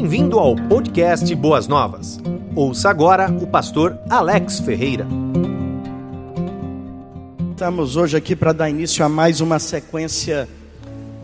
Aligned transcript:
Bem-vindo 0.00 0.38
ao 0.38 0.56
podcast 0.56 1.34
Boas 1.34 1.68
Novas. 1.68 2.18
Ouça 2.56 2.88
agora 2.88 3.30
o 3.30 3.46
pastor 3.46 3.98
Alex 4.08 4.58
Ferreira. 4.60 5.06
Estamos 7.50 7.96
hoje 7.96 8.16
aqui 8.16 8.34
para 8.34 8.54
dar 8.54 8.70
início 8.70 9.04
a 9.04 9.10
mais 9.10 9.42
uma 9.42 9.58
sequência 9.58 10.48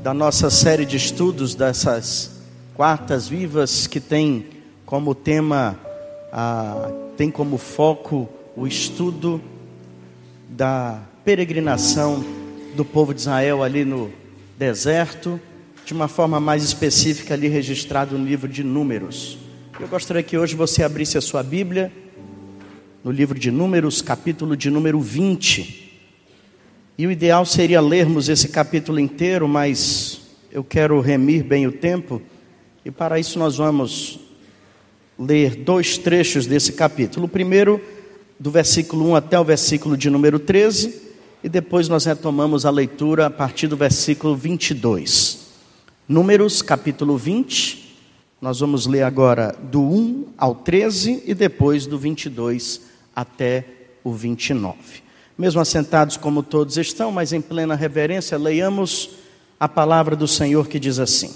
da 0.03 0.13
nossa 0.13 0.51
série 0.51 0.85
de 0.85 0.99
estudos 0.99 1.55
dessas 1.55 2.39
quartas 2.75 3.27
vivas 3.27 3.87
que 3.87 3.99
tem 3.99 4.45
como 4.85 5.15
tema, 5.15 5.81
a, 6.31 6.91
tem 7.17 7.31
como 7.31 7.57
foco 7.57 8.29
o 8.55 8.67
estudo 8.67 9.41
da 10.51 11.01
peregrinação 11.25 12.23
do 12.75 12.85
povo 12.85 13.15
de 13.15 13.21
Israel 13.21 13.63
ali 13.63 13.87
no 13.87 14.13
deserto, 14.59 15.41
de 15.87 15.95
uma 15.95 16.09
forma 16.09 16.41
mais 16.41 16.65
específica 16.65 17.35
ali 17.35 17.47
registrado 17.47 18.19
no 18.19 18.27
livro 18.27 18.49
de 18.49 18.65
Números. 18.65 19.39
Eu 19.79 19.87
gostaria 19.87 20.21
que 20.21 20.37
hoje 20.37 20.57
você 20.57 20.83
abrisse 20.83 21.17
a 21.17 21.21
sua 21.21 21.45
Bíblia 21.45 21.93
no 23.05 23.13
livro 23.13 23.39
de 23.39 23.53
Números, 23.53 24.03
capítulo 24.03 24.57
de 24.57 24.69
número 24.69 25.01
20. 25.01 26.03
E 26.99 27.07
o 27.07 27.11
ideal 27.13 27.47
seria 27.47 27.81
lermos 27.81 28.29
esse 28.29 28.49
capítulo 28.49 28.99
inteiro, 28.99 29.47
mas 29.47 30.23
eu 30.51 30.65
quero 30.65 31.01
remir 31.01 31.45
bem 31.45 31.69
o 31.69 31.73
tempo, 31.73 32.21
e 32.85 32.91
para 32.91 33.21
isso 33.21 33.39
nós 33.39 33.57
vamos 33.57 34.19
ler 35.17 35.55
dois 35.55 35.97
trechos 35.97 36.47
desse 36.47 36.73
capítulo. 36.73 37.27
O 37.27 37.29
primeiro, 37.29 37.81
do 38.41 38.51
versículo 38.51 39.11
1 39.11 39.15
até 39.15 39.39
o 39.39 39.45
versículo 39.45 39.97
de 39.97 40.11
número 40.11 40.41
13, 40.41 41.01
e 41.45 41.49
depois 41.49 41.89
nós 41.89 42.05
retomamos 42.05 42.67
a 42.67 42.71
leitura 42.71 43.27
a 43.27 43.31
partir 43.31 43.69
do 43.69 43.77
versículo 43.77 44.35
22. 44.35 45.46
Números, 46.09 46.63
capítulo 46.63 47.19
20, 47.19 47.97
nós 48.41 48.61
vamos 48.61 48.87
ler 48.87 49.03
agora 49.03 49.53
do 49.61 49.81
1 49.81 50.27
ao 50.39 50.55
13 50.55 51.25
e 51.27 51.35
depois 51.35 51.85
do 51.85 51.99
22 51.99 52.83
até 53.15 53.65
o 54.05 54.13
29. 54.13 54.77
Mesmo 55.37 55.61
assentados 55.61 56.17
como 56.17 56.45
todos 56.45 56.77
estão, 56.77 57.11
mas 57.11 57.33
em 57.33 57.41
plena 57.41 57.75
reverência, 57.75 58.39
leiamos 58.39 59.11
a 59.59 59.69
palavra 59.69 60.15
do 60.15 60.29
Senhor 60.29 60.69
que 60.69 60.79
diz 60.79 61.01
assim: 61.01 61.35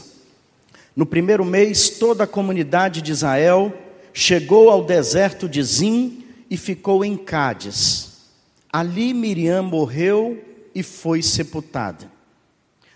No 0.94 1.04
primeiro 1.04 1.44
mês, 1.44 1.90
toda 1.90 2.22
a 2.22 2.28
comunidade 2.28 3.02
de 3.02 3.10
Israel 3.10 3.76
chegou 4.14 4.70
ao 4.70 4.84
deserto 4.84 5.48
de 5.48 5.60
Zim 5.64 6.24
e 6.48 6.56
ficou 6.56 7.04
em 7.04 7.16
Cádiz. 7.16 8.20
Ali 8.72 9.12
Miriam 9.14 9.64
morreu 9.64 10.40
e 10.72 10.80
foi 10.84 11.22
sepultada. 11.22 12.19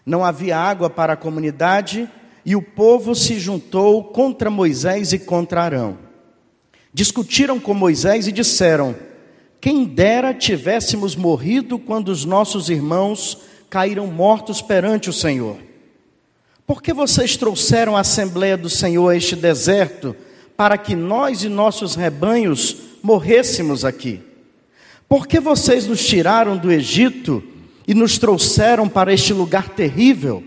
Não 0.05 0.25
havia 0.25 0.59
água 0.59 0.91
para 0.91 1.15
a 1.15 1.17
comunidade 1.17 2.09
e 2.45 2.55
o 2.55 2.63
povo 2.63 3.15
se 3.15 3.39
juntou 3.39 4.05
contra 4.05 4.51
Moisés 4.51 5.13
e 5.13 5.19
contra 5.19 5.63
Arão. 5.63 5.99
Discutiram 6.93 7.59
com 7.59 7.73
Moisés 7.73 8.27
e 8.27 8.33
disseram: 8.33 8.95
Quem 9.61 9.85
dera 9.85 10.35
tivéssemos 10.35 11.17
morrido 11.17 11.79
quando 11.79 12.09
os 12.09 12.25
nossos 12.25 12.69
irmãos 12.69 13.39
caíram 13.71 14.07
mortos 14.07 14.63
perante 14.63 15.11
o 15.11 15.13
Senhor. 15.13 15.57
Por 16.67 16.81
que 16.81 16.93
vocês 16.93 17.37
trouxeram 17.37 17.97
a 17.97 18.01
Assembleia 18.01 18.57
do 18.57 18.71
Senhor 18.71 19.09
a 19.09 19.17
este 19.17 19.35
deserto 19.35 20.15
para 20.57 20.79
que 20.79 20.95
nós 20.95 21.43
e 21.43 21.49
nossos 21.49 21.95
rebanhos 21.95 22.77
morrêssemos 23.03 23.85
aqui? 23.85 24.21
Por 25.09 25.27
que 25.27 25.41
vocês 25.41 25.87
nos 25.87 26.07
tiraram 26.07 26.57
do 26.57 26.71
Egito 26.71 27.43
e 27.87 27.95
nos 27.95 28.19
trouxeram 28.19 28.89
para 28.89 29.13
este 29.13 29.33
lugar 29.33 29.69
terrível? 29.69 30.43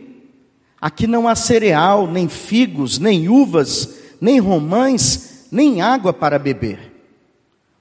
Aqui 0.79 1.07
não 1.07 1.27
há 1.27 1.35
cereal, 1.35 2.07
nem 2.07 2.27
figos, 2.27 2.99
nem 2.99 3.27
uvas, 3.27 3.97
nem 4.21 4.39
romães, 4.39 5.47
nem 5.51 5.81
água 5.81 6.13
para 6.13 6.37
beber. 6.37 6.93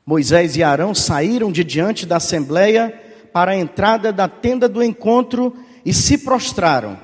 Moisés 0.05 0.56
e 0.56 0.62
Arão 0.62 0.95
saíram 0.95 1.50
de 1.50 1.65
diante 1.65 2.06
da 2.06 2.16
assembleia 2.16 2.95
para 3.33 3.53
a 3.53 3.56
entrada 3.56 4.12
da 4.12 4.28
tenda 4.28 4.69
do 4.69 4.83
encontro 4.83 5.55
e 5.84 5.93
se 5.93 6.19
prostraram, 6.19 6.99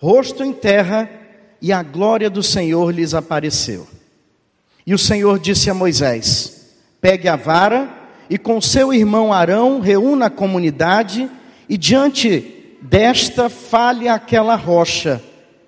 rosto 0.00 0.44
em 0.44 0.52
terra, 0.52 1.08
e 1.62 1.72
a 1.72 1.82
glória 1.82 2.28
do 2.28 2.42
Senhor 2.42 2.90
lhes 2.90 3.14
apareceu. 3.14 3.86
E 4.86 4.94
o 4.94 4.98
Senhor 4.98 5.38
disse 5.38 5.70
a 5.70 5.74
Moisés: 5.74 6.76
Pegue 7.00 7.28
a 7.28 7.36
vara 7.36 7.88
e 8.28 8.36
com 8.36 8.60
seu 8.60 8.92
irmão 8.92 9.32
Arão 9.32 9.80
reúna 9.80 10.26
a 10.26 10.30
comunidade 10.30 11.28
e 11.68 11.76
diante 11.76 12.76
desta 12.80 13.48
fale 13.48 14.08
aquela 14.08 14.54
rocha 14.54 15.22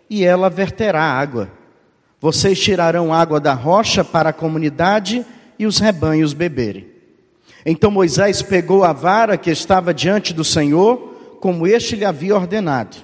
e 0.08 0.24
ela 0.24 0.48
verterá 0.48 1.02
água. 1.02 1.50
Vocês 2.20 2.58
tirarão 2.60 3.12
água 3.12 3.40
da 3.40 3.54
rocha 3.54 4.04
para 4.04 4.30
a 4.30 4.32
comunidade 4.32 5.24
e 5.58 5.66
os 5.66 5.78
rebanhos 5.78 6.32
beberem. 6.32 6.88
Então 7.64 7.90
Moisés 7.90 8.42
pegou 8.42 8.84
a 8.84 8.92
vara 8.92 9.36
que 9.36 9.50
estava 9.50 9.92
diante 9.92 10.32
do 10.32 10.44
Senhor, 10.44 11.36
como 11.40 11.66
este 11.66 11.96
lhe 11.96 12.04
havia 12.04 12.34
ordenado. 12.34 12.96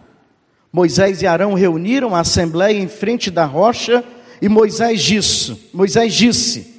Moisés 0.73 1.23
e 1.23 1.27
Arão 1.27 1.55
reuniram 1.55 2.15
a 2.15 2.21
assembleia 2.21 2.79
em 2.79 2.89
frente 2.89 3.31
da 3.31 3.45
rocha 3.45 4.05
e 4.41 4.49
Moisés 4.49 5.03
disse: 5.03 5.69
Moisés 5.73 6.15
disse: 6.15 6.75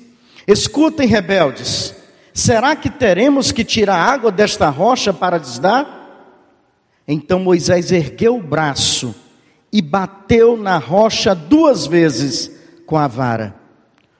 Escutem, 0.47 1.07
rebeldes, 1.07 1.95
Será 2.38 2.75
que 2.75 2.88
teremos 2.88 3.51
que 3.51 3.63
tirar 3.63 3.97
água 3.97 4.31
desta 4.31 4.69
rocha 4.69 5.11
para 5.11 5.39
lhes 5.39 5.57
dar? 5.57 5.97
Então 7.07 7.40
Moisés 7.40 7.91
ergueu 7.91 8.35
o 8.35 8.44
braço 8.44 9.16
e 9.72 9.81
bateu 9.81 10.57
na 10.57 10.78
rocha 10.78 11.34
duas 11.34 11.88
vezes 11.88 12.51
com 12.85 12.97
a 12.97 13.07
vara. 13.07 13.56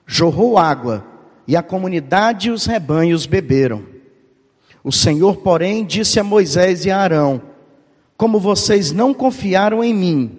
Jorrou 0.06 0.56
água 0.56 1.04
e 1.46 1.54
a 1.54 1.62
comunidade 1.62 2.48
e 2.48 2.50
os 2.50 2.64
rebanhos 2.64 3.26
beberam. 3.26 3.82
O 4.82 4.90
Senhor, 4.90 5.38
porém, 5.38 5.84
disse 5.84 6.18
a 6.18 6.24
Moisés 6.24 6.84
e 6.86 6.90
a 6.90 6.98
Arão: 6.98 7.42
Como 8.16 8.40
vocês 8.40 8.90
não 8.92 9.12
confiaram 9.12 9.84
em 9.84 9.92
mim 9.92 10.38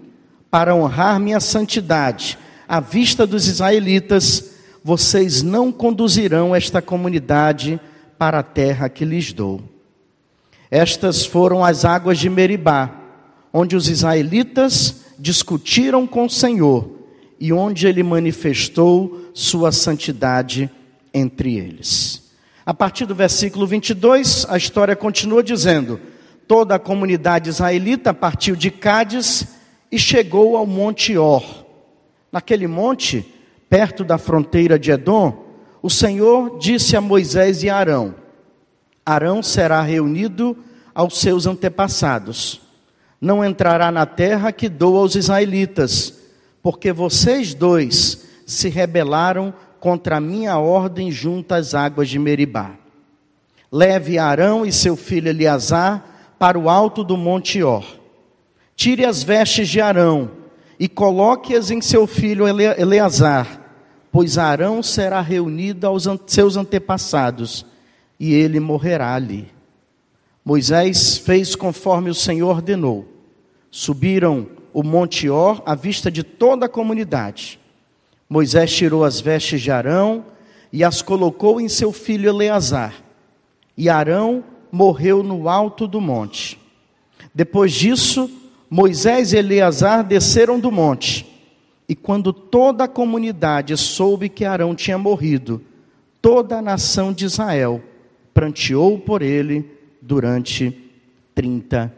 para 0.50 0.76
honrar 0.76 1.20
minha 1.20 1.40
santidade 1.40 2.38
à 2.68 2.80
vista 2.80 3.28
dos 3.28 3.48
israelitas, 3.48 4.52
vocês 4.84 5.44
não 5.44 5.72
conduzirão 5.72 6.56
esta 6.56 6.82
comunidade 6.82 7.80
para 8.18 8.40
a 8.40 8.44
terra 8.44 8.90
que 8.90 9.06
lhes 9.06 9.34
dou. 9.34 9.62
Estas 10.72 11.26
foram 11.26 11.64
as 11.64 11.84
águas 11.84 12.20
de 12.20 12.30
Meribá, 12.30 12.92
onde 13.52 13.76
os 13.76 13.90
israelitas 13.90 15.06
discutiram 15.18 16.06
com 16.06 16.26
o 16.26 16.30
Senhor 16.30 16.90
e 17.40 17.52
onde 17.52 17.88
ele 17.88 18.04
manifestou 18.04 19.32
sua 19.34 19.72
santidade 19.72 20.70
entre 21.14 21.58
eles. 21.58 22.30
A 22.66 22.74
partir 22.74 23.06
do 23.06 23.16
versículo 23.16 23.66
22, 23.66 24.46
a 24.48 24.58
história 24.58 24.96
continua 24.96 25.42
dizendo: 25.42 26.00
Toda 26.48 26.76
a 26.76 26.80
comunidade 26.80 27.50
israelita 27.50 28.14
partiu 28.14 28.56
de 28.56 28.70
Cádiz 28.70 29.48
e 29.92 29.98
chegou 29.98 30.56
ao 30.56 30.68
Monte 30.68 31.18
Or. 31.18 31.66
Naquele 32.32 32.68
monte, 32.68 33.26
perto 33.68 34.04
da 34.04 34.20
fronteira 34.20 34.78
de 34.78 34.92
Edom, 34.92 35.46
o 35.82 35.90
Senhor 35.90 36.60
disse 36.60 36.96
a 36.96 37.02
Moisés 37.02 37.64
e 37.64 37.70
a 37.70 37.78
Arão: 37.78 38.14
Arão 39.10 39.42
será 39.42 39.82
reunido 39.82 40.58
aos 40.94 41.20
seus 41.20 41.46
antepassados. 41.46 42.62
Não 43.20 43.44
entrará 43.44 43.92
na 43.92 44.06
terra 44.06 44.52
que 44.52 44.70
dou 44.70 44.98
aos 44.98 45.16
israelitas, 45.16 46.14
porque 46.62 46.92
vocês 46.92 47.54
dois 47.54 48.26
se 48.46 48.70
rebelaram 48.70 49.54
contra 49.80 50.18
a 50.18 50.22
minha 50.22 50.58
ordem 50.58 51.12
junto 51.12 51.54
às 51.54 51.74
águas 51.74 52.10
de 52.10 52.20
Meribá. 52.20 52.72
Leve 53.72 54.18
Arão 54.18 54.66
e 54.66 54.72
seu 54.72 54.96
filho 54.96 55.30
Eleazar 55.30 56.04
para 56.38 56.58
o 56.58 56.70
alto 56.70 57.04
do 57.04 57.16
monte 57.16 57.62
Or. 57.62 57.86
Tire 58.76 59.06
as 59.06 59.24
vestes 59.24 59.70
de 59.70 59.82
Arão 59.82 60.32
e 60.80 60.88
coloque-as 60.88 61.70
em 61.70 61.82
seu 61.82 62.08
filho 62.08 62.46
Eleazar 62.48 63.60
pois 64.12 64.38
Arão 64.38 64.82
será 64.82 65.22
reunido 65.22 65.86
aos 65.86 66.08
seus 66.28 66.58
antepassados 66.58 67.66
e 68.20 68.34
ele 68.34 68.60
morrerá 68.60 69.14
ali. 69.14 69.48
Moisés 70.44 71.18
fez 71.18 71.56
conforme 71.56 72.10
o 72.10 72.16
Senhor 72.16 72.50
ordenou. 72.50 73.08
Subiram 73.72 74.48
o 74.74 74.84
monte 74.84 75.30
Or 75.30 75.62
à 75.66 75.76
vista 75.76 76.12
de 76.12 76.24
toda 76.24 76.66
a 76.66 76.70
comunidade. 76.70 77.60
Moisés 78.30 78.76
tirou 78.76 79.04
as 79.04 79.20
vestes 79.22 79.62
de 79.62 79.72
Arão 79.72 80.26
e 80.72 80.84
as 80.84 81.02
colocou 81.02 81.62
em 81.62 81.70
seu 81.70 81.92
filho 81.92 82.30
Eleazar. 82.30 82.94
E 83.78 83.90
Arão 83.90 84.44
morreu 84.72 85.24
no 85.24 85.48
alto 85.48 85.88
do 85.88 86.02
monte. 86.02 86.60
Depois 87.34 87.72
disso, 87.72 88.30
Moisés 88.70 89.34
e 89.34 89.38
Eleazar 89.38 90.04
desceram 90.04 90.60
do 90.60 90.72
monte 90.72 91.30
e 91.90 91.96
quando 91.96 92.32
toda 92.32 92.84
a 92.84 92.88
comunidade 92.88 93.76
soube 93.76 94.30
que 94.30 94.46
Arão 94.46 94.76
tinha 94.76 94.96
morrido, 94.96 95.60
toda 96.22 96.60
a 96.60 96.62
nação 96.62 97.12
de 97.12 97.26
Israel 97.26 97.82
pranteou 98.40 98.98
por 98.98 99.22
ele 99.22 99.70
durante 100.02 100.74
30 101.36 101.94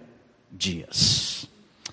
dias. 0.51 1.47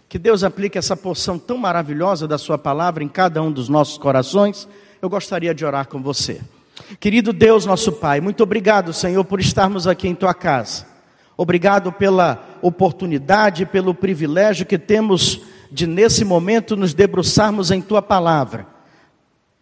Que 0.09 0.19
Deus 0.19 0.43
aplique 0.43 0.79
essa 0.79 0.97
porção 0.97 1.39
tão 1.39 1.59
maravilhosa 1.59 2.27
da 2.27 2.39
Sua 2.39 2.57
palavra 2.57 3.05
em 3.05 3.09
cada 3.09 3.43
um 3.43 3.53
dos 3.53 3.69
nossos 3.69 3.99
corações. 3.99 4.67
Eu 5.03 5.11
gostaria 5.11 5.55
de 5.55 5.67
orar 5.67 5.87
com 5.87 6.01
você. 6.01 6.41
Querido 6.99 7.31
Deus, 7.31 7.67
nosso 7.67 7.93
Pai, 7.93 8.23
muito 8.23 8.43
obrigado, 8.43 8.91
Senhor, 8.95 9.23
por 9.23 9.39
estarmos 9.39 9.87
aqui 9.87 10.09
em 10.09 10.15
Tua 10.15 10.33
casa. 10.33 10.87
Obrigado 11.37 11.93
pela 11.93 12.43
oportunidade, 12.63 13.67
pelo 13.67 13.93
privilégio 13.93 14.65
que 14.65 14.79
temos 14.79 15.43
de, 15.71 15.87
nesse 15.87 16.25
momento, 16.25 16.75
nos 16.75 16.95
debruçarmos 16.95 17.71
em 17.71 17.83
Tua 17.83 18.01
palavra. 18.01 18.67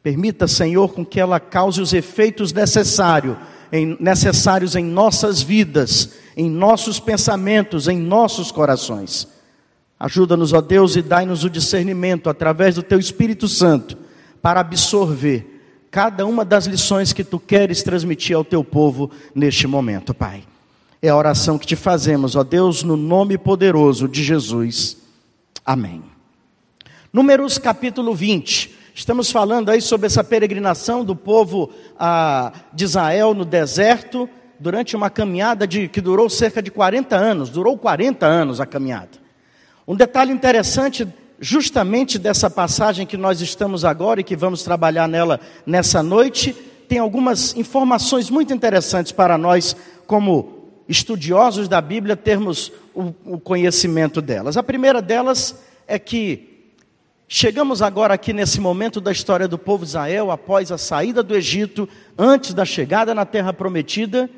Permita, 0.01 0.47
Senhor, 0.47 0.93
com 0.93 1.05
que 1.05 1.19
ela 1.19 1.41
cause 1.41 1.81
os 1.81 1.93
efeitos 1.93 2.53
necessários 2.53 3.37
em, 3.73 3.97
necessários 4.01 4.77
em 4.77 4.85
nossas 4.85 5.43
vidas, 5.43 6.11
em 6.37 6.51
nossos 6.51 7.01
pensamentos, 7.01 7.89
em 7.89 7.99
nossos 7.99 8.51
corações. 8.51 9.29
Ajuda-nos, 9.99 10.53
ó 10.53 10.61
Deus, 10.61 10.97
e 10.97 11.03
dai-nos 11.03 11.45
o 11.45 11.51
discernimento 11.51 12.29
através 12.29 12.75
do 12.75 12.83
Teu 12.83 12.99
Espírito 12.99 13.49
Santo 13.49 13.97
para 14.43 14.61
absorver 14.61 15.55
cada 15.91 16.27
uma 16.27 16.45
das 16.45 16.67
lições 16.67 17.13
que 17.13 17.25
Tu 17.25 17.39
queres 17.39 17.83
transmitir 17.83 18.37
ao 18.37 18.45
Teu 18.45 18.63
povo 18.63 19.11
neste 19.35 19.67
momento, 19.67 20.13
Pai. 20.13 20.45
É 21.01 21.09
a 21.09 21.17
oração 21.17 21.59
que 21.59 21.67
te 21.67 21.77
fazemos, 21.77 22.37
ó 22.37 22.45
Deus, 22.45 22.83
no 22.83 22.97
nome 22.97 23.39
poderoso 23.39 24.07
de 24.07 24.23
Jesus. 24.23 24.99
Amém. 25.65 26.03
Números 27.13 27.57
capítulo 27.57 28.15
20. 28.15 28.76
Estamos 28.97 29.31
falando 29.31 29.69
aí 29.69 29.83
sobre 29.83 30.07
essa 30.07 30.25
peregrinação 30.25 31.05
do 31.05 31.15
povo 31.15 31.71
ah, 31.99 32.51
de 32.73 32.85
Israel 32.85 33.35
no 33.35 33.45
deserto, 33.45 34.27
durante 34.59 34.97
uma 34.97 35.11
caminhada 35.11 35.67
de, 35.67 35.87
que 35.87 36.01
durou 36.01 36.31
cerca 36.31 36.63
de 36.63 36.71
40 36.71 37.15
anos, 37.15 37.51
durou 37.51 37.77
40 37.77 38.25
anos 38.25 38.59
a 38.59 38.65
caminhada. 38.65 39.11
Um 39.87 39.95
detalhe 39.95 40.33
interessante, 40.33 41.07
justamente 41.39 42.19
dessa 42.19 42.49
passagem 42.49 43.07
que 43.07 43.19
nós 43.19 43.43
estamos 43.43 43.85
agora 43.85 44.23
e 44.23 44.25
que 44.25 44.35
vamos 44.35 44.63
trabalhar 44.63 45.07
nela 45.07 45.41
nessa 45.67 46.03
noite, 46.03 46.55
tem 46.89 46.99
algumas 46.99 47.55
informações 47.55 48.31
muito 48.31 48.55
interessantes 48.55 49.13
para 49.13 49.37
nós, 49.37 49.77
como 50.07 50.71
estudiosos 50.89 51.69
da 51.69 51.83
Bíblia, 51.83 52.17
termos 52.17 52.73
o, 52.95 53.13
o 53.27 53.39
conhecimento 53.39 54.23
delas. 54.23 54.57
A 54.57 54.63
primeira 54.63 55.03
delas 55.03 55.55
é 55.87 55.99
que 55.99 56.56
chegamos 57.29 57.83
agora 57.83 58.15
aqui 58.15 58.33
nesse 58.33 58.61
momento 58.61 59.01
da 59.01 59.13
história 59.13 59.49
do 59.49 59.59
povo 59.59 59.85
de 59.85 59.91
Israel, 59.91 60.31
após 60.31 60.71
a 60.71 60.79
saída 60.79 61.23
do 61.23 61.35
Egito, 61.35 61.89
antes 62.19 62.55
da 62.55 62.65
chegada 62.65 63.15
na 63.15 63.25
terra 63.25 63.53
prometida, 63.53 64.31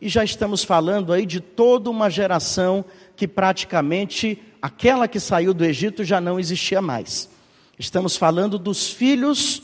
e 0.00 0.08
já 0.08 0.24
estamos 0.24 0.64
falando 0.64 1.12
aí 1.12 1.24
de 1.24 1.40
toda 1.40 1.88
uma 1.88 2.10
geração 2.10 2.84
que 3.14 3.28
praticamente 3.28 4.42
aquela 4.60 5.06
que 5.06 5.20
saiu 5.20 5.54
do 5.54 5.64
Egito 5.64 6.02
já 6.02 6.20
não 6.20 6.40
existia 6.40 6.82
mais. 6.82 7.30
Estamos 7.78 8.16
falando 8.16 8.58
dos 8.58 8.90
filhos 8.90 9.62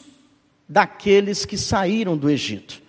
daqueles 0.69 1.45
que 1.45 1.57
saíram 1.57 2.17
do 2.17 2.31
Egito. 2.31 2.81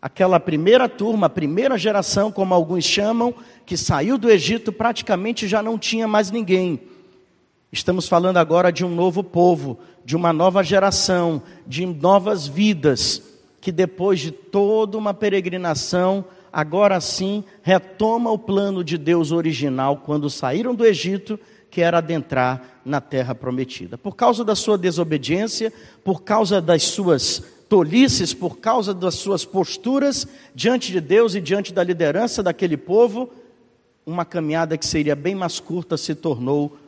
Aquela 0.00 0.38
primeira 0.38 0.88
turma, 0.88 1.26
a 1.26 1.30
primeira 1.30 1.76
geração, 1.76 2.30
como 2.30 2.54
alguns 2.54 2.84
chamam, 2.84 3.34
que 3.64 3.76
saiu 3.76 4.16
do 4.16 4.30
Egito, 4.30 4.72
praticamente 4.72 5.48
já 5.48 5.62
não 5.62 5.78
tinha 5.78 6.06
mais 6.06 6.30
ninguém. 6.30 6.80
Estamos 7.72 8.08
falando 8.08 8.36
agora 8.36 8.70
de 8.70 8.84
um 8.84 8.94
novo 8.94 9.24
povo, 9.24 9.78
de 10.04 10.14
uma 10.14 10.32
nova 10.32 10.62
geração, 10.62 11.42
de 11.66 11.84
novas 11.84 12.46
vidas, 12.46 13.22
que 13.60 13.72
depois 13.72 14.20
de 14.20 14.30
toda 14.30 14.96
uma 14.96 15.12
peregrinação, 15.12 16.24
agora 16.52 17.00
sim 17.00 17.42
retoma 17.62 18.30
o 18.30 18.38
plano 18.38 18.84
de 18.84 18.96
Deus 18.96 19.32
original 19.32 19.98
quando 19.98 20.30
saíram 20.30 20.74
do 20.74 20.86
Egito, 20.86 21.38
que 21.68 21.80
era 21.80 21.98
adentrar 21.98 22.80
na 22.84 23.00
terra 23.00 23.34
prometida. 23.34 23.98
Por 23.98 24.14
causa 24.14 24.44
da 24.44 24.54
sua 24.54 24.78
desobediência, 24.78 25.72
por 26.04 26.22
causa 26.22 26.60
das 26.60 26.84
suas 26.84 27.42
tolices, 27.68 28.32
por 28.32 28.58
causa 28.58 28.94
das 28.94 29.16
suas 29.16 29.44
posturas 29.44 30.26
diante 30.54 30.92
de 30.92 31.00
Deus 31.00 31.34
e 31.34 31.40
diante 31.40 31.74
da 31.74 31.82
liderança 31.82 32.44
daquele 32.44 32.76
povo, 32.76 33.28
uma 34.06 34.24
caminhada 34.24 34.78
que 34.78 34.86
seria 34.86 35.16
bem 35.16 35.34
mais 35.34 35.58
curta 35.58 35.96
se 35.96 36.14
tornou 36.14 36.78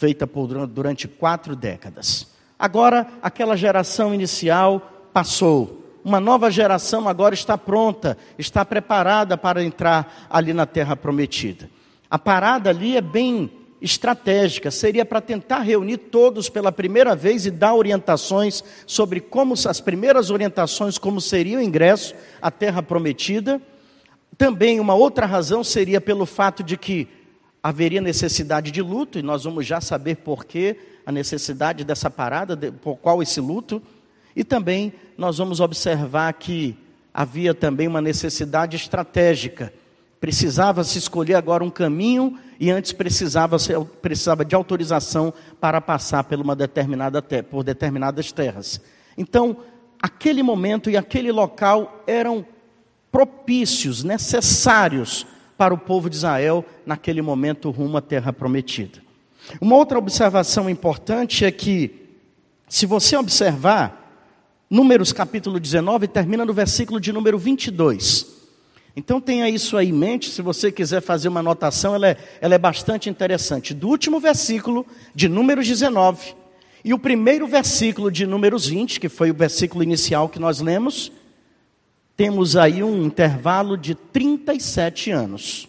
feita 0.00 0.26
por, 0.26 0.66
durante 0.66 1.06
quatro 1.06 1.54
décadas. 1.54 2.26
Agora, 2.58 3.06
aquela 3.20 3.54
geração 3.54 4.14
inicial 4.14 5.08
passou 5.12 5.78
uma 6.02 6.18
nova 6.18 6.50
geração 6.50 7.06
agora 7.06 7.34
está 7.34 7.58
pronta, 7.58 8.16
está 8.38 8.64
preparada 8.64 9.36
para 9.36 9.62
entrar 9.62 10.26
ali 10.30 10.54
na 10.54 10.64
terra 10.64 10.96
prometida. 10.96 11.68
A 12.10 12.18
parada 12.18 12.70
ali 12.70 12.96
é 12.96 13.02
bem 13.02 13.50
estratégica, 13.82 14.70
seria 14.70 15.04
para 15.04 15.20
tentar 15.20 15.58
reunir 15.60 15.98
todos 15.98 16.48
pela 16.48 16.72
primeira 16.72 17.14
vez 17.14 17.44
e 17.44 17.50
dar 17.50 17.74
orientações 17.74 18.64
sobre 18.86 19.20
como 19.20 19.52
as 19.52 19.78
primeiras 19.78 20.30
orientações 20.30 20.96
como 20.96 21.20
seria 21.20 21.58
o 21.58 21.62
ingresso 21.62 22.14
à 22.40 22.50
terra 22.50 22.82
prometida. 22.82 23.60
Também 24.38 24.80
uma 24.80 24.94
outra 24.94 25.26
razão 25.26 25.62
seria 25.62 26.00
pelo 26.00 26.24
fato 26.24 26.62
de 26.62 26.78
que 26.78 27.06
haveria 27.62 28.00
necessidade 28.00 28.70
de 28.70 28.80
luto 28.80 29.18
e 29.18 29.22
nós 29.22 29.44
vamos 29.44 29.66
já 29.66 29.80
saber 29.80 30.16
por 30.16 30.44
que 30.44 30.76
a 31.04 31.12
necessidade 31.12 31.84
dessa 31.84 32.10
parada, 32.10 32.56
por 32.72 32.96
qual 32.96 33.22
esse 33.22 33.40
luto. 33.40 33.82
E 34.34 34.44
também 34.44 34.92
nós 35.16 35.38
vamos 35.38 35.60
observar 35.60 36.32
que 36.34 36.76
havia 37.12 37.54
também 37.54 37.88
uma 37.88 38.00
necessidade 38.00 38.76
estratégica. 38.76 39.72
Precisava 40.20 40.84
se 40.84 40.98
escolher 40.98 41.34
agora 41.34 41.64
um 41.64 41.70
caminho 41.70 42.38
e 42.58 42.70
antes 42.70 42.92
precisava, 42.92 43.56
precisava 44.02 44.44
de 44.44 44.54
autorização 44.54 45.32
para 45.60 45.80
passar 45.80 46.24
por 46.24 46.38
uma 46.38 46.54
determinada 46.54 47.22
por 47.22 47.64
determinadas 47.64 48.30
terras. 48.30 48.80
Então, 49.16 49.56
aquele 50.00 50.42
momento 50.42 50.88
e 50.90 50.96
aquele 50.96 51.32
local 51.32 52.02
eram 52.06 52.46
propícios, 53.10 54.04
necessários 54.04 55.26
para 55.60 55.74
o 55.74 55.78
povo 55.78 56.08
de 56.08 56.16
Israel 56.16 56.64
naquele 56.86 57.20
momento 57.20 57.68
rumo 57.70 57.98
à 57.98 58.00
terra 58.00 58.32
prometida. 58.32 58.98
Uma 59.60 59.76
outra 59.76 59.98
observação 59.98 60.70
importante 60.70 61.44
é 61.44 61.50
que, 61.50 62.08
se 62.66 62.86
você 62.86 63.14
observar, 63.14 63.98
Números 64.70 65.12
capítulo 65.12 65.60
19 65.60 66.08
termina 66.08 66.46
no 66.46 66.54
versículo 66.54 66.98
de 66.98 67.12
número 67.12 67.38
22. 67.38 68.26
Então 68.96 69.20
tenha 69.20 69.50
isso 69.50 69.76
aí 69.76 69.90
em 69.90 69.92
mente, 69.92 70.30
se 70.30 70.40
você 70.40 70.72
quiser 70.72 71.02
fazer 71.02 71.28
uma 71.28 71.40
anotação, 71.40 71.94
ela 71.94 72.08
é, 72.08 72.16
ela 72.40 72.54
é 72.54 72.58
bastante 72.58 73.10
interessante. 73.10 73.74
Do 73.74 73.86
último 73.86 74.18
versículo 74.18 74.86
de 75.14 75.28
Números 75.28 75.68
19 75.68 76.36
e 76.82 76.94
o 76.94 76.98
primeiro 76.98 77.46
versículo 77.46 78.10
de 78.10 78.26
Números 78.26 78.66
20, 78.66 78.98
que 78.98 79.10
foi 79.10 79.30
o 79.30 79.34
versículo 79.34 79.82
inicial 79.82 80.26
que 80.26 80.38
nós 80.38 80.58
lemos, 80.62 81.12
temos 82.20 82.54
aí 82.54 82.82
um 82.82 83.02
intervalo 83.02 83.78
de 83.78 83.94
37 83.94 85.10
anos. 85.10 85.66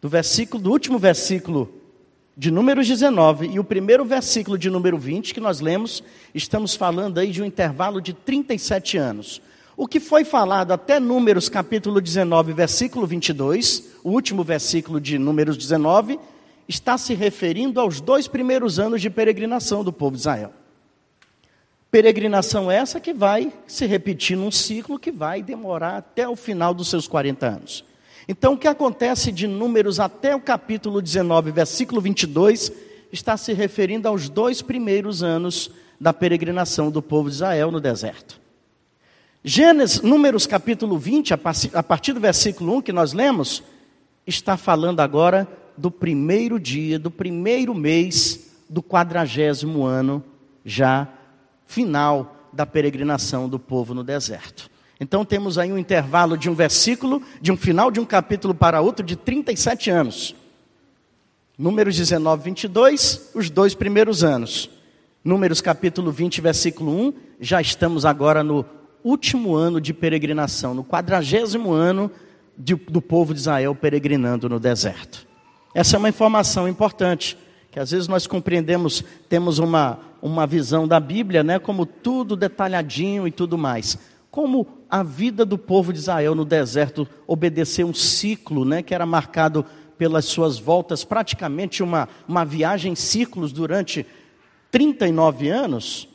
Do 0.00 0.08
versículo 0.08 0.62
do 0.62 0.70
último 0.70 0.98
versículo 0.98 1.70
de 2.34 2.50
Números 2.50 2.88
19 2.88 3.48
e 3.48 3.60
o 3.60 3.64
primeiro 3.64 4.06
versículo 4.06 4.56
de 4.56 4.70
número 4.70 4.96
20 4.96 5.34
que 5.34 5.38
nós 5.38 5.60
lemos, 5.60 6.02
estamos 6.34 6.74
falando 6.74 7.18
aí 7.18 7.30
de 7.30 7.42
um 7.42 7.44
intervalo 7.44 8.00
de 8.00 8.14
37 8.14 8.96
anos. 8.96 9.42
O 9.76 9.86
que 9.86 10.00
foi 10.00 10.24
falado 10.24 10.72
até 10.72 10.98
Números 10.98 11.50
capítulo 11.50 12.00
19, 12.00 12.54
versículo 12.54 13.06
22, 13.06 13.98
o 14.02 14.12
último 14.12 14.42
versículo 14.42 14.98
de 14.98 15.18
Números 15.18 15.58
19, 15.58 16.18
está 16.66 16.96
se 16.96 17.12
referindo 17.12 17.78
aos 17.78 18.00
dois 18.00 18.26
primeiros 18.26 18.78
anos 18.78 19.02
de 19.02 19.10
peregrinação 19.10 19.84
do 19.84 19.92
povo 19.92 20.12
de 20.12 20.20
Israel. 20.20 20.54
Peregrinação 21.90 22.70
essa 22.70 23.00
que 23.00 23.14
vai 23.14 23.50
se 23.66 23.86
repetir 23.86 24.36
num 24.36 24.50
ciclo 24.50 24.98
que 24.98 25.10
vai 25.10 25.42
demorar 25.42 25.96
até 25.96 26.28
o 26.28 26.36
final 26.36 26.74
dos 26.74 26.88
seus 26.88 27.08
40 27.08 27.46
anos. 27.46 27.84
Então, 28.28 28.52
o 28.52 28.58
que 28.58 28.68
acontece 28.68 29.32
de 29.32 29.46
Números 29.46 29.98
até 29.98 30.36
o 30.36 30.40
capítulo 30.40 31.00
19, 31.00 31.50
versículo 31.50 31.98
22, 31.98 32.70
está 33.10 33.38
se 33.38 33.54
referindo 33.54 34.06
aos 34.06 34.28
dois 34.28 34.60
primeiros 34.60 35.22
anos 35.22 35.70
da 35.98 36.12
peregrinação 36.12 36.90
do 36.90 37.00
povo 37.00 37.30
de 37.30 37.36
Israel 37.36 37.70
no 37.70 37.80
deserto. 37.80 38.38
Gênesis, 39.42 40.02
Números 40.02 40.46
capítulo 40.46 40.98
20, 40.98 41.32
a 41.32 41.82
partir 41.82 42.12
do 42.12 42.20
versículo 42.20 42.76
1 42.76 42.82
que 42.82 42.92
nós 42.92 43.14
lemos, 43.14 43.62
está 44.26 44.58
falando 44.58 45.00
agora 45.00 45.48
do 45.74 45.90
primeiro 45.90 46.60
dia, 46.60 46.98
do 46.98 47.10
primeiro 47.10 47.74
mês 47.74 48.50
do 48.68 48.82
quadragésimo 48.82 49.86
ano, 49.86 50.22
já 50.66 51.08
final 51.68 52.34
da 52.52 52.66
peregrinação 52.66 53.48
do 53.48 53.58
povo 53.58 53.94
no 53.94 54.02
deserto. 54.02 54.68
Então 54.98 55.24
temos 55.24 55.58
aí 55.58 55.70
um 55.70 55.78
intervalo 55.78 56.36
de 56.36 56.50
um 56.50 56.54
versículo, 56.54 57.22
de 57.40 57.52
um 57.52 57.56
final 57.56 57.90
de 57.90 58.00
um 58.00 58.04
capítulo 58.04 58.52
para 58.52 58.80
outro, 58.80 59.06
de 59.06 59.14
37 59.14 59.90
anos. 59.90 60.34
Números 61.56 61.96
19, 61.96 62.42
22, 62.42 63.30
os 63.34 63.50
dois 63.50 63.74
primeiros 63.74 64.24
anos. 64.24 64.70
Números 65.22 65.60
capítulo 65.60 66.10
20, 66.10 66.40
versículo 66.40 66.90
1, 66.90 67.12
já 67.40 67.60
estamos 67.60 68.04
agora 68.04 68.42
no 68.42 68.64
último 69.04 69.54
ano 69.54 69.80
de 69.80 69.92
peregrinação, 69.92 70.72
no 70.74 70.82
quadragésimo 70.82 71.72
ano 71.72 72.10
de, 72.56 72.74
do 72.74 73.02
povo 73.02 73.34
de 73.34 73.40
Israel 73.40 73.74
peregrinando 73.74 74.48
no 74.48 74.58
deserto. 74.58 75.26
Essa 75.74 75.96
é 75.96 75.98
uma 75.98 76.08
informação 76.08 76.66
importante 76.66 77.36
que 77.70 77.78
às 77.78 77.90
vezes 77.90 78.08
nós 78.08 78.26
compreendemos, 78.26 79.04
temos 79.28 79.58
uma, 79.58 80.00
uma 80.20 80.46
visão 80.46 80.86
da 80.86 80.98
Bíblia, 80.98 81.42
né, 81.42 81.58
como 81.58 81.86
tudo 81.86 82.36
detalhadinho 82.36 83.26
e 83.26 83.30
tudo 83.30 83.56
mais. 83.56 83.98
Como 84.30 84.66
a 84.90 85.02
vida 85.02 85.44
do 85.44 85.58
povo 85.58 85.92
de 85.92 85.98
Israel 85.98 86.34
no 86.34 86.44
deserto 86.44 87.08
obedeceu 87.26 87.86
um 87.86 87.94
ciclo, 87.94 88.64
né, 88.64 88.82
que 88.82 88.94
era 88.94 89.06
marcado 89.06 89.64
pelas 89.96 90.26
suas 90.26 90.58
voltas, 90.58 91.04
praticamente 91.04 91.82
uma, 91.82 92.08
uma 92.26 92.44
viagem 92.44 92.92
em 92.92 92.96
ciclos 92.96 93.52
durante 93.52 94.06
39 94.70 95.48
anos, 95.48 96.08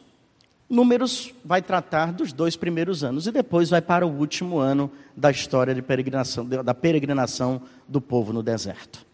Números 0.73 1.31
vai 1.45 1.61
tratar 1.61 2.11
dos 2.11 2.33
dois 2.33 2.55
primeiros 2.55 3.03
anos 3.03 3.27
e 3.27 3.31
depois 3.31 3.69
vai 3.69 3.79
para 3.79 4.07
o 4.07 4.09
último 4.09 4.57
ano 4.57 4.89
da 5.15 5.29
história 5.29 5.79
peregrinação, 5.83 6.43
da 6.45 6.73
peregrinação 6.73 7.61
do 7.87 8.01
povo 8.01 8.33
no 8.33 8.41
deserto. 8.41 9.05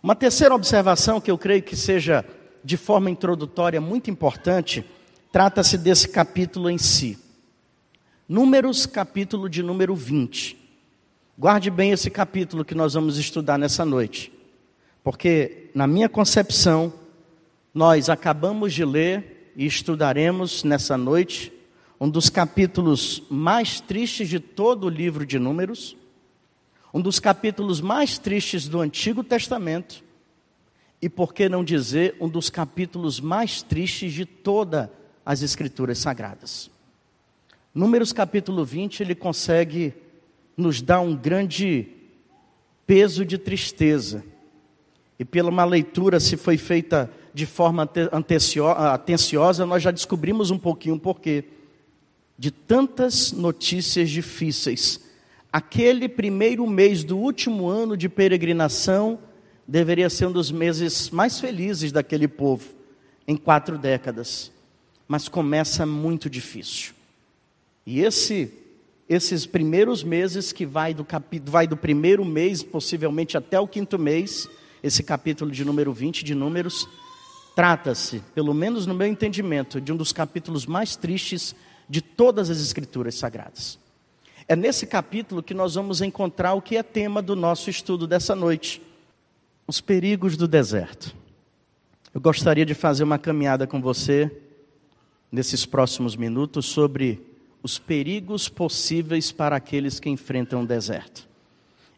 Uma 0.00 0.14
terceira 0.14 0.54
observação 0.54 1.20
que 1.20 1.28
eu 1.28 1.36
creio 1.36 1.60
que 1.60 1.74
seja 1.74 2.24
de 2.64 2.76
forma 2.76 3.10
introdutória 3.10 3.80
muito 3.80 4.10
importante, 4.10 4.84
trata-se 5.30 5.76
desse 5.78 6.08
capítulo 6.08 6.70
em 6.70 6.78
si. 6.78 7.18
Números, 8.28 8.86
capítulo 8.86 9.48
de 9.48 9.62
número 9.62 9.94
20. 9.94 10.56
Guarde 11.38 11.70
bem 11.70 11.90
esse 11.90 12.10
capítulo 12.10 12.64
que 12.64 12.74
nós 12.74 12.94
vamos 12.94 13.18
estudar 13.18 13.58
nessa 13.58 13.84
noite, 13.84 14.32
porque, 15.02 15.70
na 15.74 15.86
minha 15.86 16.08
concepção, 16.08 16.92
nós 17.74 18.08
acabamos 18.08 18.72
de 18.72 18.84
ler 18.84 19.52
e 19.56 19.66
estudaremos 19.66 20.62
nessa 20.62 20.96
noite 20.96 21.52
um 22.00 22.08
dos 22.08 22.28
capítulos 22.28 23.22
mais 23.30 23.80
tristes 23.80 24.28
de 24.28 24.40
todo 24.40 24.86
o 24.86 24.90
livro 24.90 25.24
de 25.24 25.38
Números 25.38 25.96
um 26.94 27.00
dos 27.00 27.18
capítulos 27.18 27.80
mais 27.80 28.18
tristes 28.18 28.68
do 28.68 28.80
Antigo 28.80 29.24
Testamento 29.24 30.04
e, 31.02 31.08
por 31.08 31.34
que 31.34 31.48
não 31.48 31.64
dizer, 31.64 32.14
um 32.20 32.28
dos 32.28 32.48
capítulos 32.48 33.18
mais 33.18 33.60
tristes 33.60 34.12
de 34.12 34.24
todas 34.24 34.88
as 35.26 35.42
Escrituras 35.42 35.98
Sagradas. 35.98 36.70
Números 37.74 38.12
capítulo 38.12 38.64
20, 38.64 39.02
ele 39.02 39.14
consegue 39.16 39.92
nos 40.56 40.80
dar 40.80 41.00
um 41.00 41.16
grande 41.16 41.88
peso 42.86 43.24
de 43.24 43.36
tristeza. 43.36 44.24
E 45.18 45.24
pela 45.24 45.50
uma 45.50 45.64
leitura, 45.64 46.20
se 46.20 46.36
foi 46.36 46.56
feita 46.56 47.10
de 47.34 47.46
forma 47.46 47.88
atenciosa, 48.12 49.66
nós 49.66 49.82
já 49.82 49.90
descobrimos 49.90 50.52
um 50.52 50.58
pouquinho 50.58 51.00
porquê. 51.00 51.44
De 52.38 52.52
tantas 52.52 53.32
notícias 53.32 54.08
difíceis 54.08 55.00
aquele 55.52 56.08
primeiro 56.08 56.66
mês 56.66 57.04
do 57.04 57.18
último 57.18 57.68
ano 57.68 57.96
de 57.96 58.08
peregrinação 58.08 59.18
deveria 59.66 60.10
ser 60.10 60.26
um 60.26 60.32
dos 60.32 60.50
meses 60.50 61.10
mais 61.10 61.38
felizes 61.38 61.92
daquele 61.92 62.28
povo 62.28 62.68
em 63.26 63.36
quatro 63.36 63.78
décadas, 63.78 64.50
mas 65.06 65.28
começa 65.28 65.86
muito 65.86 66.28
difícil. 66.28 66.94
E 67.86 68.00
esse, 68.00 68.52
esses 69.08 69.46
primeiros 69.46 70.02
meses 70.02 70.52
que 70.52 70.66
vai 70.66 70.94
do, 70.94 71.04
capítulo, 71.04 71.50
vai 71.50 71.66
do 71.66 71.76
primeiro 71.76 72.24
mês, 72.24 72.62
possivelmente 72.62 73.36
até 73.36 73.58
o 73.58 73.68
quinto 73.68 73.98
mês, 73.98 74.48
esse 74.82 75.02
capítulo 75.02 75.50
de 75.50 75.64
número 75.64 75.92
20 75.92 76.24
de 76.24 76.34
Números, 76.34 76.88
trata-se, 77.54 78.20
pelo 78.34 78.52
menos 78.52 78.86
no 78.86 78.94
meu 78.94 79.06
entendimento, 79.06 79.80
de 79.80 79.92
um 79.92 79.96
dos 79.96 80.12
capítulos 80.12 80.66
mais 80.66 80.96
tristes 80.96 81.54
de 81.88 82.00
todas 82.00 82.50
as 82.50 82.60
Escrituras 82.60 83.14
Sagradas. 83.14 83.78
É 84.48 84.56
nesse 84.56 84.86
capítulo 84.86 85.42
que 85.42 85.54
nós 85.54 85.74
vamos 85.74 86.00
encontrar 86.00 86.54
o 86.54 86.62
que 86.62 86.76
é 86.76 86.82
tema 86.82 87.22
do 87.22 87.36
nosso 87.36 87.70
estudo 87.70 88.06
dessa 88.06 88.34
noite: 88.34 88.82
os 89.72 89.80
perigos 89.80 90.36
do 90.36 90.46
deserto. 90.46 91.16
Eu 92.12 92.20
gostaria 92.20 92.66
de 92.66 92.74
fazer 92.74 93.04
uma 93.04 93.18
caminhada 93.18 93.66
com 93.66 93.80
você 93.80 94.30
nesses 95.32 95.64
próximos 95.64 96.14
minutos 96.14 96.66
sobre 96.66 97.22
os 97.62 97.78
perigos 97.78 98.50
possíveis 98.50 99.32
para 99.32 99.56
aqueles 99.56 99.98
que 99.98 100.10
enfrentam 100.10 100.62
o 100.62 100.66
deserto. 100.66 101.26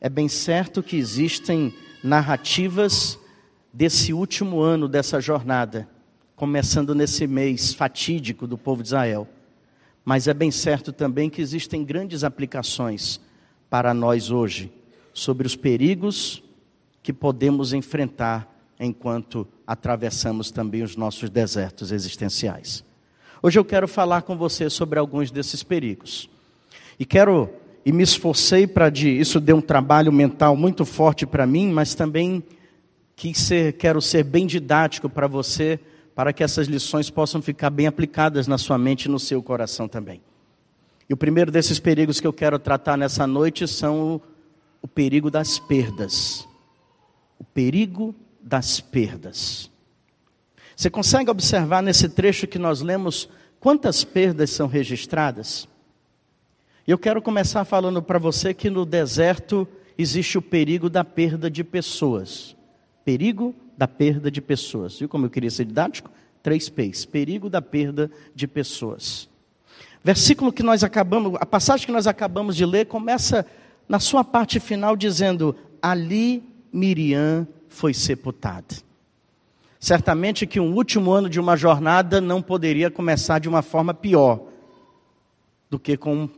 É 0.00 0.09
bem 0.09 0.28
certo 0.28 0.85
que 0.85 0.95
existem 0.95 1.75
narrativas 2.00 3.19
desse 3.73 4.12
último 4.12 4.61
ano 4.61 4.87
dessa 4.87 5.21
jornada, 5.21 5.88
começando 6.37 6.95
nesse 6.95 7.26
mês 7.26 7.75
fatídico 7.75 8.47
do 8.47 8.57
povo 8.57 8.85
de 8.85 8.90
Israel. 8.90 9.26
Mas 10.04 10.28
é 10.28 10.33
bem 10.33 10.52
certo 10.52 10.93
também 10.93 11.28
que 11.28 11.43
existem 11.43 11.85
grandes 11.85 12.23
aplicações 12.23 13.21
para 13.69 13.93
nós 13.93 14.31
hoje 14.31 14.73
sobre 15.12 15.45
os 15.45 15.57
perigos 15.57 16.40
que 17.04 17.12
podemos 17.12 17.75
enfrentar 17.75 18.50
enquanto 18.80 19.46
atravessamos 19.66 20.50
também 20.50 20.82
os 20.82 20.96
nossos 20.96 21.28
desertos 21.28 21.92
existenciais. 21.92 22.82
Hoje 23.42 23.58
eu 23.58 23.64
quero 23.64 23.87
falar 23.87 24.23
com 24.23 24.38
você 24.38 24.70
sobre 24.70 24.99
alguns 24.99 25.30
desses 25.30 25.62
perigos. 25.62 26.30
E 26.99 27.04
quero 27.04 27.50
e 27.84 27.92
me 27.92 28.02
esforcei 28.02 28.66
para 28.66 28.88
de 28.88 29.11
isso 29.11 29.38
deu 29.38 29.56
um 29.56 29.61
trabalho 29.61 30.11
mental 30.11 30.56
muito 30.56 30.87
forte 30.87 31.26
para 31.26 31.46
mim, 31.46 31.70
mas 31.70 31.94
também 31.94 32.42
quis 33.14 33.37
ser, 33.37 33.75
quero 33.75 34.00
ser 34.00 34.25
bem 34.25 34.46
didático 34.46 35.11
para 35.11 35.26
você 35.26 35.78
para 36.14 36.32
que 36.32 36.42
essas 36.42 36.68
lições 36.68 37.11
possam 37.11 37.42
ficar 37.42 37.68
bem 37.68 37.87
aplicadas 37.87 38.46
na 38.46 38.56
sua 38.56 38.78
mente 38.78 39.04
e 39.04 39.11
no 39.11 39.18
seu 39.18 39.42
coração 39.42 39.87
também. 39.87 40.23
E 41.06 41.12
o 41.12 41.18
primeiro 41.18 41.50
desses 41.50 41.78
perigos 41.78 42.18
que 42.18 42.26
eu 42.26 42.32
quero 42.32 42.58
tratar 42.58 42.96
nessa 42.96 43.26
noite 43.26 43.68
são 43.68 44.14
o, 44.14 44.23
o 44.80 44.88
perigo 44.88 45.30
das 45.30 45.58
perdas. 45.58 46.49
O 47.38 47.45
perigo 47.45 48.14
das 48.41 48.81
perdas. 48.81 49.71
Você 50.76 50.91
consegue 50.91 51.31
observar 51.31 51.83
nesse 51.83 52.09
trecho 52.09 52.47
que 52.47 52.59
nós 52.59 52.81
lemos 52.81 53.29
quantas 53.61 54.05
perdas 54.05 54.50
são 54.50 54.67
registradas? 54.67 55.69
Eu 56.87 56.99
quero 56.99 57.23
começar 57.23 57.64
falando 57.64 58.03
para 58.03 58.19
você 58.19 58.53
que 58.53 58.69
no 58.69 58.85
deserto 58.85 59.67
existe 59.97 60.37
o 60.37 60.43
perigo 60.43 60.91
da 60.91 61.05
perda 61.05 61.50
de 61.50 61.64
pessoas. 61.64 62.55
Perigo 63.05 63.55
da 63.76 63.88
perda 63.88 64.31
de 64.31 64.41
pessoas. 64.41 64.99
Viu 64.99 65.09
como 65.09 65.26
eu 65.26 65.31
queria 65.31 65.50
ser 65.50 65.64
didático? 65.64 66.11
Três 66.43 66.69
P's. 66.69 67.07
Perigo 67.07 67.49
da 67.49 67.62
perda 67.62 68.11
de 68.35 68.47
pessoas. 68.47 69.29
Versículo 70.03 70.53
que 70.53 70.62
nós 70.62 70.85
acabamos, 70.85 71.38
a 71.41 71.47
passagem 71.47 71.87
que 71.87 71.93
nós 71.93 72.07
acabamos 72.07 72.55
de 72.55 72.67
ler 72.67 72.85
começa 72.85 73.47
na 73.88 73.99
sua 73.99 74.23
parte 74.23 74.61
final 74.61 74.95
dizendo: 74.95 75.57
Ali 75.81 76.43
Miriam 76.75 77.47
foi 77.69 77.95
sepultada. 77.95 78.75
Certamente 79.78 80.45
que 80.45 80.59
um 80.59 80.75
último 80.75 81.12
ano 81.12 81.28
de 81.28 81.38
uma 81.38 81.57
jornada 81.57 82.21
não 82.21 82.43
poderia 82.43 82.90
começar 82.90 83.38
de 83.38 83.49
uma 83.49 83.62
forma 83.62 83.95
pior 83.95 84.49
do 85.71 85.78
que 85.78 85.97
com 85.97 86.28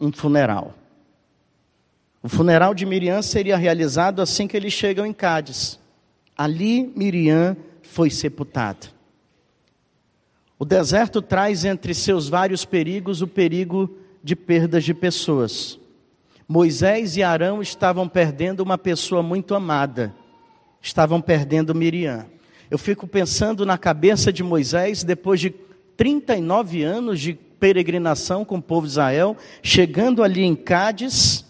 um 0.00 0.10
funeral. 0.10 0.74
O 2.22 2.28
funeral 2.28 2.72
de 2.72 2.86
Miriam 2.86 3.20
seria 3.20 3.56
realizado 3.56 4.22
assim 4.22 4.46
que 4.46 4.56
eles 4.56 4.72
chegam 4.72 5.04
em 5.04 5.12
Cádiz. 5.12 5.78
Ali 6.38 6.90
Miriam 6.96 7.54
foi 7.82 8.08
sepultada. 8.08 8.86
O 10.58 10.64
deserto 10.64 11.20
traz 11.20 11.64
entre 11.66 11.92
seus 11.92 12.28
vários 12.28 12.64
perigos 12.64 13.20
o 13.20 13.26
perigo 13.26 13.94
de 14.22 14.34
perdas 14.34 14.84
de 14.84 14.94
pessoas. 14.94 15.78
Moisés 16.48 17.16
e 17.16 17.22
Arão 17.22 17.62
estavam 17.62 18.08
perdendo 18.08 18.60
uma 18.60 18.76
pessoa 18.76 19.22
muito 19.22 19.54
amada, 19.54 20.14
estavam 20.80 21.20
perdendo 21.20 21.74
Miriam. 21.74 22.26
Eu 22.70 22.78
fico 22.78 23.06
pensando 23.06 23.66
na 23.66 23.76
cabeça 23.76 24.32
de 24.32 24.42
Moisés, 24.42 25.04
depois 25.04 25.40
de 25.40 25.50
39 25.96 26.82
anos 26.82 27.20
de 27.20 27.34
peregrinação 27.34 28.44
com 28.44 28.56
o 28.56 28.62
povo 28.62 28.86
de 28.86 28.92
Israel, 28.92 29.36
chegando 29.62 30.22
ali 30.22 30.42
em 30.42 30.56
Cádiz, 30.56 31.44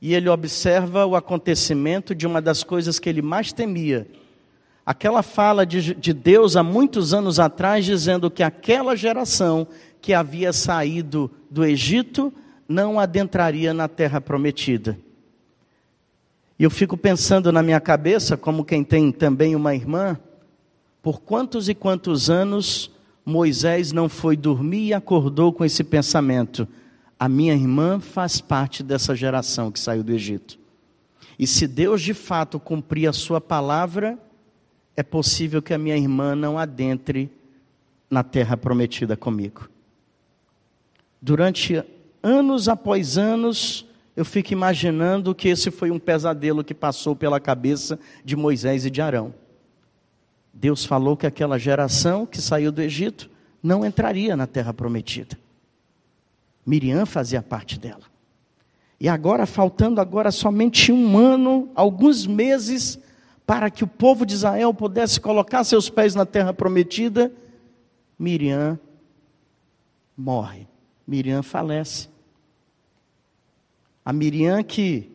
e 0.00 0.14
ele 0.14 0.28
observa 0.28 1.06
o 1.06 1.14
acontecimento 1.14 2.14
de 2.14 2.26
uma 2.26 2.42
das 2.42 2.64
coisas 2.64 2.98
que 2.98 3.08
ele 3.08 3.22
mais 3.22 3.52
temia. 3.52 4.06
Aquela 4.84 5.22
fala 5.22 5.64
de, 5.64 5.94
de 5.94 6.12
Deus 6.12 6.56
há 6.56 6.62
muitos 6.62 7.14
anos 7.14 7.38
atrás, 7.38 7.84
dizendo 7.84 8.28
que 8.28 8.42
aquela 8.42 8.96
geração 8.96 9.66
que 10.00 10.12
havia 10.12 10.52
saído 10.52 11.30
do 11.48 11.64
Egito 11.64 12.32
não 12.72 12.98
adentraria 12.98 13.74
na 13.74 13.86
terra 13.86 14.20
prometida. 14.20 14.98
E 16.58 16.64
eu 16.64 16.70
fico 16.70 16.96
pensando 16.96 17.52
na 17.52 17.62
minha 17.62 17.80
cabeça, 17.80 18.36
como 18.36 18.64
quem 18.64 18.82
tem 18.82 19.12
também 19.12 19.54
uma 19.54 19.74
irmã, 19.74 20.18
por 21.02 21.20
quantos 21.20 21.68
e 21.68 21.74
quantos 21.74 22.30
anos 22.30 22.90
Moisés 23.24 23.92
não 23.92 24.08
foi 24.08 24.36
dormir 24.36 24.86
e 24.88 24.94
acordou 24.94 25.52
com 25.52 25.64
esse 25.64 25.84
pensamento: 25.84 26.66
a 27.18 27.28
minha 27.28 27.52
irmã 27.52 28.00
faz 28.00 28.40
parte 28.40 28.82
dessa 28.82 29.14
geração 29.14 29.70
que 29.70 29.78
saiu 29.78 30.02
do 30.02 30.12
Egito. 30.12 30.58
E 31.38 31.46
se 31.46 31.66
Deus 31.66 32.00
de 32.00 32.14
fato 32.14 32.58
cumprir 32.60 33.08
a 33.08 33.12
sua 33.12 33.40
palavra, 33.40 34.18
é 34.96 35.02
possível 35.02 35.60
que 35.60 35.74
a 35.74 35.78
minha 35.78 35.96
irmã 35.96 36.34
não 36.34 36.58
adentre 36.58 37.30
na 38.08 38.22
terra 38.22 38.56
prometida 38.56 39.16
comigo. 39.16 39.68
Durante 41.20 41.82
anos 42.22 42.68
após 42.68 43.18
anos, 43.18 43.86
eu 44.14 44.24
fico 44.24 44.52
imaginando 44.52 45.34
que 45.34 45.48
esse 45.48 45.70
foi 45.70 45.90
um 45.90 45.98
pesadelo 45.98 46.62
que 46.62 46.74
passou 46.74 47.16
pela 47.16 47.40
cabeça 47.40 47.98
de 48.24 48.36
Moisés 48.36 48.84
e 48.84 48.90
de 48.90 49.00
Arão. 49.00 49.34
Deus 50.52 50.84
falou 50.84 51.16
que 51.16 51.26
aquela 51.26 51.58
geração 51.58 52.26
que 52.26 52.40
saiu 52.40 52.70
do 52.70 52.82
Egito 52.82 53.30
não 53.62 53.84
entraria 53.84 54.36
na 54.36 54.46
terra 54.46 54.74
prometida. 54.74 55.38
Miriam 56.64 57.06
fazia 57.06 57.42
parte 57.42 57.78
dela. 57.78 58.12
E 59.00 59.08
agora, 59.08 59.46
faltando 59.46 60.00
agora 60.00 60.30
somente 60.30 60.92
um 60.92 61.18
ano, 61.18 61.70
alguns 61.74 62.26
meses, 62.26 63.00
para 63.44 63.68
que 63.70 63.82
o 63.82 63.88
povo 63.88 64.24
de 64.24 64.34
Israel 64.34 64.72
pudesse 64.72 65.20
colocar 65.20 65.64
seus 65.64 65.90
pés 65.90 66.14
na 66.14 66.24
terra 66.24 66.52
prometida, 66.52 67.32
Miriam 68.16 68.78
morre. 70.16 70.68
Miriam 71.06 71.42
falece. 71.42 72.11
A 74.04 74.12
Miriam 74.12 74.62
que 74.62 75.10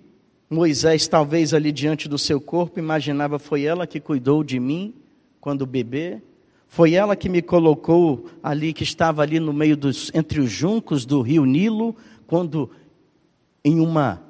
Moisés, 0.49 1.07
talvez 1.07 1.53
ali 1.53 1.71
diante 1.73 2.07
do 2.07 2.17
seu 2.17 2.39
corpo, 2.39 2.79
imaginava 2.79 3.37
foi 3.37 3.63
ela 3.63 3.85
que 3.85 3.99
cuidou 3.99 4.43
de 4.43 4.59
mim 4.59 4.93
quando 5.41 5.65
bebê, 5.65 6.21
foi 6.67 6.93
ela 6.93 7.15
que 7.15 7.27
me 7.27 7.41
colocou 7.41 8.29
ali, 8.41 8.71
que 8.71 8.83
estava 8.83 9.21
ali 9.21 9.39
no 9.39 9.51
meio 9.51 9.75
dos, 9.75 10.11
entre 10.13 10.39
os 10.39 10.49
juncos 10.49 11.05
do 11.05 11.21
rio 11.21 11.45
Nilo, 11.45 11.95
quando 12.25 12.69
em 13.63 13.79
uma, 13.79 14.21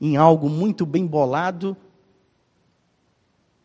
em 0.00 0.16
algo 0.16 0.48
muito 0.48 0.84
bem 0.84 1.06
bolado, 1.06 1.76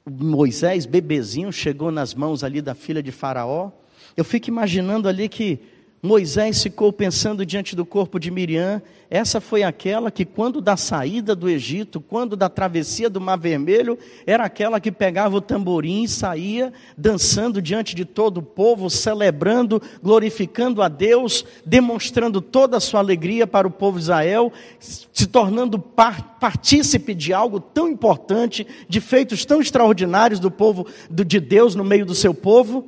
Moisés, 0.09 0.85
bebezinho, 0.85 1.51
chegou 1.51 1.91
nas 1.91 2.13
mãos 2.13 2.43
ali 2.43 2.61
da 2.61 2.73
filha 2.73 3.03
de 3.03 3.11
Faraó. 3.11 3.71
Eu 4.17 4.25
fico 4.25 4.50
imaginando 4.50 5.07
ali 5.07 5.29
que 5.29 5.59
Moisés 6.01 6.63
ficou 6.63 6.91
pensando 6.91 7.46
diante 7.46 7.75
do 7.75 7.86
corpo 7.86 8.20
de 8.20 8.31
Miriam, 8.31 8.81
essa 9.08 9.39
foi 9.39 9.62
aquela 9.62 10.10
que, 10.10 10.25
quando 10.25 10.60
da 10.60 10.75
saída 10.75 11.36
do 11.36 11.48
Egito, 11.48 12.01
quando 12.01 12.36
da 12.36 12.50
travessia 12.50 13.10
do 13.10 13.22
Mar 13.22 13.38
Vermelho, 13.38 14.00
era 14.25 14.46
aquela 14.46 14.79
que 14.79 14.91
pegava 14.91 15.36
o 15.36 15.41
tamborim 15.41 16.03
e 16.03 16.08
saía 16.08 16.74
dançando 16.98 17.62
diante 17.62 17.93
de 17.93 18.03
todo 18.03 18.38
o 18.38 18.41
povo, 18.41 18.89
celebrando, 18.89 19.79
glorificando 20.01 20.81
a 20.81 20.88
Deus, 20.88 21.46
demonstrando 21.63 22.41
toda 22.41 22.77
a 22.77 22.79
sua 22.79 23.01
alegria 23.01 23.46
para 23.46 23.67
o 23.67 23.72
povo 23.72 24.00
Israel, 24.00 24.51
se 24.79 25.27
tornando 25.27 25.77
partícipe 25.77 27.13
de 27.13 27.31
algo 27.31 27.60
tão 27.60 27.89
importante, 27.89 28.65
de 28.88 29.00
feitos 29.01 29.46
tão 29.46 29.62
extraordinários 29.62 30.39
do 30.39 30.50
povo 30.50 30.88
de 31.12 31.39
Deus 31.39 31.75
no 31.75 31.84
meio 31.84 32.08
do 32.08 32.15
seu 32.15 32.34
povo. 32.34 32.88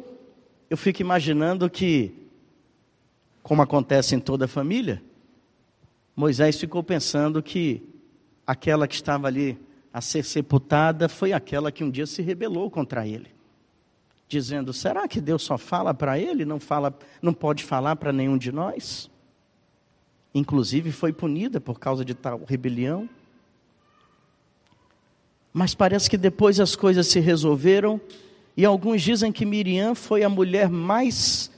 Eu 0.70 0.78
fico 0.78 1.02
imaginando 1.02 1.70
que 1.70 2.23
como 3.44 3.62
acontece 3.62 4.16
em 4.16 4.20
toda 4.20 4.48
família, 4.48 5.04
Moisés 6.16 6.58
ficou 6.58 6.82
pensando 6.82 7.44
que 7.44 7.84
aquela 8.48 8.88
que 8.88 8.96
estava 8.96 9.28
ali 9.28 9.60
a 9.92 10.00
ser 10.00 10.24
sepultada 10.24 11.10
foi 11.10 11.34
aquela 11.34 11.72
que 11.72 11.84
um 11.84 11.92
dia 11.92 12.08
se 12.08 12.22
rebelou 12.22 12.72
contra 12.72 13.06
ele, 13.06 13.30
dizendo: 14.28 14.72
será 14.72 15.08
que 15.08 15.20
Deus 15.20 15.44
só 15.44 15.58
fala 15.58 15.94
para 15.94 16.18
ele, 16.18 16.46
não 16.46 16.60
fala, 16.60 16.98
não 17.22 17.34
pode 17.34 17.64
falar 17.64 17.98
para 17.98 18.14
nenhum 18.14 18.38
de 18.38 18.52
nós? 18.52 19.12
Inclusive 20.34 20.92
foi 20.92 21.12
punida 21.12 21.60
por 21.60 21.80
causa 21.80 22.04
de 22.06 22.16
tal 22.16 22.42
rebelião. 22.48 23.08
Mas 25.52 25.76
parece 25.76 26.10
que 26.10 26.18
depois 26.18 26.60
as 26.60 26.76
coisas 26.76 27.06
se 27.08 27.20
resolveram 27.20 28.02
e 28.56 28.66
alguns 28.66 29.02
dizem 29.02 29.32
que 29.32 29.46
Miriam 29.46 29.94
foi 29.94 30.24
a 30.24 30.30
mulher 30.30 30.70
mais 30.70 31.52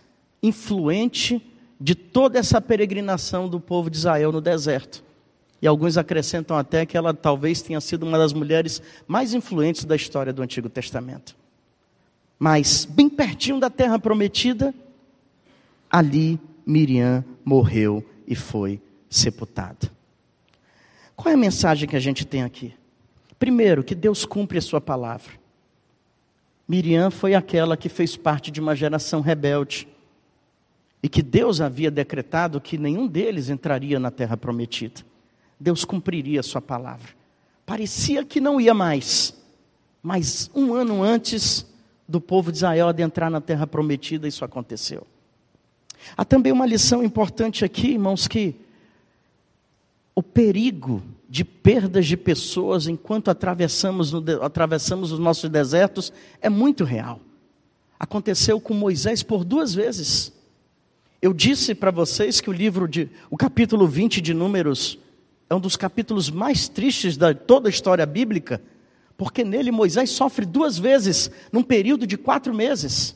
influente 0.43 1.41
de 1.79 1.95
toda 1.95 2.39
essa 2.39 2.61
peregrinação 2.61 3.49
do 3.49 3.59
povo 3.59 3.89
de 3.89 3.97
Israel 3.97 4.31
no 4.31 4.41
deserto. 4.41 5.03
E 5.61 5.67
alguns 5.67 5.97
acrescentam 5.97 6.57
até 6.57 6.85
que 6.85 6.97
ela 6.97 7.13
talvez 7.13 7.61
tenha 7.61 7.81
sido 7.81 8.03
uma 8.03 8.17
das 8.17 8.33
mulheres 8.33 8.81
mais 9.07 9.33
influentes 9.33 9.85
da 9.85 9.95
história 9.95 10.31
do 10.31 10.41
Antigo 10.41 10.69
Testamento. 10.69 11.35
Mas, 12.37 12.85
bem 12.85 13.09
pertinho 13.09 13.59
da 13.59 13.69
terra 13.69 13.97
prometida, 13.97 14.73
ali 15.89 16.39
Miriam 16.65 17.23
morreu 17.43 18.03
e 18.27 18.35
foi 18.35 18.81
sepultada. 19.09 19.91
Qual 21.15 21.31
é 21.31 21.35
a 21.35 21.37
mensagem 21.37 21.87
que 21.87 21.95
a 21.95 21.99
gente 21.99 22.25
tem 22.25 22.43
aqui? 22.43 22.73
Primeiro, 23.39 23.83
que 23.83 23.95
Deus 23.95 24.25
cumpre 24.25 24.57
a 24.57 24.61
sua 24.61 24.81
palavra. 24.81 25.31
Miriam 26.67 27.09
foi 27.11 27.35
aquela 27.35 27.77
que 27.77 27.87
fez 27.87 28.17
parte 28.17 28.51
de 28.51 28.59
uma 28.59 28.75
geração 28.75 29.21
rebelde 29.21 29.87
e 31.05 31.07
que 31.07 31.21
Deus 31.21 31.61
havia 31.61 31.91
decretado 31.91 32.59
que 32.59 32.79
nenhum 32.79 33.05
deles 33.05 33.47
entraria 33.47 33.99
na 33.99 34.09
terra 34.09 34.35
prometida. 34.35 35.01
Deus 35.59 35.85
cumpriria 35.85 36.39
a 36.39 36.43
sua 36.43 36.59
palavra. 36.59 37.09
Parecia 37.63 38.25
que 38.25 38.41
não 38.41 38.59
ia 38.59 38.73
mais, 38.73 39.37
mas 40.01 40.49
um 40.55 40.73
ano 40.73 41.03
antes 41.03 41.63
do 42.09 42.19
povo 42.19 42.51
de 42.51 42.57
Israel 42.57 42.87
adentrar 42.87 43.29
na 43.29 43.39
terra 43.39 43.67
prometida, 43.67 44.27
isso 44.27 44.43
aconteceu. 44.43 45.05
Há 46.17 46.25
também 46.25 46.51
uma 46.51 46.65
lição 46.65 47.03
importante 47.03 47.63
aqui, 47.63 47.91
irmãos, 47.91 48.27
que 48.27 48.55
o 50.15 50.23
perigo 50.23 51.03
de 51.29 51.45
perdas 51.45 52.07
de 52.07 52.17
pessoas 52.17 52.87
enquanto 52.87 53.29
atravessamos, 53.29 54.11
atravessamos 54.41 55.11
os 55.11 55.19
nossos 55.19 55.51
desertos 55.51 56.11
é 56.41 56.49
muito 56.49 56.83
real. 56.83 57.19
Aconteceu 57.99 58.59
com 58.59 58.73
Moisés 58.73 59.21
por 59.21 59.45
duas 59.45 59.71
vezes. 59.71 60.33
Eu 61.21 61.33
disse 61.33 61.73
para 61.73 61.91
vocês 61.91 62.39
que 62.41 62.49
o 62.49 62.53
livro 62.53 62.87
de, 62.87 63.09
o 63.29 63.37
capítulo 63.37 63.87
20 63.87 64.21
de 64.21 64.33
Números 64.33 64.99
é 65.49 65.55
um 65.55 65.59
dos 65.59 65.75
capítulos 65.75 66.29
mais 66.29 66.67
tristes 66.67 67.17
da 67.17 67.33
toda 67.33 67.69
a 67.69 67.71
história 67.71 68.05
bíblica, 68.05 68.61
porque 69.17 69.43
nele 69.43 69.71
Moisés 69.71 70.09
sofre 70.09 70.45
duas 70.45 70.77
vezes, 70.77 71.31
num 71.51 71.63
período 71.63 72.05
de 72.05 72.17
quatro 72.17 72.53
meses. 72.53 73.15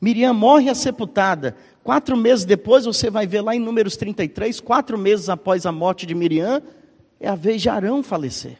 Miriam 0.00 0.32
morre 0.32 0.70
a 0.70 0.74
sepultada. 0.74 1.56
Quatro 1.82 2.16
meses 2.16 2.44
depois, 2.44 2.86
você 2.86 3.10
vai 3.10 3.26
ver 3.26 3.42
lá 3.42 3.54
em 3.54 3.60
Números 3.60 3.96
33, 3.96 4.60
quatro 4.60 4.96
meses 4.96 5.28
após 5.28 5.66
a 5.66 5.72
morte 5.72 6.06
de 6.06 6.14
Miriam, 6.14 6.62
é 7.20 7.28
a 7.28 7.34
vez 7.34 7.60
de 7.60 7.68
Arão 7.68 8.02
falecer. 8.02 8.58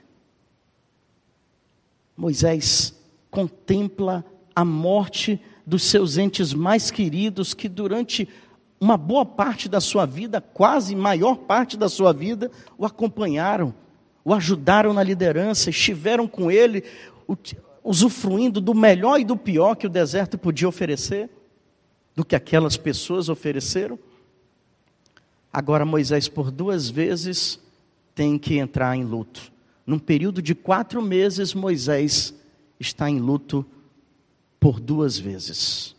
Moisés 2.17 2.95
contempla 3.31 4.25
a 4.55 4.65
morte 4.65 5.41
dos 5.67 5.83
seus 5.85 6.19
entes 6.19 6.53
mais 6.53 6.91
queridos 6.91 7.55
que 7.55 7.69
durante 7.69 8.29
uma 8.85 8.99
boa 8.99 9.25
parte 9.25 9.67
da 9.67 9.81
sua 9.81 10.05
vida, 10.05 10.43
quase 10.43 10.95
maior 10.95 11.37
parte 11.37 11.75
da 11.75 11.89
sua 11.89 12.13
vida, 12.13 12.51
o 12.77 12.85
acompanharam, 12.85 13.75
o 14.23 14.35
ajudaram 14.35 14.93
na 14.93 15.03
liderança, 15.03 15.71
estiveram 15.71 16.29
com 16.29 16.51
ele, 16.51 16.85
usufruindo 17.83 18.61
do 18.61 18.75
melhor 18.75 19.19
e 19.19 19.25
do 19.25 19.39
pior 19.39 19.75
que 19.75 19.87
o 19.87 19.91
deserto 19.91 20.37
podia 20.37 20.69
oferecer, 20.69 21.31
do 22.15 22.27
que 22.27 22.37
aquelas 22.37 22.77
pessoas 22.77 23.31
ofereceram. 23.31 23.99
Agora 25.51 25.87
Moisés, 25.87 26.29
por 26.29 26.51
duas 26.51 26.91
vezes, 26.91 27.59
tem 28.15 28.39
que 28.39 28.59
entrar 28.59 28.95
em 28.95 29.03
luto. 29.03 29.51
Num 29.87 29.99
período 29.99 30.43
de 30.43 30.55
quatro 30.55 31.01
meses, 31.01 31.55
Moisés 31.55 32.35
está 32.79 33.09
em 33.09 33.19
luto 33.19 33.65
por 34.61 34.79
duas 34.79 35.19
vezes. 35.19 35.94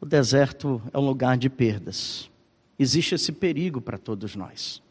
O 0.00 0.06
deserto 0.06 0.80
é 0.92 0.98
um 0.98 1.04
lugar 1.04 1.36
de 1.36 1.50
perdas. 1.50 2.30
Existe 2.78 3.14
esse 3.14 3.32
perigo 3.32 3.80
para 3.80 3.98
todos 3.98 4.34
nós. 4.34 4.82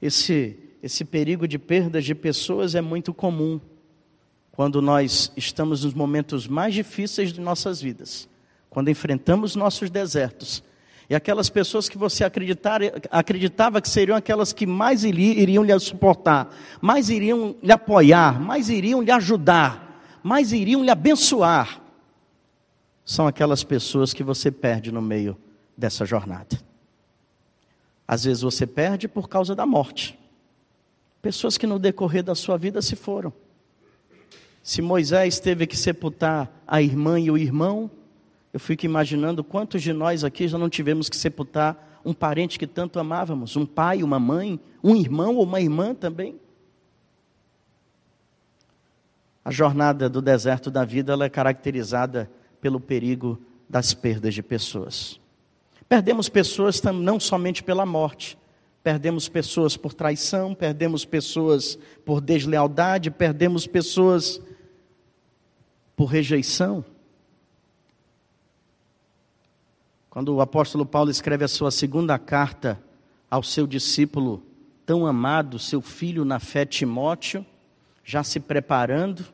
Esse, 0.00 0.58
esse 0.82 1.04
perigo 1.04 1.48
de 1.48 1.58
perdas 1.58 2.04
de 2.04 2.14
pessoas 2.14 2.74
é 2.74 2.82
muito 2.82 3.14
comum 3.14 3.58
quando 4.50 4.82
nós 4.82 5.32
estamos 5.34 5.84
nos 5.84 5.94
momentos 5.94 6.46
mais 6.46 6.74
difíceis 6.74 7.32
de 7.32 7.40
nossas 7.40 7.80
vidas, 7.80 8.28
quando 8.68 8.90
enfrentamos 8.90 9.56
nossos 9.56 9.88
desertos. 9.88 10.62
E 11.08 11.14
aquelas 11.14 11.48
pessoas 11.48 11.88
que 11.88 11.96
você 11.96 12.22
acreditava 12.22 13.80
que 13.80 13.88
seriam 13.88 14.16
aquelas 14.16 14.52
que 14.52 14.66
mais 14.66 15.04
iriam 15.04 15.64
lhe 15.64 15.78
suportar, 15.80 16.54
mais 16.82 17.08
iriam 17.08 17.56
lhe 17.62 17.72
apoiar, 17.72 18.38
mais 18.38 18.68
iriam 18.68 19.00
lhe 19.00 19.10
ajudar, 19.10 20.20
mais 20.22 20.52
iriam 20.52 20.82
lhe 20.82 20.90
abençoar, 20.90 21.81
são 23.04 23.26
aquelas 23.26 23.64
pessoas 23.64 24.12
que 24.14 24.22
você 24.22 24.50
perde 24.50 24.92
no 24.92 25.02
meio 25.02 25.36
dessa 25.76 26.04
jornada. 26.04 26.60
Às 28.06 28.24
vezes 28.24 28.42
você 28.42 28.66
perde 28.66 29.08
por 29.08 29.28
causa 29.28 29.54
da 29.54 29.66
morte. 29.66 30.18
Pessoas 31.20 31.56
que 31.56 31.66
no 31.66 31.78
decorrer 31.78 32.22
da 32.22 32.34
sua 32.34 32.56
vida 32.56 32.82
se 32.82 32.96
foram. 32.96 33.32
Se 34.62 34.80
Moisés 34.80 35.40
teve 35.40 35.66
que 35.66 35.76
sepultar 35.76 36.50
a 36.66 36.80
irmã 36.80 37.18
e 37.18 37.30
o 37.30 37.38
irmão, 37.38 37.90
eu 38.52 38.60
fico 38.60 38.84
imaginando 38.84 39.42
quantos 39.42 39.82
de 39.82 39.92
nós 39.92 40.24
aqui 40.24 40.46
já 40.46 40.58
não 40.58 40.68
tivemos 40.68 41.08
que 41.08 41.16
sepultar 41.16 42.00
um 42.04 42.12
parente 42.12 42.58
que 42.58 42.66
tanto 42.66 42.98
amávamos, 42.98 43.56
um 43.56 43.64
pai, 43.64 44.02
uma 44.02 44.18
mãe, 44.18 44.60
um 44.82 44.94
irmão 44.94 45.36
ou 45.36 45.44
uma 45.44 45.60
irmã 45.60 45.94
também. 45.94 46.38
A 49.44 49.50
jornada 49.50 50.08
do 50.08 50.20
deserto 50.20 50.70
da 50.70 50.84
vida 50.84 51.12
ela 51.12 51.24
é 51.24 51.30
caracterizada 51.30 52.30
pelo 52.62 52.80
perigo 52.80 53.38
das 53.68 53.92
perdas 53.92 54.32
de 54.32 54.42
pessoas. 54.42 55.20
Perdemos 55.88 56.28
pessoas 56.28 56.80
não 56.80 57.20
somente 57.20 57.62
pela 57.62 57.84
morte, 57.84 58.38
perdemos 58.82 59.28
pessoas 59.28 59.76
por 59.76 59.92
traição, 59.92 60.54
perdemos 60.54 61.04
pessoas 61.04 61.76
por 62.04 62.20
deslealdade, 62.20 63.10
perdemos 63.10 63.66
pessoas 63.66 64.40
por 65.96 66.06
rejeição. 66.06 66.84
Quando 70.08 70.34
o 70.34 70.40
apóstolo 70.40 70.86
Paulo 70.86 71.10
escreve 71.10 71.44
a 71.44 71.48
sua 71.48 71.70
segunda 71.70 72.18
carta 72.18 72.80
ao 73.30 73.42
seu 73.42 73.66
discípulo 73.66 74.42
tão 74.86 75.06
amado, 75.06 75.58
seu 75.58 75.80
filho 75.80 76.24
na 76.24 76.38
fé 76.38 76.64
Timóteo, 76.64 77.44
já 78.04 78.22
se 78.22 78.38
preparando, 78.38 79.24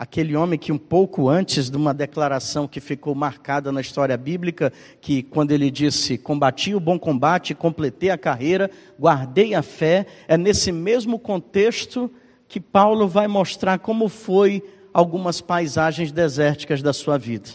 aquele 0.00 0.34
homem 0.34 0.58
que 0.58 0.72
um 0.72 0.78
pouco 0.78 1.28
antes 1.28 1.68
de 1.68 1.76
uma 1.76 1.92
declaração 1.92 2.66
que 2.66 2.80
ficou 2.80 3.14
marcada 3.14 3.70
na 3.70 3.82
história 3.82 4.16
bíblica, 4.16 4.72
que 4.98 5.22
quando 5.22 5.50
ele 5.50 5.70
disse: 5.70 6.16
"Combati 6.16 6.74
o 6.74 6.80
bom 6.80 6.98
combate, 6.98 7.54
completei 7.54 8.08
a 8.08 8.16
carreira, 8.16 8.70
guardei 8.98 9.54
a 9.54 9.60
fé", 9.60 10.06
é 10.26 10.38
nesse 10.38 10.72
mesmo 10.72 11.18
contexto 11.18 12.10
que 12.48 12.58
Paulo 12.58 13.06
vai 13.06 13.28
mostrar 13.28 13.78
como 13.78 14.08
foi 14.08 14.64
algumas 14.90 15.42
paisagens 15.42 16.10
desérticas 16.10 16.80
da 16.80 16.94
sua 16.94 17.18
vida. 17.18 17.50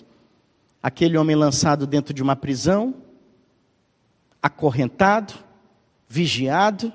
Aquele 0.83 1.17
homem 1.17 1.35
lançado 1.35 1.87
dentro 1.87 2.13
de 2.13 2.21
uma 2.21 2.35
prisão, 2.35 2.93
acorrentado, 4.39 5.33
vigiado, 6.07 6.93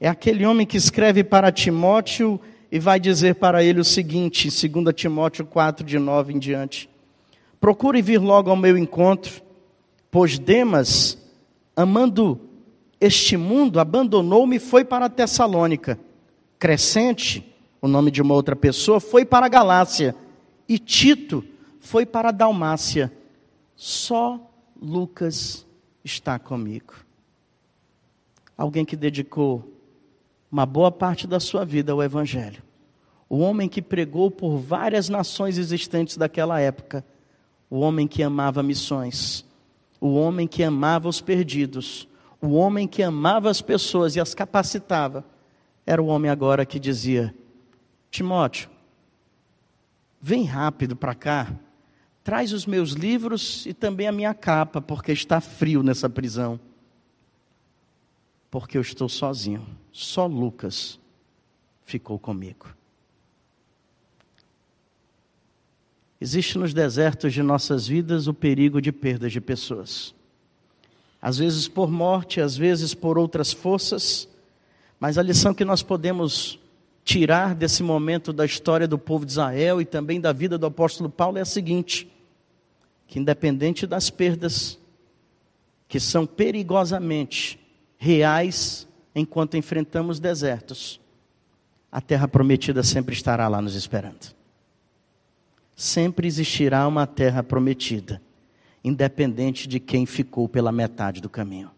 é 0.00 0.08
aquele 0.08 0.46
homem 0.46 0.66
que 0.66 0.78
escreve 0.78 1.22
para 1.22 1.52
Timóteo 1.52 2.40
e 2.70 2.78
vai 2.78 3.00
dizer 3.00 3.36
para 3.36 3.64
ele 3.64 3.80
o 3.80 3.84
seguinte, 3.84 4.48
2 4.48 4.94
Timóteo 4.94 5.46
4, 5.46 5.84
de 5.84 5.98
9 5.98 6.34
em 6.34 6.38
diante: 6.38 6.88
Procure 7.60 8.02
vir 8.02 8.18
logo 8.18 8.50
ao 8.50 8.56
meu 8.56 8.76
encontro, 8.76 9.42
pois 10.10 10.38
Demas, 10.38 11.18
amando 11.74 12.40
este 13.00 13.36
mundo, 13.36 13.80
abandonou-me 13.80 14.56
e 14.56 14.60
foi 14.60 14.84
para 14.84 15.08
Tessalônica. 15.08 15.98
Crescente, 16.58 17.54
o 17.80 17.88
nome 17.88 18.10
de 18.10 18.20
uma 18.20 18.34
outra 18.34 18.56
pessoa, 18.56 19.00
foi 19.00 19.24
para 19.24 19.46
a 19.46 19.48
Galácia. 19.48 20.14
E 20.68 20.78
Tito 20.78 21.44
foi 21.80 22.04
para 22.04 22.28
a 22.28 22.32
Dalmácia. 22.32 23.12
Só 23.76 24.40
Lucas 24.80 25.64
está 26.04 26.38
comigo. 26.38 26.94
Alguém 28.56 28.84
que 28.84 28.96
dedicou 28.96 29.77
uma 30.50 30.64
boa 30.64 30.90
parte 30.90 31.26
da 31.26 31.38
sua 31.38 31.64
vida 31.64 31.92
ao 31.92 32.02
Evangelho. 32.02 32.62
O 33.28 33.38
homem 33.38 33.68
que 33.68 33.82
pregou 33.82 34.30
por 34.30 34.56
várias 34.56 35.08
nações 35.08 35.58
existentes 35.58 36.16
daquela 36.16 36.58
época. 36.58 37.04
O 37.68 37.80
homem 37.80 38.08
que 38.08 38.22
amava 38.22 38.62
missões. 38.62 39.44
O 40.00 40.14
homem 40.14 40.46
que 40.46 40.62
amava 40.62 41.08
os 41.08 41.20
perdidos. 41.20 42.08
O 42.40 42.52
homem 42.52 42.88
que 42.88 43.02
amava 43.02 43.50
as 43.50 43.60
pessoas 43.60 44.16
e 44.16 44.20
as 44.20 44.34
capacitava. 44.34 45.24
Era 45.84 46.02
o 46.02 46.06
homem 46.06 46.30
agora 46.30 46.64
que 46.64 46.78
dizia: 46.78 47.34
Timóteo, 48.10 48.70
vem 50.20 50.44
rápido 50.44 50.96
para 50.96 51.14
cá, 51.14 51.52
traz 52.24 52.52
os 52.52 52.64
meus 52.64 52.92
livros 52.92 53.66
e 53.66 53.74
também 53.74 54.08
a 54.08 54.12
minha 54.12 54.32
capa, 54.32 54.80
porque 54.80 55.12
está 55.12 55.40
frio 55.40 55.82
nessa 55.82 56.08
prisão 56.08 56.58
porque 58.50 58.76
eu 58.76 58.82
estou 58.82 59.08
sozinho. 59.08 59.66
Só 59.92 60.26
Lucas 60.26 60.98
ficou 61.84 62.18
comigo. 62.18 62.74
Existe 66.20 66.58
nos 66.58 66.74
desertos 66.74 67.32
de 67.32 67.42
nossas 67.42 67.86
vidas 67.86 68.26
o 68.26 68.34
perigo 68.34 68.80
de 68.80 68.90
perda 68.90 69.30
de 69.30 69.40
pessoas. 69.40 70.14
Às 71.22 71.38
vezes 71.38 71.68
por 71.68 71.90
morte, 71.90 72.40
às 72.40 72.56
vezes 72.56 72.94
por 72.94 73.18
outras 73.18 73.52
forças, 73.52 74.28
mas 74.98 75.16
a 75.16 75.22
lição 75.22 75.54
que 75.54 75.64
nós 75.64 75.82
podemos 75.82 76.58
tirar 77.04 77.54
desse 77.54 77.82
momento 77.82 78.32
da 78.32 78.44
história 78.44 78.86
do 78.86 78.98
povo 78.98 79.24
de 79.24 79.32
Israel 79.32 79.80
e 79.80 79.84
também 79.84 80.20
da 80.20 80.32
vida 80.32 80.58
do 80.58 80.66
apóstolo 80.66 81.08
Paulo 81.08 81.38
é 81.38 81.40
a 81.40 81.46
seguinte: 81.46 82.10
que 83.06 83.18
independente 83.18 83.86
das 83.86 84.10
perdas, 84.10 84.78
que 85.88 86.00
são 86.00 86.26
perigosamente 86.26 87.58
reais 87.98 88.86
enquanto 89.14 89.56
enfrentamos 89.56 90.20
desertos, 90.20 91.00
a 91.90 92.00
terra 92.00 92.28
prometida 92.28 92.82
sempre 92.82 93.14
estará 93.14 93.48
lá 93.48 93.60
nos 93.60 93.74
esperando. 93.74 94.34
Sempre 95.74 96.26
existirá 96.26 96.86
uma 96.86 97.06
terra 97.06 97.42
prometida, 97.42 98.22
independente 98.84 99.66
de 99.66 99.80
quem 99.80 100.06
ficou 100.06 100.48
pela 100.48 100.70
metade 100.70 101.20
do 101.20 101.28
caminho. 101.28 101.70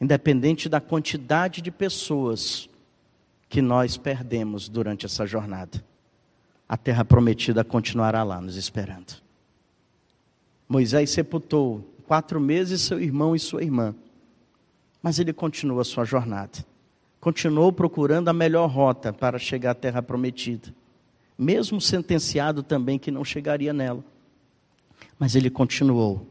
Independente 0.00 0.68
da 0.68 0.80
quantidade 0.80 1.60
de 1.60 1.70
pessoas 1.70 2.68
que 3.48 3.60
nós 3.60 3.96
perdemos 3.96 4.68
durante 4.68 5.06
essa 5.06 5.26
jornada, 5.26 5.82
a 6.68 6.76
terra 6.76 7.04
prometida 7.04 7.64
continuará 7.64 8.22
lá 8.22 8.40
nos 8.40 8.56
esperando. 8.56 9.20
Moisés 10.68 11.10
sepultou 11.10 11.82
quatro 12.06 12.38
meses 12.38 12.82
seu 12.82 13.00
irmão 13.00 13.34
e 13.34 13.38
sua 13.38 13.62
irmã 13.62 13.94
mas 15.02 15.18
ele 15.18 15.32
continua 15.32 15.82
a 15.82 15.84
sua 15.84 16.04
jornada. 16.04 16.64
Continuou 17.20 17.72
procurando 17.72 18.28
a 18.28 18.32
melhor 18.32 18.68
rota 18.68 19.12
para 19.12 19.38
chegar 19.38 19.72
à 19.72 19.74
terra 19.74 20.02
prometida. 20.02 20.74
Mesmo 21.36 21.80
sentenciado 21.80 22.62
também 22.62 22.98
que 22.98 23.10
não 23.10 23.24
chegaria 23.24 23.72
nela. 23.72 24.04
Mas 25.18 25.34
ele 25.34 25.50
continuou, 25.50 26.26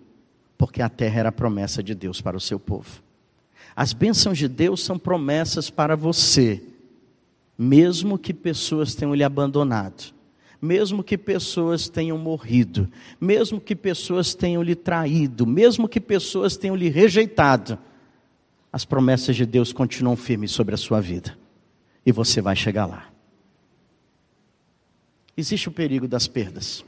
porque 0.58 0.82
a 0.82 0.90
terra 0.90 1.20
era 1.20 1.30
a 1.30 1.32
promessa 1.32 1.82
de 1.82 1.94
Deus 1.94 2.22
para 2.22 2.38
o 2.38 2.42
seu 2.42 2.60
povo. 2.60 3.02
As 3.76 3.94
bênçãos 3.94 4.38
de 4.38 4.48
Deus 4.48 4.84
são 4.84 4.98
promessas 4.98 5.70
para 5.70 5.96
você, 5.96 6.64
mesmo 7.58 8.18
que 8.18 8.34
pessoas 8.34 8.96
tenham 8.96 9.14
lhe 9.14 9.24
abandonado, 9.24 10.14
mesmo 10.62 11.04
que 11.04 11.18
pessoas 11.18 11.88
tenham 11.88 12.18
morrido, 12.18 12.90
mesmo 13.20 13.62
que 13.62 13.76
pessoas 13.76 14.34
tenham 14.34 14.64
lhe 14.64 14.76
traído, 14.76 15.46
mesmo 15.46 15.88
que 15.88 16.00
pessoas 16.00 16.58
tenham 16.58 16.76
lhe 16.76 16.90
rejeitado 16.90 17.78
as 18.78 18.86
promessas 18.86 19.36
de 19.36 19.44
Deus 19.44 19.74
continuam 19.74 20.16
firmes 20.16 20.52
sobre 20.52 20.76
a 20.76 20.78
sua 20.78 21.02
vida. 21.02 21.36
E 22.06 22.12
você 22.12 22.42
vai 22.42 22.56
chegar 22.56 22.86
lá. 22.86 23.08
Existe 25.36 25.68
o 25.68 25.72
perigo 25.72 26.08
das 26.08 26.28
perdas. 26.28 26.86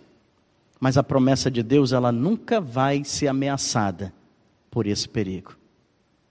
Mas 0.80 0.99
a 0.99 1.04
promessa 1.04 1.49
de 1.49 1.63
Deus, 1.63 1.91
ela 1.91 2.12
nunca 2.12 2.62
vai 2.62 3.04
ser 3.04 3.28
ameaçada 3.28 4.13
por 4.69 4.86
esse 4.86 5.10
perigo. 5.10 5.58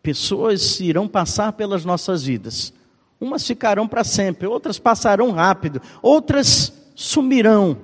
Pessoas 0.00 0.78
irão 0.78 1.08
passar 1.08 1.52
pelas 1.54 1.84
nossas 1.84 2.22
vidas. 2.22 2.72
Umas 3.20 3.44
ficarão 3.44 3.88
para 3.88 4.04
sempre, 4.04 4.46
outras 4.46 4.78
passarão 4.78 5.32
rápido, 5.32 5.82
outras 6.00 6.72
sumirão 6.94 7.76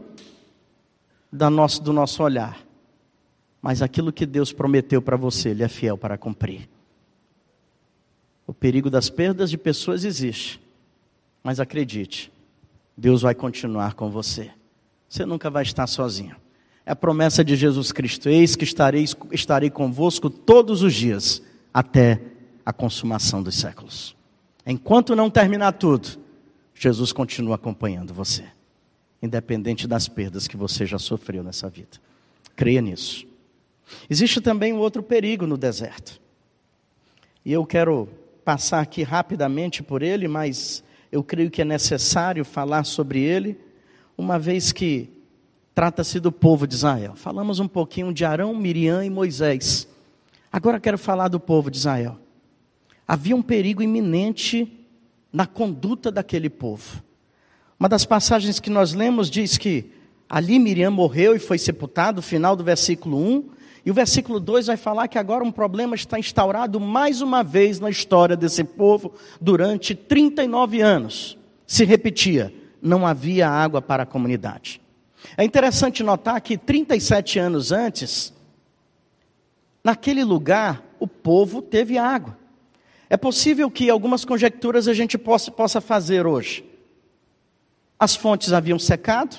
da 1.32 1.50
nosso, 1.50 1.82
do 1.82 1.92
nosso 1.92 2.22
olhar. 2.22 2.56
Mas 3.60 3.82
aquilo 3.82 4.12
que 4.12 4.26
Deus 4.26 4.52
prometeu 4.52 5.02
para 5.02 5.16
você, 5.16 5.48
Ele 5.48 5.64
é 5.64 5.68
fiel 5.68 5.98
para 5.98 6.16
cumprir. 6.16 6.72
O 8.46 8.52
perigo 8.52 8.90
das 8.90 9.08
perdas 9.08 9.50
de 9.50 9.56
pessoas 9.56 10.04
existe. 10.04 10.60
Mas 11.42 11.60
acredite, 11.60 12.32
Deus 12.96 13.22
vai 13.22 13.34
continuar 13.34 13.94
com 13.94 14.10
você. 14.10 14.50
Você 15.08 15.24
nunca 15.24 15.50
vai 15.50 15.62
estar 15.62 15.86
sozinho. 15.86 16.36
É 16.86 16.92
a 16.92 16.96
promessa 16.96 17.44
de 17.44 17.56
Jesus 17.56 17.92
Cristo: 17.92 18.28
Eis 18.28 18.56
que 18.56 18.64
estarei, 18.64 19.04
estarei 19.32 19.70
convosco 19.70 20.28
todos 20.28 20.82
os 20.82 20.94
dias, 20.94 21.42
até 21.72 22.20
a 22.64 22.72
consumação 22.72 23.42
dos 23.42 23.54
séculos. 23.54 24.16
Enquanto 24.66 25.14
não 25.14 25.30
terminar 25.30 25.72
tudo, 25.72 26.18
Jesus 26.74 27.12
continua 27.12 27.56
acompanhando 27.56 28.12
você, 28.12 28.44
independente 29.22 29.86
das 29.86 30.08
perdas 30.08 30.48
que 30.48 30.56
você 30.56 30.86
já 30.86 30.98
sofreu 30.98 31.42
nessa 31.42 31.68
vida. 31.68 31.98
Creia 32.56 32.80
nisso. 32.80 33.26
Existe 34.08 34.40
também 34.40 34.72
um 34.72 34.78
outro 34.78 35.02
perigo 35.02 35.46
no 35.46 35.56
deserto. 35.56 36.20
E 37.44 37.52
eu 37.52 37.66
quero 37.66 38.08
passar 38.44 38.80
aqui 38.80 39.02
rapidamente 39.02 39.82
por 39.82 40.02
ele, 40.02 40.28
mas 40.28 40.84
eu 41.10 41.22
creio 41.22 41.50
que 41.50 41.62
é 41.62 41.64
necessário 41.64 42.44
falar 42.44 42.84
sobre 42.84 43.20
ele, 43.20 43.58
uma 44.16 44.38
vez 44.38 44.70
que 44.70 45.08
trata-se 45.74 46.20
do 46.20 46.30
povo 46.30 46.66
de 46.66 46.74
Israel. 46.74 47.14
Falamos 47.16 47.58
um 47.58 47.66
pouquinho 47.66 48.12
de 48.12 48.24
Arão, 48.24 48.54
Miriam 48.54 49.04
e 49.04 49.10
Moisés. 49.10 49.88
Agora 50.52 50.78
quero 50.78 50.98
falar 50.98 51.28
do 51.28 51.40
povo 51.40 51.70
de 51.70 51.78
Israel. 51.78 52.18
Havia 53.08 53.34
um 53.34 53.42
perigo 53.42 53.82
iminente 53.82 54.70
na 55.32 55.46
conduta 55.46 56.12
daquele 56.12 56.48
povo. 56.48 57.02
Uma 57.78 57.88
das 57.88 58.04
passagens 58.04 58.60
que 58.60 58.70
nós 58.70 58.94
lemos 58.94 59.28
diz 59.28 59.58
que 59.58 59.90
ali 60.28 60.58
Miriam 60.58 60.90
morreu 60.90 61.34
e 61.34 61.40
foi 61.40 61.58
sepultado, 61.58 62.22
final 62.22 62.54
do 62.54 62.62
versículo 62.62 63.18
1, 63.18 63.50
e 63.84 63.90
o 63.90 63.94
versículo 63.94 64.40
2 64.40 64.66
vai 64.68 64.76
falar 64.76 65.08
que 65.08 65.18
agora 65.18 65.44
um 65.44 65.52
problema 65.52 65.94
está 65.94 66.18
instaurado 66.18 66.80
mais 66.80 67.20
uma 67.20 67.44
vez 67.44 67.78
na 67.78 67.90
história 67.90 68.36
desse 68.36 68.64
povo 68.64 69.12
durante 69.40 69.94
39 69.94 70.80
anos. 70.80 71.36
Se 71.66 71.84
repetia, 71.84 72.52
não 72.80 73.06
havia 73.06 73.48
água 73.48 73.82
para 73.82 74.04
a 74.04 74.06
comunidade. 74.06 74.80
É 75.36 75.44
interessante 75.44 76.02
notar 76.02 76.40
que 76.40 76.56
37 76.56 77.38
anos 77.38 77.72
antes, 77.72 78.32
naquele 79.82 80.24
lugar, 80.24 80.82
o 80.98 81.06
povo 81.06 81.60
teve 81.60 81.98
água. 81.98 82.38
É 83.10 83.18
possível 83.18 83.70
que 83.70 83.90
algumas 83.90 84.24
conjecturas 84.24 84.88
a 84.88 84.94
gente 84.94 85.18
possa, 85.18 85.50
possa 85.50 85.80
fazer 85.80 86.26
hoje. 86.26 86.64
As 87.98 88.16
fontes 88.16 88.52
haviam 88.52 88.78
secado, 88.78 89.36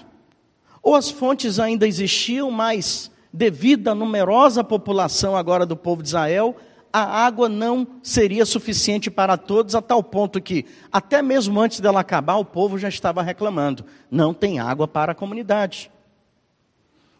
ou 0.84 0.93
as 0.93 1.10
fontes 1.10 1.60
ainda 1.60 1.88
existiam, 1.88 2.51
mas 2.51 3.12
devido 3.36 3.89
à 3.89 3.95
numerosa 3.95 4.63
população 4.63 5.36
agora 5.36 5.65
do 5.65 5.76
povo 5.76 6.02
de 6.02 6.08
Israel, 6.08 6.56
a 6.91 7.26
água 7.26 7.50
não 7.50 7.86
seria 8.02 8.45
suficiente 8.45 9.12
para 9.12 9.36
todos, 9.36 9.76
a 9.76 9.82
tal 9.82 10.02
ponto 10.02 10.41
que, 10.41 10.65
até 10.89 11.21
mesmo 11.21 11.60
antes 11.60 11.82
dela 11.82 12.00
acabar, 12.00 12.38
o 12.38 12.45
povo 12.45 12.80
já 12.80 12.88
estava 12.88 13.21
reclamando: 13.21 13.86
não 14.10 14.34
tem 14.34 14.60
água 14.60 14.88
para 14.88 15.12
a 15.12 15.15
comunidade. 15.15 15.91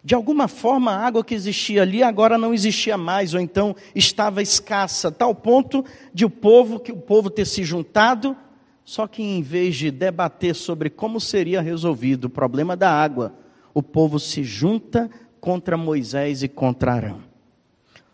De 0.02 0.16
alguma 0.16 0.48
forma, 0.48 0.92
a 0.92 1.06
água 1.06 1.24
que 1.24 1.36
existia 1.36 1.82
ali 1.82 2.02
agora 2.02 2.38
não 2.38 2.54
existia 2.54 2.98
mais, 2.98 3.34
ou 3.34 3.40
então 3.40 3.76
estava 3.94 4.42
escassa, 4.42 5.12
tal 5.12 5.36
ponto 5.36 5.84
de 6.14 6.24
o 6.24 6.30
povo, 6.30 6.80
que 6.80 6.92
o 6.92 6.98
povo 6.98 7.30
ter 7.30 7.46
se 7.46 7.64
juntado, 7.64 8.38
só 8.86 9.08
que 9.08 9.22
em 9.22 9.42
vez 9.42 9.76
de 9.76 9.92
debater 9.92 10.56
sobre 10.56 10.90
como 10.90 11.20
seria 11.20 11.60
resolvido 11.60 12.26
o 12.26 12.30
problema 12.30 12.78
da 12.78 12.90
água, 12.90 13.34
o 13.74 13.84
povo 13.84 14.20
se 14.20 14.42
junta 14.42 15.10
contra 15.46 15.78
Moisés 15.78 16.42
e 16.42 16.48
contra 16.48 16.94
Arão. 16.94 17.20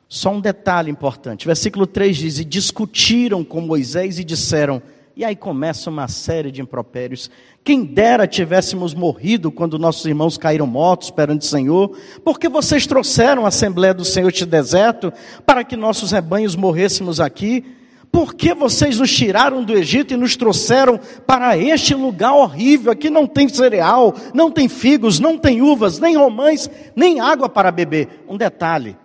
Só 0.09 0.31
um 0.31 0.41
detalhe 0.41 0.91
importante. 0.91 1.47
Versículo 1.47 1.87
3 1.87 2.17
diz: 2.17 2.39
E 2.39 2.43
discutiram 2.43 3.41
com 3.41 3.61
Moisés 3.61 4.19
e 4.19 4.25
disseram: 4.25 4.81
e 5.15 5.23
aí 5.23 5.35
começa 5.35 5.89
uma 5.89 6.09
série 6.09 6.51
de 6.51 6.61
impropérios. 6.61 7.31
Quem 7.63 7.85
dera 7.85 8.27
tivéssemos 8.27 8.93
morrido 8.93 9.49
quando 9.49 9.79
nossos 9.79 10.05
irmãos 10.05 10.37
caíram 10.37 10.67
mortos 10.67 11.09
perante 11.09 11.45
o 11.45 11.49
Senhor, 11.49 11.97
porque 12.23 12.49
vocês 12.49 12.85
trouxeram 12.85 13.45
a 13.45 13.47
Assembleia 13.47 13.93
do 13.93 14.03
Senhor 14.03 14.27
este 14.27 14.45
deserto 14.45 15.13
para 15.45 15.63
que 15.63 15.77
nossos 15.77 16.11
rebanhos 16.11 16.55
morrêssemos 16.55 17.21
aqui. 17.21 17.63
Por 18.11 18.33
que 18.35 18.53
vocês 18.53 18.99
nos 18.99 19.11
tiraram 19.11 19.63
do 19.63 19.73
Egito 19.73 20.13
e 20.13 20.17
nos 20.17 20.35
trouxeram 20.35 20.99
para 21.25 21.57
este 21.57 21.95
lugar 21.95 22.33
horrível? 22.33 22.91
Aqui 22.91 23.09
não 23.09 23.25
tem 23.25 23.47
cereal, 23.47 24.13
não 24.33 24.51
tem 24.51 24.67
figos, 24.67 25.19
não 25.19 25.37
tem 25.37 25.61
uvas, 25.61 25.97
nem 25.97 26.17
romães, 26.17 26.69
nem 26.95 27.21
água 27.21 27.47
para 27.47 27.71
beber. 27.71 28.23
Um 28.27 28.35
detalhe: 28.35 28.97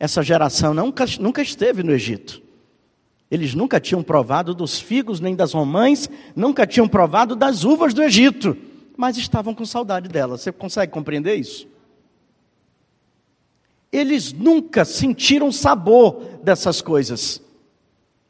essa 0.00 0.22
geração 0.22 0.74
nunca, 0.74 1.04
nunca 1.20 1.40
esteve 1.40 1.82
no 1.82 1.92
Egito. 1.92 2.42
Eles 3.30 3.54
nunca 3.54 3.78
tinham 3.78 4.02
provado 4.02 4.52
dos 4.52 4.80
figos 4.80 5.20
nem 5.20 5.36
das 5.36 5.52
romãs, 5.52 6.10
nunca 6.34 6.66
tinham 6.66 6.88
provado 6.88 7.36
das 7.36 7.62
uvas 7.62 7.94
do 7.94 8.02
Egito, 8.02 8.56
mas 8.96 9.16
estavam 9.16 9.54
com 9.54 9.64
saudade 9.64 10.08
delas. 10.08 10.40
Você 10.40 10.50
consegue 10.50 10.90
compreender 10.90 11.36
isso? 11.36 11.68
Eles 13.92 14.32
nunca 14.32 14.84
sentiram 14.84 15.52
sabor 15.52 16.40
dessas 16.42 16.82
coisas, 16.82 17.40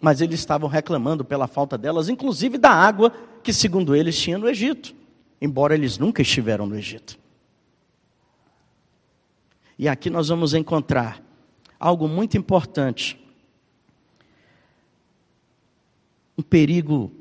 mas 0.01 0.21
eles 0.21 0.41
estavam 0.41 0.69
reclamando 0.69 1.25
pela 1.25 1.47
falta 1.47 1.77
delas, 1.77 2.09
inclusive 2.09 2.57
da 2.57 2.71
água 2.71 3.13
que, 3.43 3.53
segundo 3.53 3.95
eles, 3.95 4.19
tinha 4.19 4.39
no 4.39 4.49
Egito, 4.49 4.95
embora 5.41 5.75
eles 5.75 5.99
nunca 5.99 6.23
estiveram 6.23 6.67
no 6.67 6.77
Egito. 6.77 7.19
E 9.79 9.89
aqui 9.89 10.09
nós 10.09 10.29
vamos 10.29 10.55
encontrar 10.55 11.23
algo 11.79 12.09
muito 12.09 12.37
importante 12.37 13.19
um 16.37 16.43
perigo 16.43 17.13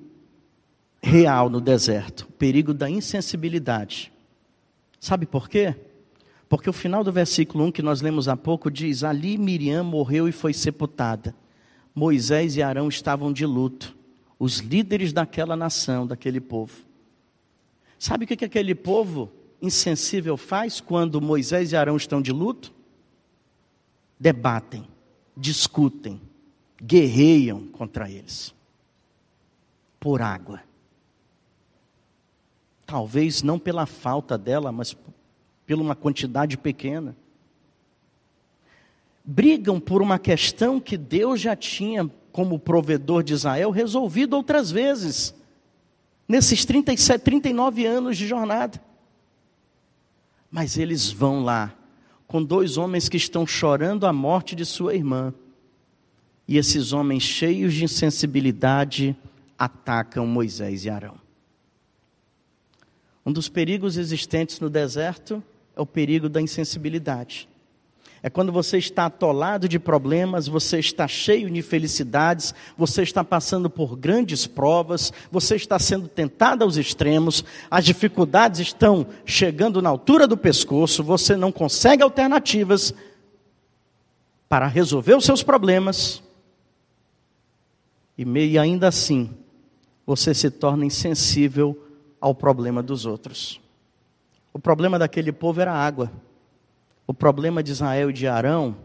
real 1.02 1.50
no 1.50 1.60
deserto, 1.60 2.22
o 2.22 2.32
perigo 2.34 2.74
da 2.74 2.90
insensibilidade. 2.90 4.12
Sabe 5.00 5.26
por 5.26 5.50
quê? 5.50 5.76
Porque 6.48 6.70
o 6.70 6.74
final 6.74 7.04
do 7.04 7.12
versículo 7.12 7.66
1 7.66 7.72
que 7.72 7.82
nós 7.82 8.02
lemos 8.02 8.28
há 8.28 8.36
pouco 8.38 8.72
diz: 8.72 9.04
Ali 9.04 9.38
Miriam 9.38 9.84
morreu 9.84 10.28
e 10.28 10.32
foi 10.32 10.54
sepultada. 10.54 11.36
Moisés 12.00 12.56
e 12.56 12.64
Arão 12.64 12.88
estavam 12.88 13.34
de 13.34 13.46
luto, 13.46 13.94
os 14.40 14.60
líderes 14.60 15.12
daquela 15.12 15.54
nação, 15.54 16.08
daquele 16.08 16.40
povo. 16.40 16.74
Sabe 18.00 18.24
o 18.24 18.28
que 18.28 18.46
aquele 18.46 18.74
povo 18.74 19.30
insensível 19.62 20.38
faz 20.38 20.80
quando 20.80 21.20
Moisés 21.20 21.74
e 21.74 21.76
Arão 21.76 21.98
estão 21.98 22.22
de 22.22 22.32
luto? 22.32 22.74
Debatem, 24.18 24.88
discutem, 25.36 26.22
guerreiam 26.82 27.68
contra 27.68 28.10
eles 28.10 28.56
por 30.00 30.22
água. 30.22 30.62
Talvez 32.86 33.44
não 33.44 33.60
pela 33.60 33.86
falta 33.86 34.38
dela, 34.38 34.72
mas 34.72 34.94
por 34.94 35.76
uma 35.76 35.98
quantidade 35.98 36.58
pequena. 36.58 37.14
Brigam 39.24 39.80
por 39.80 40.02
uma 40.02 40.18
questão 40.18 40.80
que 40.80 40.98
Deus 40.98 41.40
já 41.40 41.56
tinha, 41.56 42.10
como 42.32 42.60
provedor 42.60 43.24
de 43.24 43.34
Israel, 43.34 43.72
resolvido 43.72 44.36
outras 44.36 44.72
vezes, 44.72 45.34
nesses 46.28 46.66
37, 46.66 47.22
39 47.22 47.86
anos 47.86 48.18
de 48.18 48.28
jornada. 48.28 48.82
Mas 50.50 50.78
eles 50.78 51.12
vão 51.12 51.44
lá, 51.44 51.76
com 52.28 52.44
dois 52.44 52.78
homens 52.78 53.10
que 53.10 53.18
estão 53.18 53.46
chorando 53.46 54.06
a 54.06 54.14
morte 54.14 54.56
de 54.56 54.66
sua 54.66 54.96
irmã. 54.96 55.34
E 56.48 56.58
esses 56.58 56.94
homens 56.94 57.24
cheios 57.24 57.74
de 57.74 57.84
insensibilidade, 57.84 59.16
atacam 59.60 60.26
Moisés 60.26 60.86
e 60.86 60.90
Arão. 60.90 61.20
Um 63.26 63.34
dos 63.34 63.50
perigos 63.50 63.98
existentes 63.98 64.62
no 64.62 64.70
deserto 64.70 65.44
é 65.76 65.82
o 65.82 65.86
perigo 65.86 66.30
da 66.30 66.42
insensibilidade. 66.42 67.50
É 68.22 68.30
quando 68.30 68.52
você 68.52 68.78
está 68.78 69.06
atolado 69.06 69.68
de 69.68 69.80
problemas, 69.80 70.48
você 70.48 70.80
está 70.80 71.08
cheio 71.08 71.50
de 71.50 71.62
felicidades, 71.62 72.54
você 72.78 73.02
está 73.02 73.24
passando 73.24 73.70
por 73.70 73.96
grandes 73.96 74.46
provas, 74.46 75.14
você 75.32 75.56
está 75.56 75.80
sendo 75.80 76.08
tentado 76.08 76.64
aos 76.64 76.76
extremos, 76.76 77.46
as 77.72 77.86
dificuldades 77.86 78.60
estão 78.60 79.08
chegando 79.26 79.82
na 79.82 79.90
altura 79.90 80.28
do 80.28 80.36
pescoço, 80.36 81.04
você 81.04 81.36
não 81.38 81.52
consegue 81.52 82.04
alternativas 82.04 82.94
para 84.50 84.68
resolver 84.68 85.16
os 85.16 85.26
seus 85.26 85.42
problemas, 85.42 86.22
e 88.18 88.58
ainda 88.60 88.90
assim 88.90 89.30
você 90.06 90.34
se 90.34 90.50
torna 90.52 90.86
insensível 90.86 91.88
ao 92.20 92.36
problema 92.36 92.84
dos 92.84 93.06
outros. 93.06 93.62
O 94.52 94.60
problema 94.60 95.00
daquele 95.00 95.32
povo 95.32 95.62
era 95.62 95.72
água. 95.72 96.12
O 97.10 97.14
problema 97.14 97.64
de 97.64 97.72
Israel 97.72 98.12
e 98.12 98.14
de 98.14 98.28
Arão 98.28 98.78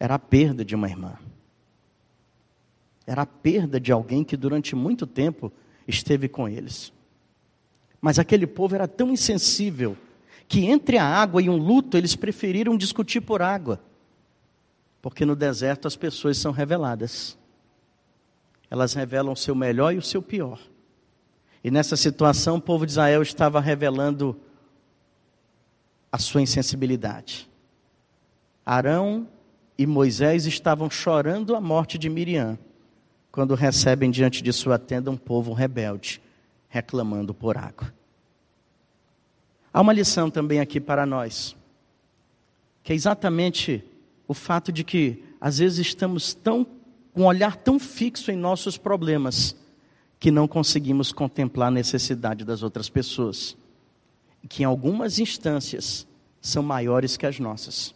era 0.00 0.14
a 0.14 0.18
perda 0.18 0.64
de 0.64 0.74
uma 0.74 0.88
irmã. 0.88 1.18
Era 3.06 3.20
a 3.20 3.26
perda 3.26 3.78
de 3.78 3.92
alguém 3.92 4.24
que 4.24 4.38
durante 4.38 4.74
muito 4.74 5.06
tempo 5.06 5.52
esteve 5.86 6.30
com 6.30 6.48
eles. 6.48 6.94
Mas 8.00 8.18
aquele 8.18 8.46
povo 8.46 8.74
era 8.74 8.88
tão 8.88 9.10
insensível 9.10 9.98
que 10.48 10.64
entre 10.64 10.96
a 10.96 11.04
água 11.04 11.42
e 11.42 11.50
um 11.50 11.58
luto 11.58 11.98
eles 11.98 12.16
preferiram 12.16 12.74
discutir 12.74 13.20
por 13.20 13.42
água. 13.42 13.78
Porque 15.02 15.26
no 15.26 15.36
deserto 15.36 15.86
as 15.86 15.96
pessoas 15.96 16.38
são 16.38 16.52
reveladas 16.52 17.36
elas 18.70 18.94
revelam 18.94 19.32
o 19.32 19.36
seu 19.36 19.54
melhor 19.54 19.94
e 19.94 19.98
o 19.98 20.02
seu 20.02 20.20
pior. 20.20 20.58
E 21.62 21.70
nessa 21.70 21.96
situação, 21.96 22.56
o 22.56 22.60
povo 22.60 22.84
de 22.84 22.90
Israel 22.90 23.22
estava 23.22 23.60
revelando 23.60 24.36
a 26.14 26.18
sua 26.18 26.40
insensibilidade. 26.40 27.50
Arão 28.64 29.26
e 29.76 29.84
Moisés 29.84 30.46
estavam 30.46 30.88
chorando 30.88 31.56
a 31.56 31.60
morte 31.60 31.98
de 31.98 32.08
Miriam, 32.08 32.56
quando 33.32 33.56
recebem 33.56 34.12
diante 34.12 34.40
de 34.40 34.52
sua 34.52 34.78
tenda 34.78 35.10
um 35.10 35.16
povo 35.16 35.52
rebelde, 35.52 36.22
reclamando 36.68 37.34
por 37.34 37.58
água. 37.58 37.92
Há 39.72 39.80
uma 39.80 39.92
lição 39.92 40.30
também 40.30 40.60
aqui 40.60 40.78
para 40.78 41.04
nós, 41.04 41.56
que 42.84 42.92
é 42.92 42.94
exatamente 42.94 43.82
o 44.28 44.34
fato 44.34 44.70
de 44.70 44.84
que 44.84 45.20
às 45.40 45.58
vezes 45.58 45.80
estamos 45.80 46.32
tão 46.32 46.64
um 47.12 47.24
olhar 47.24 47.56
tão 47.56 47.76
fixo 47.76 48.30
em 48.30 48.36
nossos 48.36 48.78
problemas 48.78 49.56
que 50.20 50.30
não 50.30 50.46
conseguimos 50.46 51.10
contemplar 51.10 51.66
a 51.68 51.72
necessidade 51.72 52.44
das 52.44 52.62
outras 52.62 52.88
pessoas, 52.88 53.56
que 54.48 54.62
em 54.62 54.66
algumas 54.66 55.18
instâncias 55.18 56.06
são 56.40 56.62
maiores 56.62 57.16
que 57.16 57.26
as 57.26 57.38
nossas. 57.38 57.94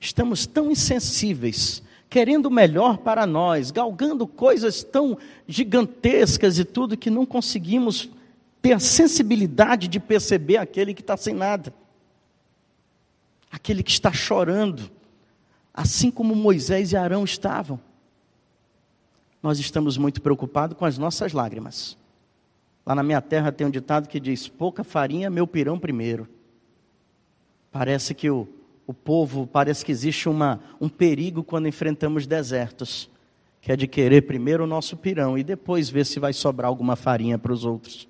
Estamos 0.00 0.46
tão 0.46 0.70
insensíveis, 0.70 1.82
querendo 2.08 2.46
o 2.46 2.50
melhor 2.50 2.98
para 2.98 3.26
nós, 3.26 3.70
galgando 3.70 4.26
coisas 4.26 4.82
tão 4.82 5.16
gigantescas 5.46 6.58
e 6.58 6.64
tudo, 6.64 6.96
que 6.96 7.10
não 7.10 7.24
conseguimos 7.24 8.08
ter 8.60 8.72
a 8.72 8.80
sensibilidade 8.80 9.88
de 9.88 10.00
perceber 10.00 10.56
aquele 10.56 10.92
que 10.92 11.00
está 11.00 11.16
sem 11.16 11.34
nada, 11.34 11.72
aquele 13.50 13.82
que 13.82 13.90
está 13.90 14.12
chorando, 14.12 14.90
assim 15.72 16.10
como 16.10 16.34
Moisés 16.34 16.92
e 16.92 16.96
Arão 16.96 17.24
estavam 17.24 17.80
nós 19.46 19.60
estamos 19.60 19.96
muito 19.96 20.20
preocupados 20.20 20.76
com 20.76 20.84
as 20.84 20.98
nossas 20.98 21.32
lágrimas. 21.32 21.96
Lá 22.86 22.94
na 22.94 23.02
minha 23.02 23.20
terra 23.20 23.50
tem 23.50 23.66
um 23.66 23.70
ditado 23.70 24.08
que 24.08 24.20
diz: 24.20 24.46
pouca 24.46 24.84
farinha, 24.84 25.28
meu 25.28 25.46
pirão 25.46 25.76
primeiro. 25.76 26.28
Parece 27.72 28.14
que 28.14 28.30
o, 28.30 28.48
o 28.86 28.94
povo, 28.94 29.46
parece 29.46 29.84
que 29.84 29.90
existe 29.90 30.28
uma, 30.28 30.60
um 30.80 30.88
perigo 30.88 31.42
quando 31.42 31.66
enfrentamos 31.66 32.26
desertos, 32.26 33.10
que 33.60 33.72
é 33.72 33.76
de 33.76 33.88
querer 33.88 34.22
primeiro 34.22 34.62
o 34.62 34.66
nosso 34.66 34.96
pirão 34.96 35.36
e 35.36 35.42
depois 35.42 35.90
ver 35.90 36.06
se 36.06 36.20
vai 36.20 36.32
sobrar 36.32 36.68
alguma 36.68 36.94
farinha 36.94 37.36
para 37.36 37.52
os 37.52 37.64
outros. 37.64 38.08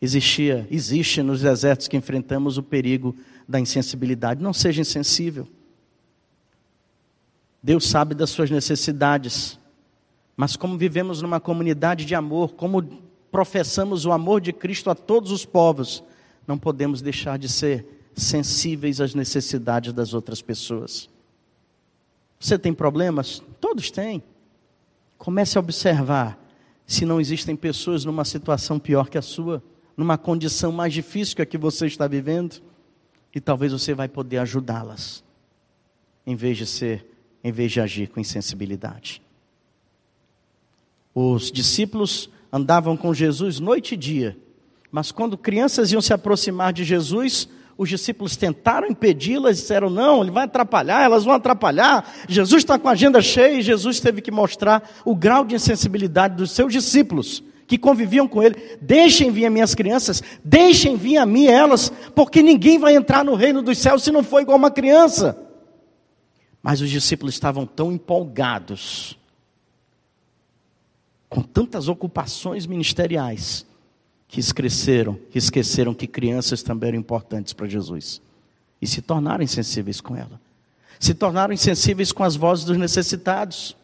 Existia, 0.00 0.64
existe 0.70 1.20
nos 1.22 1.40
desertos 1.40 1.88
que 1.88 1.96
enfrentamos 1.96 2.56
o 2.56 2.62
perigo 2.62 3.16
da 3.48 3.58
insensibilidade. 3.58 4.40
Não 4.40 4.52
seja 4.52 4.80
insensível. 4.80 5.48
Deus 7.60 7.88
sabe 7.88 8.14
das 8.14 8.30
suas 8.30 8.48
necessidades. 8.48 9.58
Mas 10.38 10.54
como 10.54 10.78
vivemos 10.78 11.20
numa 11.20 11.40
comunidade 11.40 12.04
de 12.04 12.14
amor, 12.14 12.52
como 12.52 12.80
professamos 13.28 14.06
o 14.06 14.12
amor 14.12 14.40
de 14.40 14.52
Cristo 14.52 14.88
a 14.88 14.94
todos 14.94 15.32
os 15.32 15.44
povos, 15.44 16.00
não 16.46 16.56
podemos 16.56 17.02
deixar 17.02 17.36
de 17.36 17.48
ser 17.48 17.84
sensíveis 18.14 19.00
às 19.00 19.16
necessidades 19.16 19.92
das 19.92 20.14
outras 20.14 20.40
pessoas. 20.40 21.10
Você 22.38 22.56
tem 22.56 22.72
problemas? 22.72 23.42
Todos 23.60 23.90
têm. 23.90 24.22
Comece 25.18 25.58
a 25.58 25.60
observar 25.60 26.38
se 26.86 27.04
não 27.04 27.20
existem 27.20 27.56
pessoas 27.56 28.04
numa 28.04 28.24
situação 28.24 28.78
pior 28.78 29.10
que 29.10 29.18
a 29.18 29.22
sua, 29.22 29.60
numa 29.96 30.16
condição 30.16 30.70
mais 30.70 30.92
difícil 30.92 31.34
que 31.34 31.42
a 31.42 31.46
que 31.46 31.58
você 31.58 31.88
está 31.88 32.06
vivendo, 32.06 32.62
e 33.34 33.40
talvez 33.40 33.72
você 33.72 33.92
vai 33.92 34.08
poder 34.08 34.38
ajudá-las, 34.38 35.24
em 36.24 36.36
vez 36.36 36.56
de 36.56 36.64
ser, 36.64 37.04
em 37.42 37.50
vez 37.50 37.72
de 37.72 37.80
agir 37.80 38.08
com 38.08 38.20
insensibilidade. 38.20 39.20
Os 41.20 41.50
discípulos 41.50 42.30
andavam 42.52 42.96
com 42.96 43.12
Jesus 43.12 43.58
noite 43.58 43.94
e 43.94 43.96
dia, 43.96 44.36
mas 44.88 45.10
quando 45.10 45.36
crianças 45.36 45.90
iam 45.90 46.00
se 46.00 46.12
aproximar 46.12 46.72
de 46.72 46.84
Jesus, 46.84 47.48
os 47.76 47.88
discípulos 47.88 48.36
tentaram 48.36 48.86
impedi-las, 48.86 49.56
disseram: 49.56 49.90
não, 49.90 50.22
ele 50.22 50.30
vai 50.30 50.44
atrapalhar, 50.44 51.02
elas 51.02 51.24
vão 51.24 51.34
atrapalhar. 51.34 52.08
Jesus 52.28 52.62
está 52.62 52.78
com 52.78 52.88
a 52.88 52.92
agenda 52.92 53.20
cheia 53.20 53.58
e 53.58 53.62
Jesus 53.62 53.98
teve 53.98 54.22
que 54.22 54.30
mostrar 54.30 54.88
o 55.04 55.12
grau 55.12 55.44
de 55.44 55.56
insensibilidade 55.56 56.36
dos 56.36 56.52
seus 56.52 56.72
discípulos 56.72 57.42
que 57.66 57.76
conviviam 57.76 58.28
com 58.28 58.40
ele. 58.40 58.78
Deixem 58.80 59.32
vir 59.32 59.46
as 59.46 59.52
minhas 59.52 59.74
crianças, 59.74 60.22
deixem 60.44 60.94
vir 60.96 61.16
a 61.16 61.26
mim 61.26 61.48
elas, 61.48 61.90
porque 62.14 62.44
ninguém 62.44 62.78
vai 62.78 62.94
entrar 62.94 63.24
no 63.24 63.34
reino 63.34 63.60
dos 63.60 63.76
céus 63.78 64.04
se 64.04 64.12
não 64.12 64.22
for 64.22 64.40
igual 64.40 64.56
uma 64.56 64.70
criança. 64.70 65.36
Mas 66.62 66.80
os 66.80 66.88
discípulos 66.88 67.34
estavam 67.34 67.66
tão 67.66 67.90
empolgados, 67.90 69.17
com 71.28 71.42
tantas 71.42 71.88
ocupações 71.88 72.66
ministeriais, 72.66 73.66
que 74.28 74.40
esqueceram, 74.40 75.18
que 75.30 75.38
esqueceram 75.38 75.94
que 75.94 76.06
crianças 76.06 76.62
também 76.62 76.88
eram 76.88 76.98
importantes 76.98 77.52
para 77.52 77.66
Jesus 77.66 78.20
e 78.80 78.86
se 78.86 79.00
tornaram 79.00 79.42
insensíveis 79.42 80.00
com 80.00 80.14
ela. 80.14 80.40
Se 81.00 81.14
tornaram 81.14 81.54
insensíveis 81.54 82.12
com 82.12 82.22
as 82.22 82.36
vozes 82.36 82.64
dos 82.64 82.76
necessitados. 82.76 83.76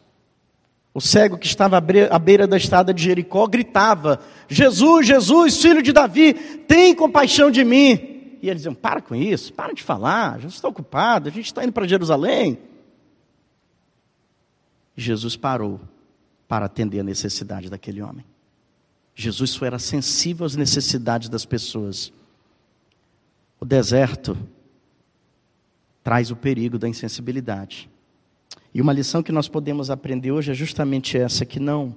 O 0.93 1.01
cego 1.01 1.37
que 1.37 1.47
estava 1.47 1.77
à 1.77 2.19
beira 2.19 2.47
da 2.47 2.57
estrada 2.57 2.93
de 2.93 3.03
Jericó 3.03 3.47
gritava: 3.47 4.19
Jesus, 4.47 5.07
Jesus, 5.07 5.61
filho 5.61 5.81
de 5.81 5.91
Davi, 5.91 6.33
tem 6.67 6.93
compaixão 6.93 7.49
de 7.49 7.63
mim. 7.63 8.37
E 8.41 8.49
eles 8.49 8.61
diziam: 8.61 8.75
Para 8.75 9.01
com 9.01 9.15
isso, 9.15 9.53
para 9.53 9.73
de 9.73 9.81
falar, 9.81 10.35
Jesus 10.35 10.55
está 10.55 10.67
ocupado, 10.67 11.27
a 11.27 11.31
gente 11.31 11.47
está 11.47 11.63
indo 11.63 11.73
para 11.73 11.87
Jerusalém. 11.87 12.57
Jesus 14.95 15.35
parou 15.35 15.81
para 16.47 16.65
atender 16.65 16.99
a 16.99 17.03
necessidade 17.03 17.69
daquele 17.69 18.01
homem. 18.01 18.25
Jesus 19.15 19.59
era 19.61 19.79
sensível 19.79 20.45
às 20.45 20.55
necessidades 20.55 21.29
das 21.29 21.45
pessoas. 21.45 22.11
O 23.59 23.65
deserto 23.65 24.37
traz 26.03 26.29
o 26.29 26.35
perigo 26.35 26.77
da 26.77 26.87
insensibilidade. 26.87 27.89
E 28.73 28.81
uma 28.81 28.91
lição 28.91 29.23
que 29.23 29.31
nós 29.31 29.47
podemos 29.47 29.89
aprender 29.89 30.31
hoje 30.31 30.51
é 30.51 30.53
justamente 30.53 31.17
essa: 31.17 31.45
que 31.45 31.59
não, 31.59 31.95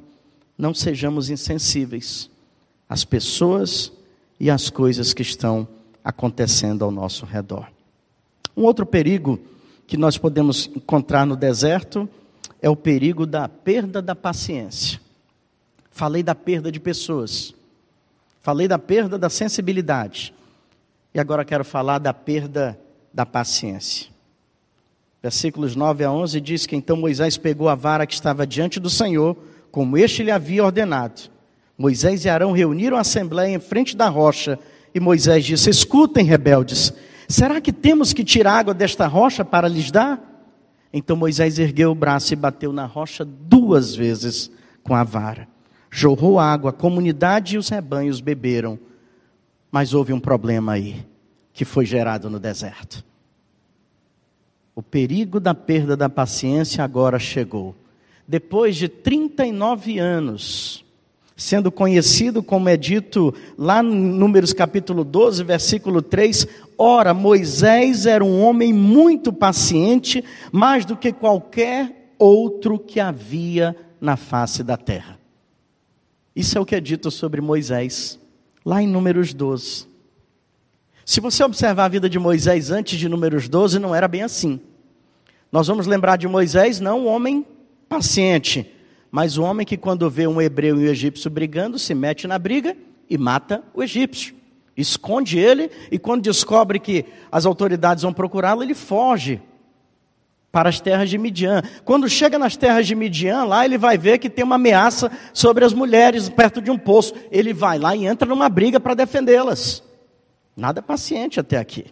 não 0.56 0.72
sejamos 0.72 1.28
insensíveis 1.28 2.30
às 2.88 3.04
pessoas 3.04 3.92
e 4.38 4.48
às 4.48 4.70
coisas 4.70 5.12
que 5.12 5.22
estão 5.22 5.66
acontecendo 6.04 6.84
ao 6.84 6.90
nosso 6.90 7.26
redor. 7.26 7.68
Um 8.56 8.62
outro 8.62 8.86
perigo 8.86 9.38
que 9.86 9.96
nós 9.96 10.16
podemos 10.16 10.70
encontrar 10.74 11.26
no 11.26 11.36
deserto 11.36 12.08
é 12.60 12.68
o 12.68 12.76
perigo 12.76 13.26
da 13.26 13.48
perda 13.48 14.02
da 14.02 14.14
paciência. 14.14 15.00
Falei 15.90 16.22
da 16.22 16.34
perda 16.34 16.70
de 16.70 16.80
pessoas. 16.80 17.54
Falei 18.40 18.68
da 18.68 18.78
perda 18.78 19.18
da 19.18 19.28
sensibilidade. 19.28 20.34
E 21.14 21.20
agora 21.20 21.44
quero 21.44 21.64
falar 21.64 21.98
da 21.98 22.12
perda 22.14 22.78
da 23.12 23.24
paciência. 23.26 24.08
Versículos 25.22 25.74
9 25.74 26.04
a 26.04 26.12
11 26.12 26.40
diz 26.40 26.66
que 26.66 26.76
então 26.76 26.96
Moisés 26.96 27.36
pegou 27.36 27.68
a 27.68 27.74
vara 27.74 28.06
que 28.06 28.14
estava 28.14 28.46
diante 28.46 28.78
do 28.78 28.88
Senhor, 28.88 29.36
como 29.70 29.98
este 29.98 30.22
lhe 30.22 30.30
havia 30.30 30.64
ordenado. 30.64 31.22
Moisés 31.76 32.24
e 32.24 32.28
Arão 32.28 32.52
reuniram 32.52 32.96
a 32.96 33.00
assembleia 33.00 33.54
em 33.54 33.58
frente 33.58 33.96
da 33.96 34.08
rocha, 34.08 34.58
e 34.94 35.00
Moisés 35.00 35.44
disse: 35.44 35.70
Escutem, 35.70 36.24
rebeldes, 36.24 36.92
será 37.28 37.60
que 37.60 37.72
temos 37.72 38.12
que 38.12 38.24
tirar 38.24 38.58
água 38.58 38.74
desta 38.74 39.06
rocha 39.06 39.44
para 39.44 39.68
lhes 39.68 39.90
dar? 39.90 40.27
Então 40.92 41.16
Moisés 41.16 41.58
ergueu 41.58 41.90
o 41.90 41.94
braço 41.94 42.32
e 42.32 42.36
bateu 42.36 42.72
na 42.72 42.86
rocha 42.86 43.24
duas 43.24 43.94
vezes 43.94 44.50
com 44.82 44.94
a 44.94 45.04
vara 45.04 45.46
jorrou 45.90 46.38
água, 46.38 46.70
a 46.70 46.72
comunidade 46.72 47.54
e 47.54 47.58
os 47.58 47.68
rebanhos 47.68 48.20
beberam. 48.20 48.78
Mas 49.70 49.94
houve 49.94 50.12
um 50.12 50.20
problema 50.20 50.72
aí, 50.72 51.04
que 51.52 51.64
foi 51.64 51.84
gerado 51.84 52.30
no 52.30 52.38
deserto. 52.38 53.04
O 54.74 54.82
perigo 54.82 55.40
da 55.40 55.54
perda 55.54 55.96
da 55.96 56.08
paciência 56.08 56.84
agora 56.84 57.18
chegou. 57.18 57.74
Depois 58.26 58.76
de 58.76 58.88
39 58.88 59.98
anos, 59.98 60.84
sendo 61.36 61.72
conhecido 61.72 62.42
como 62.42 62.68
é 62.68 62.76
dito 62.76 63.34
lá 63.56 63.82
no 63.82 63.94
Números 63.94 64.52
capítulo 64.52 65.02
12, 65.04 65.42
versículo 65.42 66.00
3, 66.00 66.46
ora, 66.78 67.12
Moisés 67.12 68.06
era 68.06 68.24
um 68.24 68.40
homem 68.40 68.72
muito 68.72 69.32
paciente, 69.32 70.24
mais 70.52 70.84
do 70.84 70.96
que 70.96 71.12
qualquer 71.12 72.12
outro 72.16 72.78
que 72.78 73.00
havia 73.00 73.76
na 74.00 74.16
face 74.16 74.62
da 74.62 74.76
terra. 74.76 75.18
Isso 76.34 76.56
é 76.56 76.60
o 76.60 76.64
que 76.64 76.76
é 76.76 76.80
dito 76.80 77.10
sobre 77.10 77.40
Moisés, 77.40 78.18
lá 78.64 78.80
em 78.80 78.86
Números 78.86 79.34
12. 79.34 79.88
Se 81.04 81.20
você 81.20 81.42
observar 81.42 81.86
a 81.86 81.88
vida 81.88 82.08
de 82.08 82.18
Moisés 82.18 82.70
antes 82.70 82.98
de 82.98 83.08
Números 83.08 83.48
12, 83.48 83.78
não 83.78 83.94
era 83.94 84.06
bem 84.06 84.22
assim. 84.22 84.60
Nós 85.50 85.66
vamos 85.66 85.86
lembrar 85.86 86.16
de 86.16 86.28
Moisés, 86.28 86.78
não 86.78 87.00
um 87.00 87.06
homem 87.08 87.44
paciente, 87.88 88.70
mas 89.10 89.38
um 89.38 89.42
homem 89.42 89.66
que, 89.66 89.76
quando 89.76 90.08
vê 90.10 90.26
um 90.26 90.40
hebreu 90.40 90.78
e 90.78 90.84
um 90.84 90.90
egípcio 90.90 91.30
brigando, 91.30 91.78
se 91.78 91.94
mete 91.94 92.26
na 92.26 92.38
briga 92.38 92.76
e 93.08 93.16
mata 93.16 93.64
o 93.72 93.82
egípcio. 93.82 94.37
Esconde 94.78 95.40
ele, 95.40 95.70
e 95.90 95.98
quando 95.98 96.22
descobre 96.22 96.78
que 96.78 97.04
as 97.32 97.44
autoridades 97.44 98.04
vão 98.04 98.12
procurá-lo, 98.12 98.62
ele 98.62 98.74
foge 98.74 99.42
para 100.52 100.68
as 100.68 100.80
terras 100.80 101.10
de 101.10 101.18
Midian. 101.18 101.62
Quando 101.84 102.08
chega 102.08 102.38
nas 102.38 102.56
terras 102.56 102.86
de 102.86 102.94
Midian, 102.94 103.42
lá 103.42 103.64
ele 103.64 103.76
vai 103.76 103.98
ver 103.98 104.18
que 104.18 104.30
tem 104.30 104.44
uma 104.44 104.54
ameaça 104.54 105.10
sobre 105.34 105.64
as 105.64 105.72
mulheres 105.72 106.28
perto 106.28 106.62
de 106.62 106.70
um 106.70 106.78
poço. 106.78 107.12
Ele 107.30 107.52
vai 107.52 107.76
lá 107.76 107.96
e 107.96 108.06
entra 108.06 108.28
numa 108.28 108.48
briga 108.48 108.78
para 108.78 108.94
defendê-las. 108.94 109.82
Nada 110.56 110.80
paciente 110.80 111.40
até 111.40 111.58
aqui. 111.58 111.86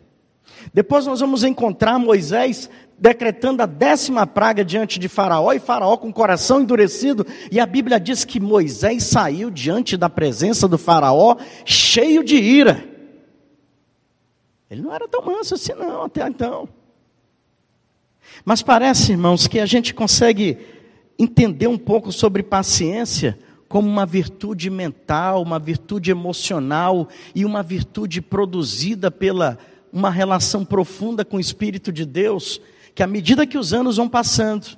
Depois 0.73 1.07
nós 1.07 1.21
vamos 1.21 1.45
encontrar 1.45 1.99
Moisés 1.99 2.69
decretando 2.99 3.63
a 3.63 3.67
décima 3.67 4.27
praga 4.27 4.65
diante 4.65 4.99
de 4.99 5.09
Faraó, 5.09 5.53
e 5.53 5.59
Faraó 5.59 5.97
com 5.97 6.09
o 6.09 6.13
coração 6.13 6.63
endurecido, 6.63 7.27
e 7.51 7.61
a 7.61 7.67
Bíblia 7.67 8.01
diz 8.01 8.25
que 8.25 8.41
Moisés 8.41 9.05
saiu 9.05 9.51
diante 9.51 9.97
da 9.97 10.09
presença 10.09 10.67
do 10.67 10.79
Faraó 10.79 11.37
cheio 11.65 12.25
de 12.25 12.37
ira. 12.37 12.83
Ele 14.71 14.83
não 14.83 14.93
era 14.93 15.07
tão 15.07 15.23
manso 15.23 15.55
assim, 15.55 15.75
não, 15.75 16.05
até 16.05 16.27
então. 16.27 16.69
Mas 18.45 18.63
parece, 18.63 19.13
irmãos, 19.13 19.47
que 19.47 19.61
a 19.61 19.67
gente 19.67 19.95
consegue 19.95 20.59
entender 21.19 21.67
um 21.67 21.79
pouco 21.79 22.13
sobre 22.13 22.43
paciência 22.43 23.39
como 23.69 23.89
uma 23.89 24.07
virtude 24.07 24.71
mental, 24.71 25.43
uma 25.43 25.59
virtude 25.59 26.11
emocional 26.11 27.09
e 27.35 27.45
uma 27.45 27.63
virtude 27.63 28.21
produzida 28.21 29.11
pela 29.11 29.59
uma 29.97 30.11
relação 30.11 30.63
profunda 30.63 31.25
com 31.25 31.39
o 31.39 31.41
Espírito 31.41 31.91
de 31.91 32.05
Deus, 32.05 32.61
que 32.95 33.03
à 33.03 33.07
medida 33.07 33.47
que 33.47 33.57
os 33.57 33.73
anos 33.73 33.97
vão 33.97 34.07
passando, 34.07 34.77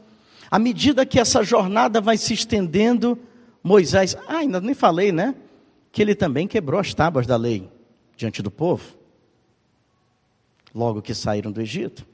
à 0.48 0.60
medida 0.60 1.04
que 1.04 1.18
essa 1.18 1.42
jornada 1.42 2.00
vai 2.00 2.16
se 2.16 2.32
estendendo, 2.32 3.18
Moisés, 3.60 4.16
ah, 4.28 4.36
ainda 4.36 4.60
nem 4.60 4.74
falei, 4.74 5.10
né? 5.10 5.34
Que 5.90 6.02
ele 6.02 6.14
também 6.14 6.46
quebrou 6.46 6.78
as 6.78 6.94
tábuas 6.94 7.26
da 7.26 7.36
lei 7.36 7.68
diante 8.16 8.40
do 8.40 8.48
povo, 8.48 8.96
logo 10.72 11.02
que 11.02 11.12
saíram 11.12 11.50
do 11.50 11.60
Egito. 11.60 12.06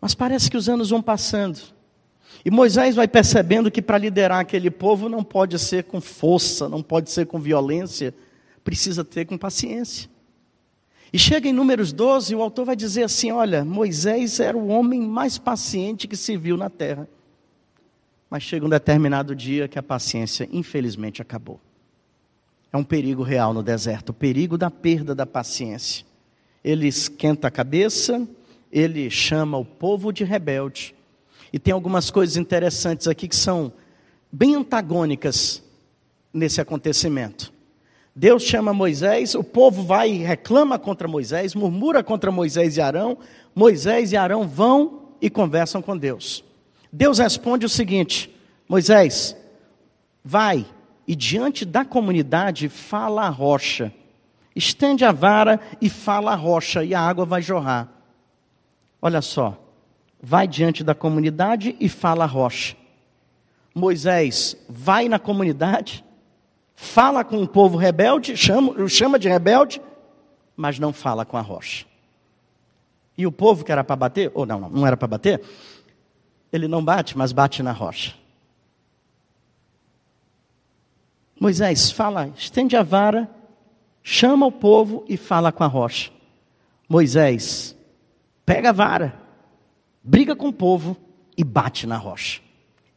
Mas 0.00 0.14
parece 0.14 0.50
que 0.50 0.56
os 0.56 0.66
anos 0.66 0.88
vão 0.88 1.02
passando. 1.02 1.60
E 2.42 2.50
Moisés 2.50 2.96
vai 2.96 3.06
percebendo 3.06 3.70
que 3.70 3.82
para 3.82 3.98
liderar 3.98 4.40
aquele 4.40 4.70
povo 4.70 5.10
não 5.10 5.22
pode 5.22 5.58
ser 5.58 5.84
com 5.84 6.00
força, 6.00 6.70
não 6.70 6.82
pode 6.82 7.10
ser 7.10 7.26
com 7.26 7.38
violência, 7.38 8.14
precisa 8.64 9.04
ter 9.04 9.26
com 9.26 9.36
paciência. 9.36 10.10
E 11.12 11.18
chega 11.18 11.46
em 11.46 11.52
Números 11.52 11.92
12, 11.92 12.34
o 12.34 12.40
autor 12.40 12.64
vai 12.64 12.76
dizer 12.76 13.04
assim: 13.04 13.30
olha, 13.30 13.64
Moisés 13.64 14.40
era 14.40 14.56
o 14.56 14.68
homem 14.68 15.00
mais 15.02 15.36
paciente 15.36 16.08
que 16.08 16.16
se 16.16 16.36
viu 16.36 16.56
na 16.56 16.70
terra. 16.70 17.06
Mas 18.30 18.42
chega 18.42 18.64
um 18.64 18.68
determinado 18.68 19.36
dia 19.36 19.68
que 19.68 19.78
a 19.78 19.82
paciência, 19.82 20.48
infelizmente, 20.50 21.20
acabou. 21.20 21.60
É 22.72 22.78
um 22.78 22.84
perigo 22.84 23.22
real 23.22 23.52
no 23.52 23.62
deserto, 23.62 24.08
o 24.08 24.14
perigo 24.14 24.56
da 24.56 24.70
perda 24.70 25.14
da 25.14 25.26
paciência. 25.26 26.06
Ele 26.64 26.86
esquenta 26.86 27.48
a 27.48 27.50
cabeça, 27.50 28.26
ele 28.70 29.10
chama 29.10 29.58
o 29.58 29.64
povo 29.66 30.10
de 30.10 30.24
rebelde. 30.24 30.94
E 31.52 31.58
tem 31.58 31.74
algumas 31.74 32.10
coisas 32.10 32.38
interessantes 32.38 33.06
aqui 33.06 33.28
que 33.28 33.36
são 33.36 33.70
bem 34.32 34.54
antagônicas 34.54 35.62
nesse 36.32 36.58
acontecimento. 36.58 37.52
Deus 38.14 38.42
chama 38.42 38.74
Moisés, 38.74 39.34
o 39.34 39.42
povo 39.42 39.82
vai 39.82 40.10
e 40.12 40.18
reclama 40.18 40.78
contra 40.78 41.08
Moisés, 41.08 41.54
murmura 41.54 42.02
contra 42.02 42.30
Moisés 42.30 42.76
e 42.76 42.80
Arão. 42.80 43.16
Moisés 43.54 44.12
e 44.12 44.16
Arão 44.16 44.46
vão 44.46 45.14
e 45.20 45.30
conversam 45.30 45.80
com 45.80 45.96
Deus. 45.96 46.44
Deus 46.92 47.18
responde 47.18 47.64
o 47.64 47.70
seguinte: 47.70 48.30
Moisés, 48.68 49.34
vai 50.22 50.66
e 51.06 51.16
diante 51.16 51.64
da 51.64 51.84
comunidade 51.84 52.68
fala 52.68 53.22
a 53.22 53.30
rocha. 53.30 53.92
Estende 54.54 55.04
a 55.04 55.12
vara 55.12 55.58
e 55.80 55.88
fala 55.88 56.32
a 56.32 56.36
rocha, 56.36 56.84
e 56.84 56.94
a 56.94 57.00
água 57.00 57.24
vai 57.24 57.40
jorrar. 57.40 57.88
Olha 59.00 59.22
só, 59.22 59.58
vai 60.22 60.46
diante 60.46 60.84
da 60.84 60.94
comunidade 60.94 61.74
e 61.80 61.88
fala 61.88 62.24
a 62.24 62.26
rocha. 62.26 62.76
Moisés 63.74 64.54
vai 64.68 65.08
na 65.08 65.18
comunidade, 65.18 66.04
fala 66.74 67.24
com 67.24 67.42
o 67.42 67.48
povo 67.48 67.76
rebelde, 67.76 68.36
chama, 68.36 68.88
chama 68.88 69.18
de 69.18 69.28
rebelde, 69.28 69.80
mas 70.56 70.78
não 70.78 70.92
fala 70.92 71.24
com 71.24 71.36
a 71.36 71.40
rocha. 71.40 71.86
E 73.16 73.26
o 73.26 73.32
povo 73.32 73.64
que 73.64 73.72
era 73.72 73.84
para 73.84 73.96
bater, 73.96 74.30
ou 74.34 74.46
não, 74.46 74.60
não, 74.60 74.70
não 74.70 74.86
era 74.86 74.96
para 74.96 75.08
bater, 75.08 75.42
ele 76.52 76.68
não 76.68 76.84
bate, 76.84 77.16
mas 77.16 77.32
bate 77.32 77.62
na 77.62 77.72
rocha. 77.72 78.14
Moisés 81.38 81.90
fala, 81.90 82.32
estende 82.36 82.76
a 82.76 82.82
vara, 82.82 83.28
chama 84.02 84.46
o 84.46 84.52
povo 84.52 85.04
e 85.08 85.16
fala 85.16 85.50
com 85.50 85.64
a 85.64 85.66
rocha. 85.66 86.10
Moisés 86.88 87.76
pega 88.46 88.68
a 88.70 88.72
vara, 88.72 89.18
briga 90.02 90.36
com 90.36 90.48
o 90.48 90.52
povo 90.52 90.96
e 91.36 91.42
bate 91.42 91.86
na 91.86 91.96
rocha. 91.96 92.40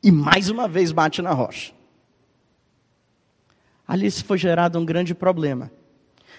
E 0.04 0.12
mais 0.12 0.50
uma 0.50 0.68
vez 0.68 0.92
bate 0.92 1.22
na 1.22 1.32
rocha. 1.32 1.74
Ali 3.88 4.10
se 4.10 4.24
foi 4.24 4.38
gerado 4.38 4.80
um 4.80 4.86
grande 4.86 5.14
problema. 5.14 5.72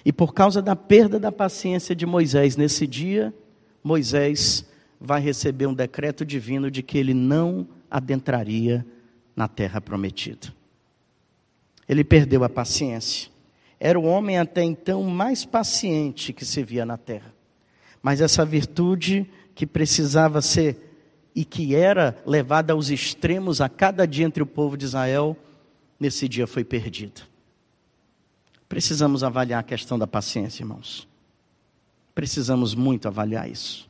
E 0.04 0.12
por 0.12 0.32
causa 0.34 0.62
da 0.62 0.76
perda 0.76 1.18
da 1.18 1.32
paciência 1.32 1.94
de 1.94 2.06
Moisés 2.06 2.56
nesse 2.56 2.86
dia, 2.86 3.34
Moisés 3.82 4.64
vai 5.00 5.20
receber 5.20 5.66
um 5.66 5.74
decreto 5.74 6.24
divino 6.24 6.70
de 6.70 6.82
que 6.82 6.98
ele 6.98 7.14
não 7.14 7.66
adentraria 7.90 8.84
na 9.34 9.46
terra 9.46 9.80
prometida. 9.80 10.52
Ele 11.88 12.02
perdeu 12.02 12.42
a 12.42 12.48
paciência. 12.48 13.30
Era 13.78 13.98
o 13.98 14.04
homem 14.04 14.38
até 14.38 14.62
então 14.62 15.02
mais 15.04 15.44
paciente 15.44 16.32
que 16.32 16.44
se 16.44 16.62
via 16.62 16.86
na 16.86 16.96
terra. 16.96 17.32
Mas 18.02 18.20
essa 18.20 18.44
virtude 18.44 19.28
que 19.54 19.66
precisava 19.66 20.40
ser 20.40 20.86
e 21.34 21.44
que 21.44 21.74
era 21.74 22.16
levada 22.24 22.72
aos 22.72 22.88
extremos 22.88 23.60
a 23.60 23.68
cada 23.68 24.06
dia 24.06 24.24
entre 24.24 24.42
o 24.42 24.46
povo 24.46 24.76
de 24.76 24.86
Israel, 24.86 25.36
nesse 26.00 26.28
dia 26.28 26.46
foi 26.46 26.64
perdida. 26.64 27.22
Precisamos 28.68 29.22
avaliar 29.22 29.60
a 29.60 29.62
questão 29.62 29.98
da 29.98 30.06
paciência, 30.06 30.62
irmãos. 30.62 31.06
Precisamos 32.14 32.74
muito 32.74 33.06
avaliar 33.06 33.48
isso. 33.48 33.88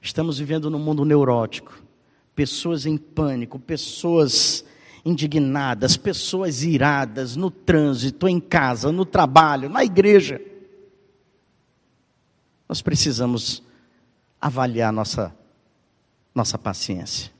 Estamos 0.00 0.38
vivendo 0.38 0.70
num 0.70 0.78
mundo 0.78 1.04
neurótico, 1.04 1.82
pessoas 2.34 2.86
em 2.86 2.96
pânico, 2.96 3.58
pessoas 3.58 4.64
indignadas, 5.04 5.96
pessoas 5.96 6.62
iradas 6.62 7.36
no 7.36 7.50
trânsito, 7.50 8.26
em 8.26 8.40
casa, 8.40 8.90
no 8.90 9.04
trabalho, 9.04 9.68
na 9.68 9.84
igreja. 9.84 10.40
Nós 12.68 12.80
precisamos 12.80 13.62
avaliar 14.40 14.92
nossa, 14.92 15.34
nossa 16.34 16.56
paciência. 16.56 17.33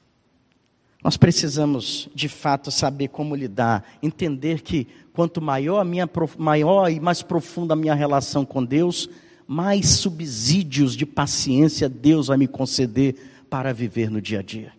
Nós 1.05 1.17
precisamos, 1.17 2.09
de 2.15 2.29
fato, 2.29 2.71
saber 2.71 3.09
como 3.09 3.37
lidar, 3.37 3.85
entender 4.03 4.63
que 4.63 4.89
quanto 5.13 5.41
maior 5.41 5.79
a 5.79 5.85
minha 5.85 6.11
maior 6.39 6.91
e 6.91 6.99
mais 6.99 7.23
profunda 7.23 7.75
a 7.75 7.77
minha 7.77 7.95
relação 7.95 8.45
com 8.45 8.65
Deus, 8.65 9.09
mais 9.47 9.91
subsídios 9.91 10.97
de 10.97 11.07
paciência 11.07 11.89
Deus 11.89 12.29
vai 12.29 12.39
me 12.39 12.49
conceder 12.49 13.15
para 13.51 13.73
viver 13.73 14.11
no 14.11 14.21
dia 14.21 14.39
a 14.41 14.43
dia 14.43 14.73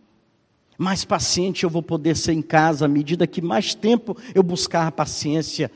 mais 0.77 1.05
paciente 1.05 1.63
eu 1.63 1.69
vou 1.69 1.81
poder 1.81 2.15
ser 2.17 2.33
em 2.33 2.41
casa 2.41 2.85
à 2.85 2.87
medida 2.87 3.27
que 3.27 3.41
mais 3.41 3.73
tempo 3.73 4.15
eu 4.33 4.43
buscar 4.43 4.87
a 4.87 4.91
paciência, 4.91 5.71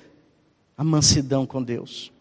a 0.77 0.83
mansidão 0.83 1.45
com 1.45 1.63
Deus. 1.63 2.11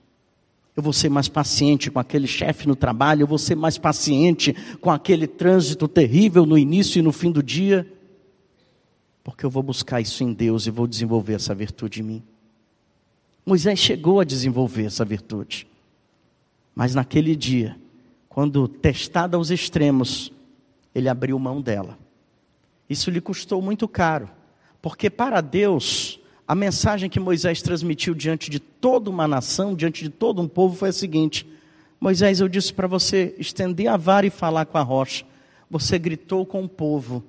Eu 0.77 0.83
vou 0.83 0.93
ser 0.93 1.09
mais 1.09 1.29
paciente 1.29 1.91
com 1.91 1.99
aquele 1.99 2.29
chefe 2.29 2.69
no 2.69 2.77
trabalho, 2.77 3.23
eu 3.23 3.27
vou 3.27 3.39
ser 3.39 3.57
mais 3.57 3.77
paciente 3.77 4.55
com 4.81 4.91
aquele 4.91 5.27
trânsito 5.27 5.89
terrível 5.89 6.47
no 6.47 6.57
início 6.57 7.01
e 7.01 7.03
no 7.03 7.13
fim 7.13 7.33
do 7.33 7.43
dia, 7.43 7.85
porque 9.31 9.45
eu 9.45 9.51
vou 9.51 9.63
buscar 9.63 10.01
isso 10.01 10.25
em 10.25 10.33
Deus 10.33 10.67
e 10.67 10.71
vou 10.71 10.87
desenvolver 10.87 11.35
essa 11.35 11.55
virtude 11.55 12.01
em 12.01 12.05
mim. 12.05 12.23
Moisés 13.45 13.79
chegou 13.79 14.21
a 14.21 14.25
desenvolver 14.25 14.87
essa 14.87 15.05
virtude, 15.05 15.67
mas 16.75 16.95
naquele 16.95 17.37
dia, 17.37 17.79
quando 18.29 18.67
testada 18.67 19.37
aos 19.37 19.51
extremos, 19.51 20.33
ele 20.95 21.09
abriu 21.09 21.39
mão 21.39 21.61
dela 21.61 21.99
isso 22.89 23.11
lhe 23.11 23.21
custou 23.21 23.61
muito 23.61 23.87
caro, 23.87 24.31
porque 24.81 25.11
para 25.11 25.41
Deus, 25.41 26.19
a 26.47 26.55
mensagem 26.55 27.11
que 27.11 27.21
Moisés 27.21 27.61
transmitiu 27.61 28.15
diante 28.15 28.49
de 28.49 28.59
toda 28.59 29.11
uma 29.11 29.29
nação, 29.29 29.75
diante 29.75 30.05
de 30.05 30.09
todo 30.09 30.41
um 30.41 30.49
povo, 30.49 30.75
foi 30.75 30.89
a 30.89 30.93
seguinte: 30.93 31.47
Moisés, 32.01 32.41
eu 32.41 32.49
disse 32.49 32.73
para 32.73 32.87
você 32.87 33.35
estender 33.39 33.89
a 33.89 33.97
vara 33.97 34.27
e 34.27 34.31
falar 34.31 34.65
com 34.65 34.79
a 34.79 34.83
rocha. 34.83 35.27
Você 35.71 35.99
gritou 35.99 36.47
com 36.47 36.65
o 36.65 36.69
povo 36.69 37.23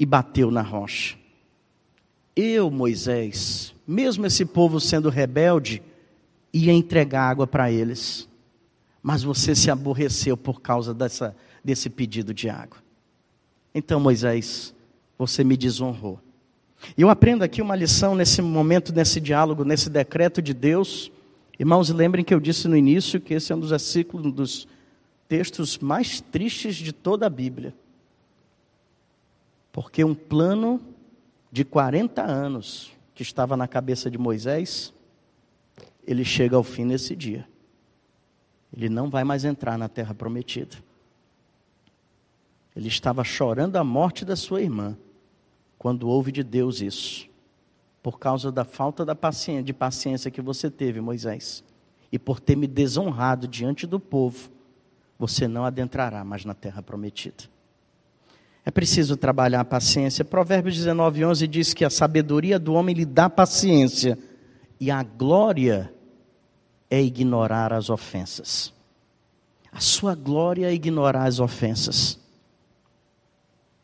e 0.00 0.06
bateu 0.06 0.50
na 0.50 0.62
rocha. 0.62 1.14
Eu, 2.34 2.70
Moisés, 2.70 3.74
mesmo 3.86 4.24
esse 4.24 4.46
povo 4.46 4.80
sendo 4.80 5.10
rebelde, 5.10 5.82
ia 6.50 6.72
entregar 6.72 7.28
água 7.28 7.46
para 7.46 7.70
eles. 7.70 8.26
Mas 9.02 9.22
você 9.22 9.54
se 9.54 9.70
aborreceu 9.70 10.38
por 10.38 10.62
causa 10.62 10.94
dessa, 10.94 11.36
desse 11.62 11.90
pedido 11.90 12.32
de 12.32 12.48
água. 12.48 12.78
Então, 13.74 14.00
Moisés, 14.00 14.74
você 15.18 15.44
me 15.44 15.54
desonrou. 15.54 16.18
E 16.96 17.02
eu 17.02 17.10
aprendo 17.10 17.44
aqui 17.44 17.60
uma 17.60 17.76
lição 17.76 18.14
nesse 18.14 18.40
momento, 18.40 18.94
nesse 18.94 19.20
diálogo, 19.20 19.64
nesse 19.64 19.90
decreto 19.90 20.40
de 20.40 20.54
Deus. 20.54 21.12
Irmãos, 21.58 21.90
lembrem 21.90 22.24
que 22.24 22.32
eu 22.32 22.40
disse 22.40 22.66
no 22.66 22.76
início 22.76 23.20
que 23.20 23.34
esse 23.34 23.52
é 23.52 23.56
um 23.56 23.60
dos 23.60 23.68
versículos, 23.68 24.24
um 24.24 24.30
dos 24.30 24.66
textos 25.28 25.76
mais 25.78 26.22
tristes 26.22 26.76
de 26.76 26.90
toda 26.90 27.26
a 27.26 27.30
Bíblia. 27.30 27.74
Porque 29.72 30.04
um 30.04 30.14
plano 30.14 30.80
de 31.50 31.64
40 31.64 32.22
anos 32.22 32.92
que 33.14 33.22
estava 33.22 33.56
na 33.56 33.68
cabeça 33.68 34.10
de 34.10 34.18
Moisés, 34.18 34.92
ele 36.06 36.24
chega 36.24 36.56
ao 36.56 36.62
fim 36.62 36.84
nesse 36.84 37.14
dia. 37.14 37.46
Ele 38.72 38.88
não 38.88 39.10
vai 39.10 39.24
mais 39.24 39.44
entrar 39.44 39.76
na 39.76 39.88
terra 39.88 40.14
prometida. 40.14 40.76
Ele 42.74 42.88
estava 42.88 43.24
chorando 43.24 43.76
a 43.76 43.84
morte 43.84 44.24
da 44.24 44.36
sua 44.36 44.62
irmã 44.62 44.96
quando 45.76 46.08
ouve 46.08 46.30
de 46.30 46.42
Deus 46.42 46.80
isso, 46.80 47.28
por 48.02 48.18
causa 48.18 48.52
da 48.52 48.64
falta 48.64 49.04
da 49.04 49.14
paciência, 49.14 49.62
de 49.62 49.72
paciência 49.72 50.30
que 50.30 50.40
você 50.40 50.70
teve, 50.70 51.00
Moisés, 51.00 51.64
e 52.12 52.18
por 52.18 52.38
ter 52.38 52.54
me 52.54 52.66
desonrado 52.66 53.48
diante 53.48 53.86
do 53.86 53.98
povo, 53.98 54.50
você 55.18 55.48
não 55.48 55.64
adentrará 55.64 56.22
mais 56.22 56.44
na 56.44 56.54
terra 56.54 56.82
prometida. 56.82 57.44
É 58.70 58.72
preciso 58.72 59.16
trabalhar 59.16 59.62
a 59.62 59.64
paciência. 59.64 60.24
Provérbios 60.24 60.76
19, 60.76 61.24
11 61.24 61.48
diz 61.48 61.74
que 61.74 61.84
a 61.84 61.90
sabedoria 61.90 62.56
do 62.56 62.74
homem 62.74 62.94
lhe 62.94 63.04
dá 63.04 63.28
paciência, 63.28 64.16
e 64.78 64.92
a 64.92 65.02
glória 65.02 65.92
é 66.88 67.02
ignorar 67.02 67.72
as 67.72 67.90
ofensas. 67.90 68.72
A 69.72 69.80
sua 69.80 70.14
glória 70.14 70.70
é 70.70 70.72
ignorar 70.72 71.24
as 71.24 71.40
ofensas. 71.40 72.16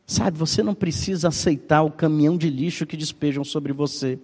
Sabe, 0.07 0.39
você 0.39 0.63
não 0.63 0.73
precisa 0.73 1.27
aceitar 1.27 1.83
o 1.83 1.91
caminhão 1.91 2.39
de 2.39 2.49
lixo 2.49 2.87
que 2.87 2.97
despejam 2.97 3.43
sobre 3.43 3.73
você, 3.73 4.21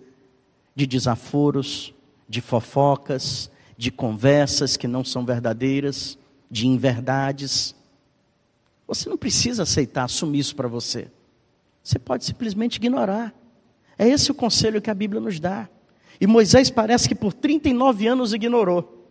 de 0.77 0.87
desaforos, 0.87 1.93
de 2.29 2.41
fofocas, 2.41 3.51
de 3.77 3.91
conversas 3.91 4.77
que 4.77 4.87
não 4.87 5.05
são 5.05 5.27
verdadeiras, 5.27 6.17
de 6.49 6.69
inverdades. 6.69 7.75
Você 8.87 9.09
não 9.09 9.17
precisa 9.17 9.63
aceitar, 9.63 10.05
assumir 10.05 10.41
isso 10.41 10.57
para 10.57 10.69
você. 10.69 11.09
Você 11.83 11.99
pode 11.99 12.25
simplesmente 12.25 12.77
ignorar. 12.77 13.35
É 13.99 14.09
esse 14.09 14.31
o 14.31 14.35
conselho 14.35 14.81
que 14.83 14.91
a 14.91 14.95
Bíblia 14.95 15.21
nos 15.21 15.41
dá. 15.41 15.69
E 16.21 16.27
Moisés 16.27 16.71
parece 16.71 17.09
que 17.09 17.15
por 17.15 17.33
39 17.33 18.07
anos 18.07 18.33
ignorou. 18.33 19.09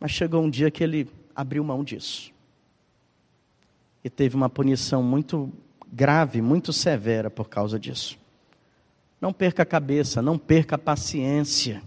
Mas 0.00 0.10
chegou 0.10 0.42
um 0.42 0.50
dia 0.50 0.70
que 0.70 0.82
ele 0.82 1.08
abriu 1.34 1.62
mão 1.62 1.84
disso. 1.84 2.32
E 4.02 4.10
teve 4.10 4.36
uma 4.36 4.48
punição 4.48 5.02
muito 5.02 5.52
grave, 5.92 6.40
muito 6.40 6.72
severa 6.72 7.30
por 7.30 7.48
causa 7.48 7.78
disso. 7.78 8.18
Não 9.20 9.32
perca 9.32 9.62
a 9.62 9.66
cabeça, 9.66 10.22
não 10.22 10.38
perca 10.38 10.76
a 10.76 10.78
paciência. 10.78 11.82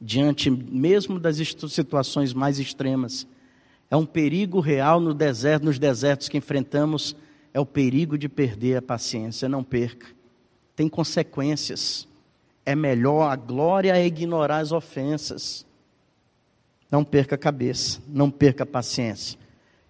diante 0.00 0.50
mesmo 0.50 1.18
das 1.18 1.36
situações 1.36 2.32
mais 2.32 2.58
extremas. 2.58 3.26
É 3.90 3.96
um 3.96 4.06
perigo 4.06 4.60
real 4.60 5.00
no 5.00 5.14
deserto, 5.14 5.64
nos 5.64 5.78
desertos 5.78 6.28
que 6.28 6.36
enfrentamos, 6.36 7.16
é 7.54 7.60
o 7.60 7.66
perigo 7.66 8.18
de 8.18 8.28
perder 8.28 8.76
a 8.76 8.82
paciência. 8.82 9.48
Não 9.48 9.62
perca. 9.62 10.06
Tem 10.74 10.88
consequências. 10.88 12.06
É 12.64 12.74
melhor 12.74 13.30
a 13.30 13.36
glória 13.36 13.96
é 13.96 14.04
ignorar 14.04 14.58
as 14.58 14.72
ofensas. 14.72 15.64
Não 16.90 17.04
perca 17.04 17.34
a 17.34 17.38
cabeça, 17.38 18.00
não 18.08 18.30
perca 18.30 18.64
a 18.64 18.66
paciência. 18.66 19.38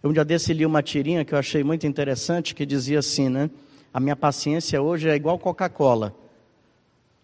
Eu 0.02 0.10
um 0.10 0.12
dia 0.12 0.24
desse 0.24 0.52
li 0.52 0.64
uma 0.64 0.82
tirinha 0.82 1.24
que 1.24 1.34
eu 1.34 1.38
achei 1.38 1.64
muito 1.64 1.86
interessante, 1.86 2.54
que 2.54 2.64
dizia 2.64 3.00
assim, 3.00 3.28
né? 3.28 3.50
A 3.92 3.98
minha 3.98 4.14
paciência 4.14 4.80
hoje 4.80 5.08
é 5.08 5.16
igual 5.16 5.38
Coca-Cola. 5.38 6.14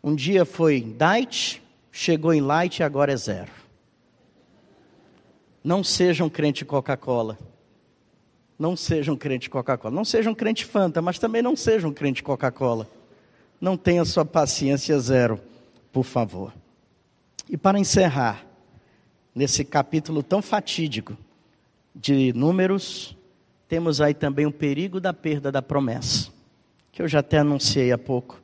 Um 0.02 0.14
dia 0.14 0.44
foi 0.44 0.80
Diet, 0.80 1.62
chegou 1.92 2.34
em 2.34 2.40
Light 2.40 2.80
e 2.80 2.82
agora 2.82 3.12
é 3.12 3.16
zero. 3.16 3.61
Não 5.62 5.84
sejam 5.84 6.28
crente 6.28 6.64
Coca-Cola. 6.64 7.38
Não 8.58 8.76
sejam 8.76 9.16
crente 9.16 9.48
Coca-Cola. 9.48 9.94
Não 9.94 10.04
sejam 10.04 10.34
crente 10.34 10.64
Fanta, 10.64 11.00
mas 11.00 11.18
também 11.18 11.42
não 11.42 11.56
sejam 11.56 11.92
crente 11.92 12.22
Coca-Cola. 12.22 12.88
Não 13.60 13.76
tenha 13.76 14.04
sua 14.04 14.24
paciência 14.24 14.98
zero, 14.98 15.40
por 15.92 16.04
favor. 16.04 16.52
E 17.48 17.56
para 17.56 17.78
encerrar, 17.78 18.44
nesse 19.34 19.64
capítulo 19.64 20.22
tão 20.22 20.42
fatídico 20.42 21.16
de 21.94 22.32
Números, 22.32 23.16
temos 23.68 24.00
aí 24.00 24.14
também 24.14 24.46
o 24.46 24.52
perigo 24.52 25.00
da 25.00 25.12
perda 25.12 25.52
da 25.52 25.62
promessa, 25.62 26.30
que 26.90 27.00
eu 27.02 27.08
já 27.08 27.20
até 27.20 27.38
anunciei 27.38 27.92
há 27.92 27.98
pouco. 27.98 28.40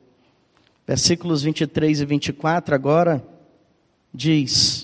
Versículos 0.87 1.43
23 1.43 2.01
e 2.01 2.05
24 2.05 2.73
agora 2.73 3.23
diz: 4.13 4.78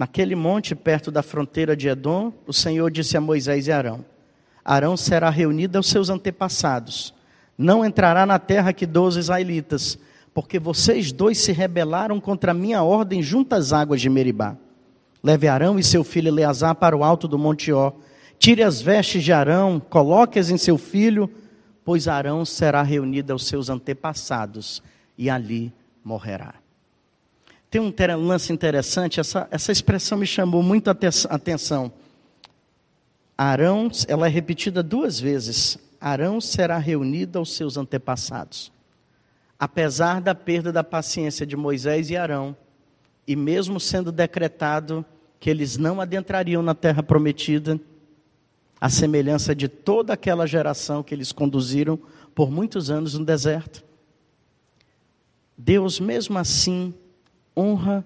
Naquele 0.00 0.34
monte 0.34 0.74
perto 0.74 1.10
da 1.10 1.22
fronteira 1.22 1.76
de 1.76 1.86
Edom, 1.86 2.32
o 2.46 2.54
Senhor 2.54 2.90
disse 2.90 3.18
a 3.18 3.20
Moisés 3.20 3.66
e 3.66 3.70
Arão: 3.70 4.02
Arão 4.64 4.96
será 4.96 5.28
reunido 5.28 5.76
aos 5.76 5.88
seus 5.90 6.08
antepassados, 6.08 7.12
não 7.58 7.84
entrará 7.84 8.24
na 8.24 8.38
terra 8.38 8.72
que 8.72 8.86
dou 8.86 9.04
aos 9.04 9.16
israelitas, 9.16 9.98
porque 10.32 10.58
vocês 10.58 11.12
dois 11.12 11.36
se 11.36 11.52
rebelaram 11.52 12.18
contra 12.18 12.52
a 12.52 12.54
minha 12.54 12.82
ordem 12.82 13.22
junto 13.22 13.52
às 13.52 13.74
águas 13.74 14.00
de 14.00 14.08
Meribá. 14.08 14.56
Leve 15.22 15.48
Arão 15.48 15.78
e 15.78 15.84
seu 15.84 16.02
filho 16.02 16.28
Eleazar 16.28 16.74
para 16.76 16.96
o 16.96 17.04
alto 17.04 17.28
do 17.28 17.38
Monte 17.38 17.70
Ó. 17.70 17.92
Tire 18.38 18.62
as 18.62 18.80
vestes 18.80 19.22
de 19.22 19.34
Arão, 19.34 19.78
coloque-as 19.78 20.48
em 20.48 20.56
seu 20.56 20.78
filho, 20.78 21.30
pois 21.84 22.08
Arão 22.08 22.42
será 22.46 22.82
reunido 22.82 23.34
aos 23.34 23.46
seus 23.46 23.68
antepassados 23.68 24.82
e 25.18 25.28
ali 25.28 25.70
morrerá. 26.02 26.54
Tem 27.70 27.80
um 27.80 27.92
lance 28.26 28.52
interessante, 28.52 29.20
essa, 29.20 29.46
essa 29.48 29.70
expressão 29.70 30.18
me 30.18 30.26
chamou 30.26 30.60
muito 30.60 30.88
a 30.88 30.96
atenção. 31.28 31.92
Arão, 33.38 33.88
ela 34.08 34.26
é 34.26 34.28
repetida 34.28 34.82
duas 34.82 35.20
vezes. 35.20 35.78
Arão 36.00 36.40
será 36.40 36.78
reunido 36.78 37.38
aos 37.38 37.54
seus 37.54 37.76
antepassados. 37.76 38.72
Apesar 39.56 40.20
da 40.20 40.34
perda 40.34 40.72
da 40.72 40.82
paciência 40.82 41.46
de 41.46 41.56
Moisés 41.56 42.10
e 42.10 42.16
Arão, 42.16 42.56
e 43.24 43.36
mesmo 43.36 43.78
sendo 43.78 44.10
decretado 44.10 45.04
que 45.38 45.48
eles 45.48 45.76
não 45.76 46.00
adentrariam 46.00 46.62
na 46.62 46.74
terra 46.74 47.04
prometida, 47.04 47.78
a 48.80 48.88
semelhança 48.88 49.54
de 49.54 49.68
toda 49.68 50.14
aquela 50.14 50.44
geração 50.44 51.04
que 51.04 51.14
eles 51.14 51.30
conduziram 51.30 51.98
por 52.34 52.50
muitos 52.50 52.90
anos 52.90 53.14
no 53.14 53.24
deserto. 53.24 53.84
Deus, 55.56 56.00
mesmo 56.00 56.36
assim, 56.36 56.92
honra 57.56 58.04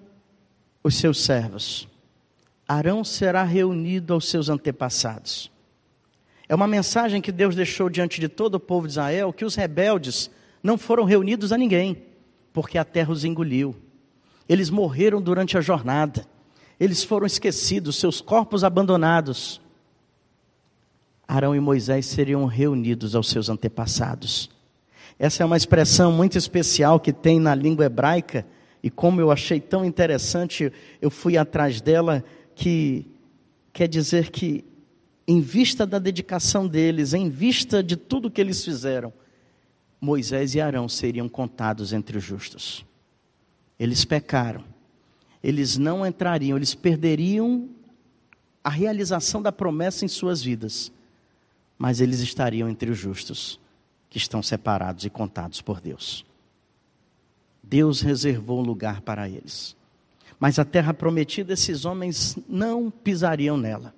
os 0.83 0.95
seus 0.95 1.23
servos. 1.23 1.87
Arão 2.67 3.03
será 3.03 3.43
reunido 3.43 4.13
aos 4.13 4.27
seus 4.27 4.49
antepassados. 4.49 5.51
É 6.47 6.55
uma 6.55 6.67
mensagem 6.67 7.21
que 7.21 7.31
Deus 7.31 7.55
deixou 7.55 7.89
diante 7.89 8.19
de 8.19 8.27
todo 8.27 8.55
o 8.55 8.59
povo 8.59 8.87
de 8.87 8.93
Israel 8.93 9.33
que 9.33 9.45
os 9.45 9.55
rebeldes 9.55 10.29
não 10.61 10.77
foram 10.77 11.03
reunidos 11.03 11.51
a 11.51 11.57
ninguém, 11.57 12.03
porque 12.53 12.77
a 12.77 12.85
terra 12.85 13.11
os 13.11 13.23
engoliu. 13.23 13.75
Eles 14.47 14.69
morreram 14.69 15.21
durante 15.21 15.57
a 15.57 15.61
jornada. 15.61 16.25
Eles 16.79 17.03
foram 17.03 17.25
esquecidos, 17.25 17.95
seus 17.95 18.21
corpos 18.21 18.63
abandonados. 18.63 19.61
Arão 21.27 21.55
e 21.55 21.59
Moisés 21.59 22.05
seriam 22.05 22.45
reunidos 22.45 23.15
aos 23.15 23.29
seus 23.29 23.49
antepassados. 23.49 24.49
Essa 25.17 25.43
é 25.43 25.45
uma 25.45 25.57
expressão 25.57 26.11
muito 26.11 26.37
especial 26.37 26.99
que 26.99 27.13
tem 27.13 27.39
na 27.39 27.55
língua 27.55 27.85
hebraica, 27.85 28.45
e 28.85 28.89
como 28.91 29.19
eu 29.19 29.31
achei 29.31 29.59
tão 29.59 29.83
interessante, 29.83 30.71
eu 31.01 31.09
fui 31.09 31.39
atrás 31.39 31.81
dela, 31.81 32.23
que 32.53 33.07
quer 33.73 33.87
dizer 33.87 34.29
que, 34.29 34.63
em 35.27 35.41
vista 35.41 35.87
da 35.87 35.97
dedicação 35.97 36.67
deles, 36.67 37.15
em 37.15 37.27
vista 37.27 37.81
de 37.81 37.95
tudo 37.95 38.29
que 38.29 38.39
eles 38.39 38.63
fizeram, 38.63 39.11
Moisés 39.99 40.53
e 40.53 40.61
Arão 40.61 40.87
seriam 40.87 41.27
contados 41.27 41.93
entre 41.93 42.19
os 42.19 42.23
justos. 42.23 42.85
Eles 43.79 44.05
pecaram. 44.05 44.63
Eles 45.43 45.79
não 45.79 46.05
entrariam, 46.05 46.55
eles 46.55 46.75
perderiam 46.75 47.67
a 48.63 48.69
realização 48.69 49.41
da 49.41 49.51
promessa 49.51 50.05
em 50.05 50.07
suas 50.07 50.43
vidas, 50.43 50.91
mas 51.75 51.99
eles 51.99 52.19
estariam 52.19 52.69
entre 52.69 52.91
os 52.91 52.99
justos, 52.99 53.59
que 54.11 54.19
estão 54.19 54.43
separados 54.43 55.05
e 55.05 55.09
contados 55.09 55.59
por 55.59 55.81
Deus. 55.81 56.23
Deus 57.67 58.01
reservou 58.01 58.59
um 58.59 58.63
lugar 58.63 59.01
para 59.01 59.27
eles. 59.27 59.75
Mas 60.39 60.59
a 60.59 60.65
terra 60.65 60.93
prometida, 60.93 61.53
esses 61.53 61.85
homens 61.85 62.37
não 62.47 62.91
pisariam 62.91 63.57
nela. 63.57 63.93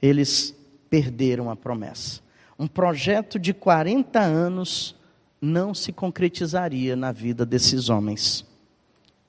Eles 0.00 0.54
perderam 0.88 1.50
a 1.50 1.56
promessa. 1.56 2.20
Um 2.58 2.66
projeto 2.66 3.38
de 3.38 3.52
40 3.52 4.18
anos 4.18 4.96
não 5.40 5.74
se 5.74 5.92
concretizaria 5.92 6.96
na 6.96 7.12
vida 7.12 7.46
desses 7.46 7.88
homens 7.88 8.46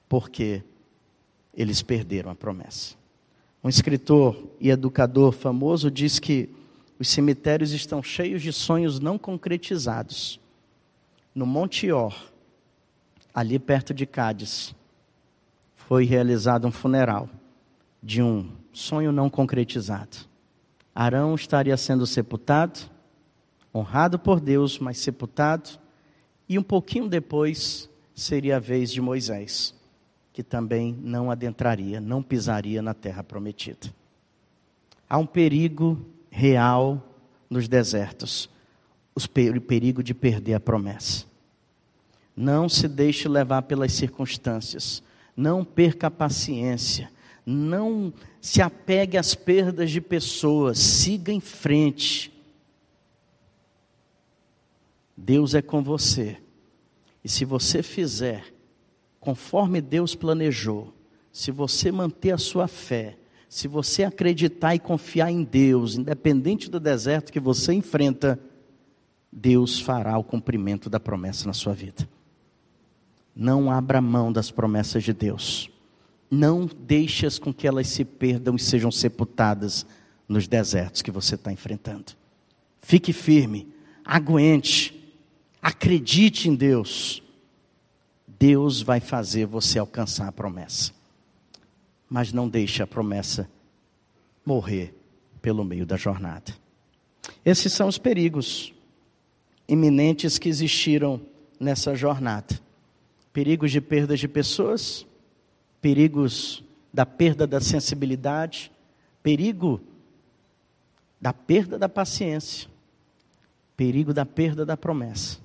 porque 0.10 0.64
eles 1.54 1.84
perderam 1.84 2.32
a 2.32 2.36
promessa. 2.36 2.96
Um 3.64 3.70
escritor 3.70 4.44
e 4.60 4.72
educador 4.72 5.32
famoso 5.32 5.92
diz 5.92 6.18
que 6.18 6.50
os 6.98 7.08
cemitérios 7.08 7.72
estão 7.72 8.02
cheios 8.02 8.42
de 8.42 8.52
sonhos 8.52 9.00
não 9.00 9.18
concretizados. 9.18 10.40
No 11.36 11.46
Monte 11.46 11.92
Or, 11.92 12.29
ali 13.34 13.60
perto 13.60 13.94
de 13.94 14.06
Cádiz, 14.06 14.76
foi 15.76 16.06
realizado 16.06 16.68
um 16.68 16.72
funeral 16.72 17.30
de 18.02 18.22
um 18.22 18.50
sonho 18.72 19.12
não 19.12 19.30
concretizado. 19.30 20.18
Arão 20.94 21.36
estaria 21.36 21.76
sendo 21.78 22.06
sepultado, 22.06 22.80
honrado 23.74 24.20
por 24.20 24.40
Deus, 24.40 24.80
mas 24.80 24.98
sepultado, 24.98 25.70
e 26.48 26.58
um 26.58 26.64
pouquinho 26.64 27.08
depois 27.08 27.90
seria 28.14 28.58
a 28.58 28.60
vez 28.60 28.92
de 28.92 29.02
Moisés 29.02 29.74
que 30.40 30.44
também 30.44 30.98
não 31.02 31.30
adentraria, 31.30 32.00
não 32.00 32.24
pisaria 32.24 32.82
na 32.82 32.94
terra 32.94 33.22
prometida. 33.22 33.94
Há 35.10 35.18
um 35.18 35.26
perigo 35.26 36.00
real 36.32 37.04
nos 37.50 37.68
desertos, 37.68 38.50
o 39.14 39.60
perigo 39.60 40.02
de 40.02 40.14
perder 40.14 40.54
a 40.54 40.60
promessa. 40.60 41.26
Não 42.42 42.70
se 42.70 42.88
deixe 42.88 43.28
levar 43.28 43.64
pelas 43.64 43.92
circunstâncias, 43.92 45.04
não 45.36 45.66
perca 45.66 46.08
a 46.08 46.12
paciência, 46.12 47.12
não 47.46 48.14
se 48.40 48.62
apegue 48.62 49.18
às 49.18 49.36
perdas 49.36 49.92
de 49.92 50.00
pessoas, 50.00 50.80
siga 50.80 51.34
em 51.34 51.42
frente. 51.42 52.32
Deus 55.18 55.54
é 55.54 55.62
com 55.62 55.84
você. 55.84 56.38
E 57.22 57.28
se 57.28 57.44
você 57.44 57.84
fizer 57.84 58.46
conforme 59.20 59.82
Deus 59.82 60.16
planejou, 60.16 60.94
se 61.34 61.52
você 61.52 61.92
manter 61.92 62.32
a 62.32 62.38
sua 62.38 62.70
fé, 62.70 63.18
se 63.50 63.68
você 63.68 64.06
acreditar 64.06 64.76
e 64.76 64.80
confiar 64.80 65.30
em 65.30 65.44
Deus, 65.44 65.98
independente 65.98 66.70
do 66.70 66.80
deserto 66.80 67.34
que 67.34 67.40
você 67.42 67.74
enfrenta, 67.74 68.40
Deus 69.30 69.78
fará 69.78 70.18
o 70.18 70.24
cumprimento 70.24 70.90
da 70.90 71.02
promessa 71.02 71.46
na 71.46 71.54
sua 71.54 71.74
vida. 71.74 72.08
Não 73.36 73.72
abra 73.72 74.02
mão 74.02 74.32
das 74.32 74.52
promessas 74.52 75.04
de 75.04 75.14
Deus. 75.14 75.70
Não 76.30 76.66
deixe-as 76.66 77.40
com 77.40 77.54
que 77.54 77.68
elas 77.68 77.88
se 77.88 78.06
perdam 78.06 78.56
e 78.56 78.60
sejam 78.60 78.92
sepultadas 78.92 79.86
nos 80.28 80.48
desertos 80.48 81.02
que 81.02 81.12
você 81.12 81.36
está 81.36 81.52
enfrentando. 81.52 82.14
Fique 82.82 83.12
firme, 83.12 83.68
aguente, 84.06 85.14
acredite 85.62 86.50
em 86.50 86.56
Deus 86.56 87.24
Deus 88.40 88.82
vai 88.82 89.02
fazer 89.02 89.46
você 89.46 89.78
alcançar 89.78 90.30
a 90.30 90.32
promessa. 90.32 90.94
Mas 92.10 92.32
não 92.32 92.48
deixe 92.48 92.82
a 92.82 92.88
promessa 92.88 93.50
morrer 94.46 94.96
pelo 95.42 95.66
meio 95.66 95.86
da 95.86 95.98
jornada. 95.98 96.54
Esses 97.44 97.74
são 97.74 97.90
os 97.90 97.98
perigos 97.98 98.74
iminentes 99.68 100.40
que 100.40 100.48
existiram 100.48 101.22
nessa 101.60 101.94
jornada. 101.96 102.60
Perigos 103.40 103.72
de 103.72 103.80
perda 103.80 104.18
de 104.18 104.28
pessoas, 104.28 105.08
perigos 105.80 106.62
da 106.94 107.06
perda 107.06 107.48
da 107.48 107.62
sensibilidade, 107.62 108.70
perigo 109.24 109.80
da 111.22 111.32
perda 111.32 111.80
da 111.80 111.88
paciência, 111.88 112.70
perigo 113.78 114.14
da 114.14 114.26
perda 114.26 114.66
da 114.66 114.76
promessa. 114.76 115.40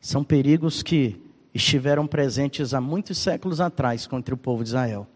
São 0.00 0.24
perigos 0.24 0.82
que 0.82 1.22
estiveram 1.54 2.04
presentes 2.04 2.74
há 2.74 2.80
muitos 2.80 3.16
séculos 3.18 3.60
atrás 3.60 4.04
contra 4.04 4.34
o 4.34 4.38
povo 4.38 4.64
de 4.64 4.70
Israel. 4.70 5.06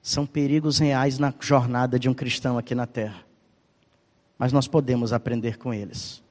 São 0.00 0.24
perigos 0.24 0.78
reais 0.78 1.18
na 1.18 1.34
jornada 1.40 1.98
de 1.98 2.08
um 2.08 2.14
cristão 2.14 2.56
aqui 2.56 2.76
na 2.76 2.86
terra. 2.86 3.24
Mas 4.38 4.52
nós 4.52 4.68
podemos 4.68 5.12
aprender 5.12 5.58
com 5.58 5.74
eles. 5.74 6.24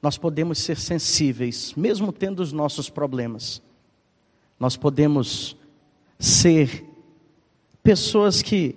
Nós 0.00 0.16
podemos 0.16 0.58
ser 0.58 0.78
sensíveis, 0.78 1.74
mesmo 1.76 2.12
tendo 2.12 2.40
os 2.40 2.52
nossos 2.52 2.88
problemas. 2.88 3.60
Nós 4.58 4.76
podemos 4.76 5.56
ser 6.18 6.84
pessoas 7.82 8.40
que, 8.40 8.76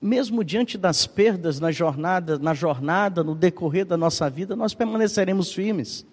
mesmo 0.00 0.42
diante 0.42 0.78
das 0.78 1.06
perdas 1.06 1.60
na 1.60 1.70
jornada, 1.70 2.38
na 2.38 2.54
jornada, 2.54 3.22
no 3.22 3.34
decorrer 3.34 3.84
da 3.84 3.96
nossa 3.96 4.28
vida, 4.30 4.56
nós 4.56 4.72
permaneceremos 4.72 5.52
firmes. 5.52 6.06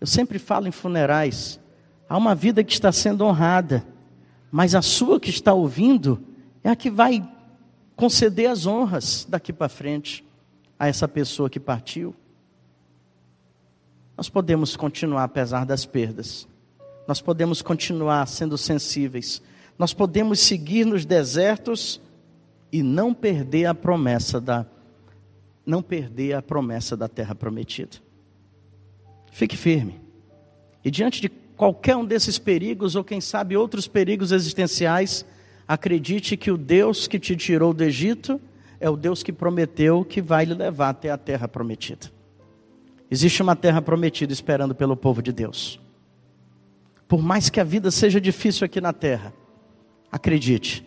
Eu 0.00 0.06
sempre 0.06 0.38
falo 0.38 0.66
em 0.66 0.72
funerais, 0.72 1.60
há 2.08 2.16
uma 2.16 2.34
vida 2.34 2.64
que 2.64 2.72
está 2.72 2.90
sendo 2.90 3.24
honrada, 3.24 3.86
mas 4.50 4.74
a 4.74 4.82
sua 4.82 5.20
que 5.20 5.30
está 5.30 5.52
ouvindo 5.52 6.20
é 6.64 6.70
a 6.70 6.76
que 6.76 6.90
vai 6.90 7.26
conceder 7.94 8.50
as 8.50 8.66
honras 8.66 9.26
daqui 9.28 9.52
para 9.52 9.68
frente 9.68 10.24
a 10.82 10.88
essa 10.88 11.06
pessoa 11.06 11.48
que 11.48 11.60
partiu. 11.60 12.12
Nós 14.16 14.28
podemos 14.28 14.74
continuar 14.74 15.22
apesar 15.22 15.64
das 15.64 15.86
perdas. 15.86 16.48
Nós 17.06 17.20
podemos 17.20 17.62
continuar 17.62 18.26
sendo 18.26 18.58
sensíveis. 18.58 19.40
Nós 19.78 19.94
podemos 19.94 20.40
seguir 20.40 20.84
nos 20.84 21.04
desertos 21.04 22.00
e 22.72 22.82
não 22.82 23.14
perder 23.14 23.66
a 23.66 23.74
promessa 23.76 24.40
da 24.40 24.66
não 25.64 25.84
perder 25.84 26.32
a 26.32 26.42
promessa 26.42 26.96
da 26.96 27.06
terra 27.06 27.36
prometida. 27.36 27.98
Fique 29.30 29.56
firme. 29.56 30.00
E 30.84 30.90
diante 30.90 31.20
de 31.20 31.28
qualquer 31.28 31.94
um 31.94 32.04
desses 32.04 32.40
perigos 32.40 32.96
ou 32.96 33.04
quem 33.04 33.20
sabe 33.20 33.56
outros 33.56 33.86
perigos 33.86 34.32
existenciais, 34.32 35.24
acredite 35.68 36.36
que 36.36 36.50
o 36.50 36.58
Deus 36.58 37.06
que 37.06 37.20
te 37.20 37.36
tirou 37.36 37.72
do 37.72 37.84
Egito 37.84 38.40
é 38.82 38.90
o 38.90 38.96
Deus 38.96 39.22
que 39.22 39.32
prometeu 39.32 40.04
que 40.04 40.20
vai 40.20 40.44
lhe 40.44 40.54
levar 40.54 40.88
até 40.88 41.08
a 41.08 41.16
terra 41.16 41.46
prometida. 41.46 42.10
Existe 43.08 43.40
uma 43.40 43.54
terra 43.54 43.80
prometida 43.80 44.32
esperando 44.32 44.74
pelo 44.74 44.96
povo 44.96 45.22
de 45.22 45.32
Deus. 45.32 45.78
Por 47.06 47.22
mais 47.22 47.48
que 47.48 47.60
a 47.60 47.64
vida 47.64 47.92
seja 47.92 48.20
difícil 48.20 48.64
aqui 48.64 48.80
na 48.80 48.92
terra, 48.92 49.32
acredite, 50.10 50.84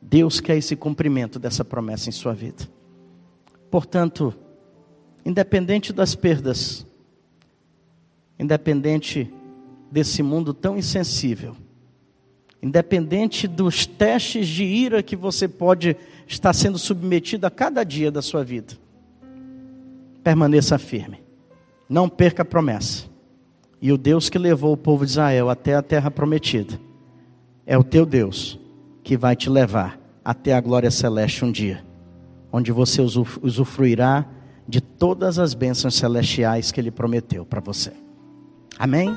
Deus 0.00 0.40
quer 0.40 0.56
esse 0.56 0.74
cumprimento 0.74 1.38
dessa 1.38 1.62
promessa 1.62 2.08
em 2.08 2.12
sua 2.12 2.32
vida. 2.32 2.66
Portanto, 3.70 4.34
independente 5.22 5.92
das 5.92 6.14
perdas, 6.14 6.86
independente 8.38 9.30
desse 9.92 10.22
mundo 10.22 10.54
tão 10.54 10.78
insensível, 10.78 11.54
independente 12.62 13.46
dos 13.46 13.86
testes 13.86 14.48
de 14.48 14.64
ira 14.64 15.02
que 15.02 15.16
você 15.16 15.46
pode 15.46 15.96
estar 16.26 16.52
sendo 16.52 16.78
submetido 16.78 17.46
a 17.46 17.50
cada 17.50 17.84
dia 17.84 18.10
da 18.10 18.20
sua 18.20 18.44
vida, 18.44 18.74
permaneça 20.22 20.78
firme. 20.78 21.22
Não 21.88 22.08
perca 22.08 22.42
a 22.42 22.44
promessa. 22.44 23.04
E 23.80 23.92
o 23.92 23.96
Deus 23.96 24.28
que 24.28 24.38
levou 24.38 24.72
o 24.72 24.76
povo 24.76 25.04
de 25.04 25.12
Israel 25.12 25.48
até 25.48 25.74
a 25.74 25.82
terra 25.82 26.10
prometida 26.10 26.78
é 27.64 27.78
o 27.78 27.84
teu 27.84 28.04
Deus 28.04 28.58
que 29.04 29.16
vai 29.16 29.36
te 29.36 29.48
levar 29.48 29.98
até 30.24 30.52
a 30.52 30.60
glória 30.60 30.90
celeste 30.90 31.44
um 31.44 31.52
dia, 31.52 31.84
onde 32.52 32.72
você 32.72 33.00
usufruirá 33.00 34.26
de 34.66 34.80
todas 34.80 35.38
as 35.38 35.54
bênçãos 35.54 35.94
celestiais 35.94 36.70
que 36.70 36.80
ele 36.80 36.90
prometeu 36.90 37.46
para 37.46 37.60
você. 37.60 37.92
Amém? 38.78 39.16